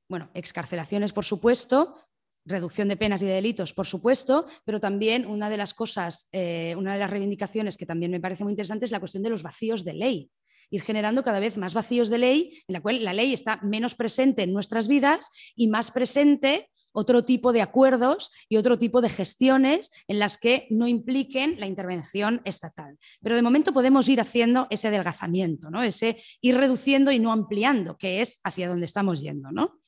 [0.09, 1.95] bueno, excarcelaciones por supuesto,
[2.43, 6.73] reducción de penas y de delitos, por supuesto, pero también una de las cosas, eh,
[6.75, 9.43] una de las reivindicaciones que también me parece muy interesante es la cuestión de los
[9.43, 10.31] vacíos de ley.
[10.71, 13.93] Ir generando cada vez más vacíos de ley, en la cual la ley está menos
[13.93, 19.09] presente en nuestras vidas y más presente otro tipo de acuerdos y otro tipo de
[19.09, 22.97] gestiones en las que no impliquen la intervención estatal.
[23.21, 25.83] Pero de momento podemos ir haciendo ese adelgazamiento, ¿no?
[25.83, 29.51] ese ir reduciendo y no ampliando, que es hacia donde estamos yendo.
[29.51, 29.79] ¿no?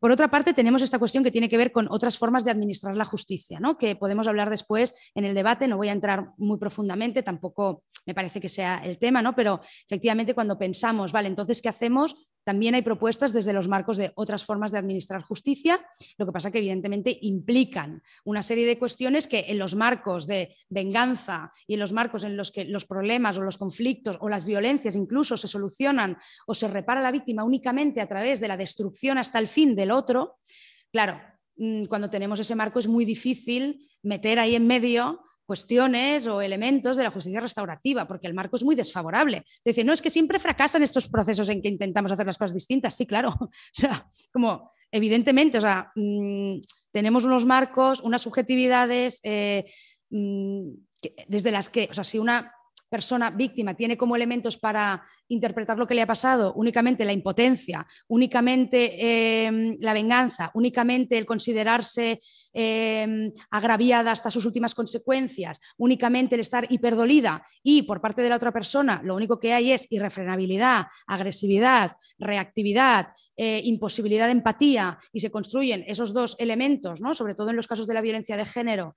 [0.00, 2.96] Por otra parte, tenemos esta cuestión que tiene que ver con otras formas de administrar
[2.96, 3.76] la justicia, ¿no?
[3.76, 8.14] que podemos hablar después en el debate, no voy a entrar muy profundamente, tampoco me
[8.14, 9.34] parece que sea el tema, ¿no?
[9.34, 12.16] pero efectivamente cuando pensamos, vale, entonces, ¿qué hacemos?
[12.50, 15.86] También hay propuestas desde los marcos de otras formas de administrar justicia,
[16.18, 20.56] lo que pasa que evidentemente implican una serie de cuestiones que en los marcos de
[20.68, 24.44] venganza y en los marcos en los que los problemas o los conflictos o las
[24.44, 26.18] violencias incluso se solucionan
[26.48, 29.92] o se repara la víctima únicamente a través de la destrucción hasta el fin del
[29.92, 30.40] otro,
[30.90, 31.20] claro,
[31.56, 35.20] mm, cuando tenemos ese marco es muy difícil meter ahí en medio
[35.50, 39.44] cuestiones o elementos de la justicia restaurativa, porque el marco es muy desfavorable.
[39.64, 42.94] Dice, no es que siempre fracasan estos procesos en que intentamos hacer las cosas distintas.
[42.94, 43.34] Sí, claro.
[43.40, 46.60] O sea, como evidentemente, o sea, mm,
[46.92, 49.64] tenemos unos marcos, unas subjetividades eh,
[50.10, 50.68] mm,
[51.26, 52.52] desde las que, o sea, si una
[52.90, 57.86] persona víctima tiene como elementos para interpretar lo que le ha pasado únicamente la impotencia,
[58.08, 62.20] únicamente em, la venganza, únicamente el considerarse
[62.52, 68.36] em, agraviada hasta sus últimas consecuencias, únicamente el estar hiperdolida y por parte de la
[68.36, 75.20] otra persona lo único que hay es irrefrenabilidad, agresividad, reactividad, eh, imposibilidad de empatía y
[75.20, 77.14] se construyen esos dos elementos, ¿no?
[77.14, 78.96] sobre todo en los casos de la violencia de género.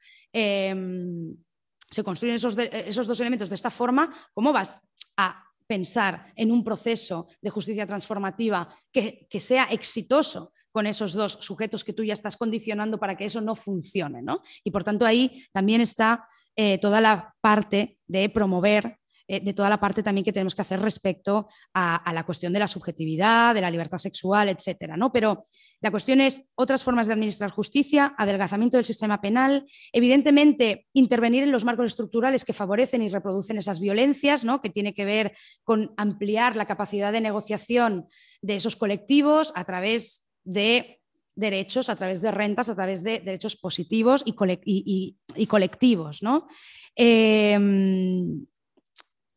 [1.93, 4.81] Se construyen esos, esos dos elementos de esta forma, ¿cómo vas
[5.17, 11.83] a pensar en un proceso de justicia transformativa que, sea exitoso con esos dos sujetos
[11.83, 14.23] que tú ya estás condicionando para que eso no funcione.
[14.63, 18.99] Y por tanto ahí también está eh, toda la parte de promover
[19.33, 22.59] eh, de toda la parte también que tenemos que hacer respecto a, la cuestión de
[22.59, 24.95] la subjetividad, de la libertad sexual, etcétera.
[24.95, 25.11] ¿no?
[25.11, 25.43] Pero
[25.81, 31.51] la cuestión es otras formas de administrar justicia, adelgazamiento del sistema penal, evidentemente intervenir en
[31.51, 34.61] los marcos estructurales que favorecen y reproducen esas violencias, ¿no?
[34.61, 38.07] que tiene que ver con ampliar la capacidad de negociación
[38.41, 40.99] de esos colectivos a través de
[41.35, 44.33] derechos, a través de rentas, a través de derechos positivos y,
[45.47, 46.21] colectivos.
[46.21, 46.47] ¿no?
[46.95, 48.45] Em,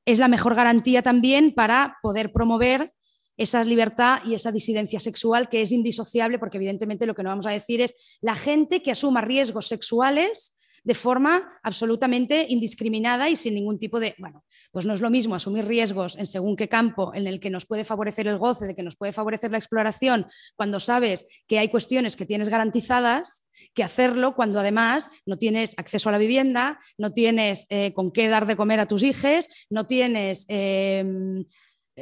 [0.07, 2.93] es la mejor garantía también para poder promover
[3.37, 7.47] esa libertad y esa disidencia sexual que es indisociable, porque evidentemente lo que no vamos
[7.47, 13.55] a decir es la gente que asuma riesgos sexuales de forma absolutamente indiscriminada y sin
[13.55, 17.12] ningún tipo de, bueno, pues no es lo mismo asumir riesgos en según qué campo
[17.12, 20.27] en el que nos puede favorecer el goce, de que nos puede favorecer la exploración,
[20.55, 26.09] cuando sabes que hay cuestiones que tienes garantizadas, que hacerlo cuando además no tienes acceso
[26.09, 29.87] a la vivienda, no tienes eh, con qué dar de comer a tus hijos, no
[29.87, 31.45] tienes em,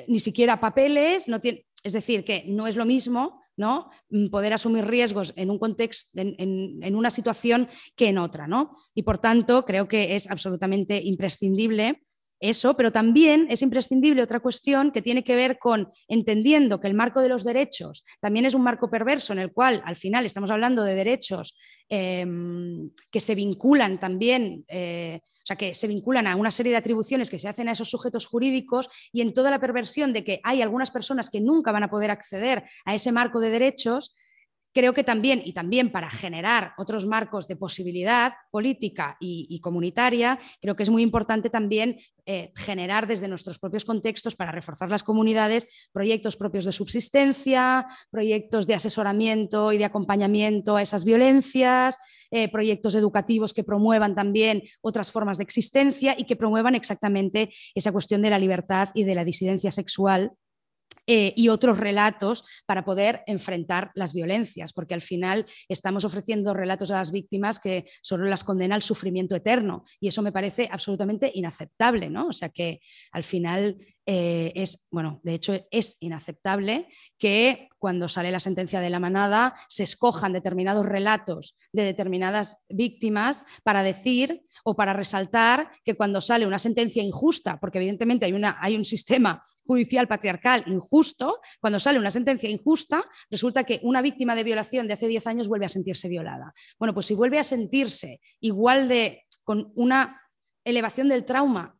[0.08, 1.40] ni siquiera papeles, no
[1.82, 3.90] es decir, que no es lo mismo ¿no?
[4.10, 8.46] Mm, poder asumir riesgos en un contexto, en, una situación que en otra.
[8.46, 8.72] ¿no?
[8.94, 12.02] Y por tanto, creo que es absolutamente imprescindible
[12.40, 16.94] eso, pero también es imprescindible otra cuestión que tiene que ver con entendiendo que el
[16.94, 20.50] marco de los derechos también es un marco perverso en el cual al final estamos
[20.50, 21.56] hablando de derechos
[21.88, 26.78] em, que se vinculan también eh, o sea, que se vinculan a una serie de
[26.78, 30.40] atribuciones que se hacen a esos sujetos jurídicos y en toda la perversión de que
[30.42, 34.14] hay algunas personas que nunca van a poder acceder a ese marco de derechos,
[34.74, 40.74] creo que también, y también para generar otros marcos de posibilidad política y, comunitaria, creo
[40.76, 45.66] que es muy importante también eh, generar desde nuestros propios contextos para reforzar las comunidades
[45.92, 51.96] proyectos propios de subsistencia, proyectos de asesoramiento y de acompañamiento a esas violencias,
[52.30, 57.92] eh, proyectos educativos que promuevan también otras formas de existencia y que promuevan exactamente esa
[57.92, 60.32] cuestión de la libertad y de la disidencia sexual
[61.06, 66.90] eh, y otros relatos para poder enfrentar las violencias, porque al final estamos ofreciendo relatos
[66.90, 71.30] a las víctimas que solo las condena al sufrimiento eterno y eso me parece absolutamente
[71.34, 72.28] inaceptable, ¿no?
[72.28, 72.80] O sea que
[73.12, 73.76] al final
[74.06, 79.54] eh, es, bueno, de hecho es inaceptable que cuando sale la sentencia de la manada
[79.68, 86.46] se escojan determinados relatos de determinadas víctimas para decir o para resaltar que cuando sale
[86.46, 91.98] una sentencia injusta, porque evidentemente hay, una, hay un sistema judicial patriarcal injusto, cuando sale
[91.98, 95.70] una sentencia injusta, resulta que una víctima de violación de hace 10 años vuelve a
[95.70, 96.52] sentirse violada.
[96.78, 100.20] Bueno, pues si vuelve a sentirse igual de con una
[100.64, 101.76] elevación del trauma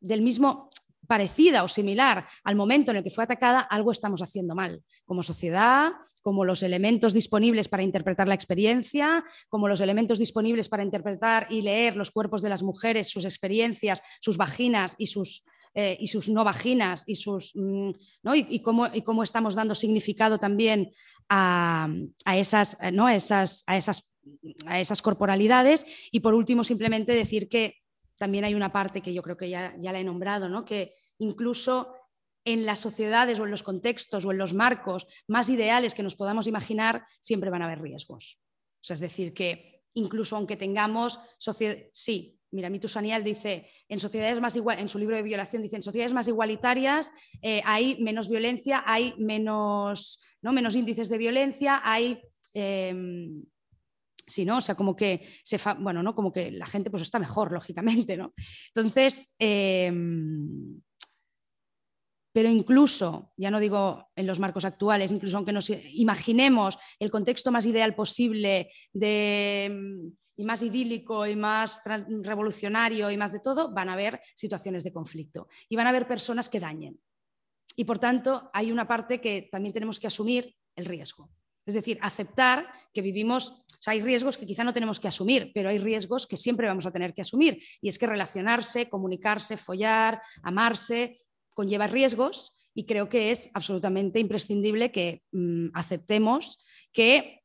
[0.00, 0.70] del mismo
[1.06, 5.22] parecida o similar al momento en el que fue atacada, algo estamos haciendo mal, como
[5.22, 11.46] sociedad, como los elementos disponibles para interpretar la experiencia, como los elementos disponibles para interpretar
[11.50, 15.44] y leer los cuerpos de las mujeres, sus experiencias, sus vaginas y sus,
[15.74, 17.90] eh, y sus no vaginas y, sus, mm,
[18.34, 20.92] y, cómo, y, cómo, estamos dando significado también
[21.28, 21.88] a,
[22.26, 23.08] esas, ¿no?
[23.08, 24.10] esas, a, esas,
[24.66, 25.84] a esas corporalidades.
[26.12, 27.83] Y por último, simplemente decir que
[28.16, 30.64] también hay una parte que yo creo que ya, ya la he nombrado, ¿no?
[30.64, 31.94] que incluso
[32.44, 36.16] en las sociedades o en los contextos o en los marcos más ideales que nos
[36.16, 38.38] podamos imaginar, siempre van a haber riesgos.
[38.80, 41.20] O sea, es decir, que incluso aunque tengamos,
[41.92, 45.74] sí, Mira, Mitu Saniel dice, en sociedades más igual, en su libro de violación dice,
[45.74, 47.10] en sociedades más igualitarias
[47.42, 50.52] eh, hay menos violencia, hay menos, ¿no?
[50.52, 52.22] menos índices de violencia, hay...
[52.54, 53.42] Em,
[54.26, 54.58] sí, ¿no?
[54.58, 56.14] O sea, como que se bueno, ¿no?
[56.14, 58.34] Como que la gente pues está mejor, lógicamente, ¿no?
[58.74, 60.80] Entonces, em,
[62.32, 67.52] pero incluso, ya no digo en los marcos actuales, incluso aunque nos imaginemos el contexto
[67.52, 73.88] más ideal posible de y más idílico y más revolucionario y más de todo, van
[73.88, 76.98] a haber situaciones de conflicto y van a haber personas que dañen.
[77.76, 81.30] Y por tanto, hay una parte que también tenemos que asumir, el riesgo.
[81.66, 85.78] Es decir, aceptar que vivimos, hay riesgos que quizá no tenemos que asumir, pero hay
[85.78, 87.62] riesgos que siempre vamos a tener que asumir.
[87.80, 91.20] Y es que relacionarse, comunicarse, follar, amarse,
[91.52, 96.58] conlleva riesgos y creo que es absolutamente imprescindible que mm, aceptemos
[96.92, 97.44] que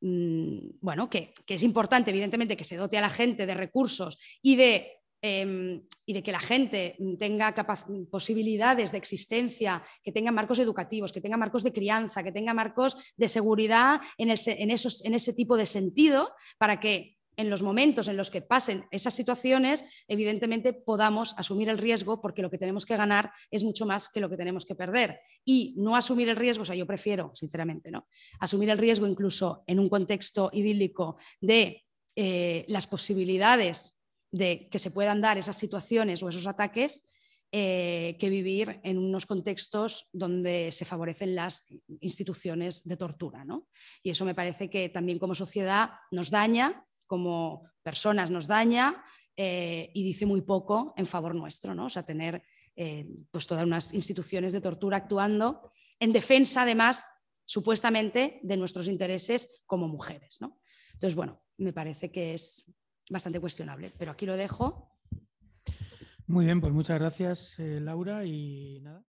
[0.00, 4.56] Mm, bueno, que, es importante, evidentemente, que se dote a la gente de recursos y
[4.56, 7.54] de, em, y de que la gente tenga
[8.10, 12.96] posibilidades de existencia, que tenga marcos educativos, que tenga marcos de crianza, que tenga marcos
[13.16, 18.16] de seguridad en, esos, en ese tipo de sentido, para que en los momentos en
[18.16, 22.96] los que pasen esas situaciones, evidentemente podamos asumir el riesgo porque lo que tenemos que
[22.96, 25.20] ganar es mucho más que lo que tenemos que perder.
[25.44, 28.08] Y no asumir el riesgo, o sea, yo prefiero, sinceramente, ¿no?
[28.40, 31.84] Asumir el riesgo incluso en un contexto idílico de
[32.16, 33.97] eh, las posibilidades
[34.30, 37.04] de que se puedan dar esas situaciones o esos ataques
[37.50, 41.66] eh, que vivir en unos contextos donde se favorecen las
[42.00, 43.44] instituciones de tortura.
[43.44, 43.68] ¿no?
[44.02, 49.02] Y eso me parece que también como sociedad nos daña como personas nos daña
[49.34, 51.86] eh, y dice muy poco en favor nuestro, ¿no?
[51.86, 52.42] O sea, tener
[52.76, 57.10] eh, pues todas unas instituciones de tortura actuando en defensa, además,
[57.44, 60.60] supuestamente, de nuestros intereses como mujeres, ¿no?
[60.92, 62.66] Entonces, bueno, me parece que es
[63.10, 64.90] bastante cuestionable, pero aquí lo dejo.
[66.26, 69.02] Muy bien, pues muchas gracias, eh, Laura, y nada.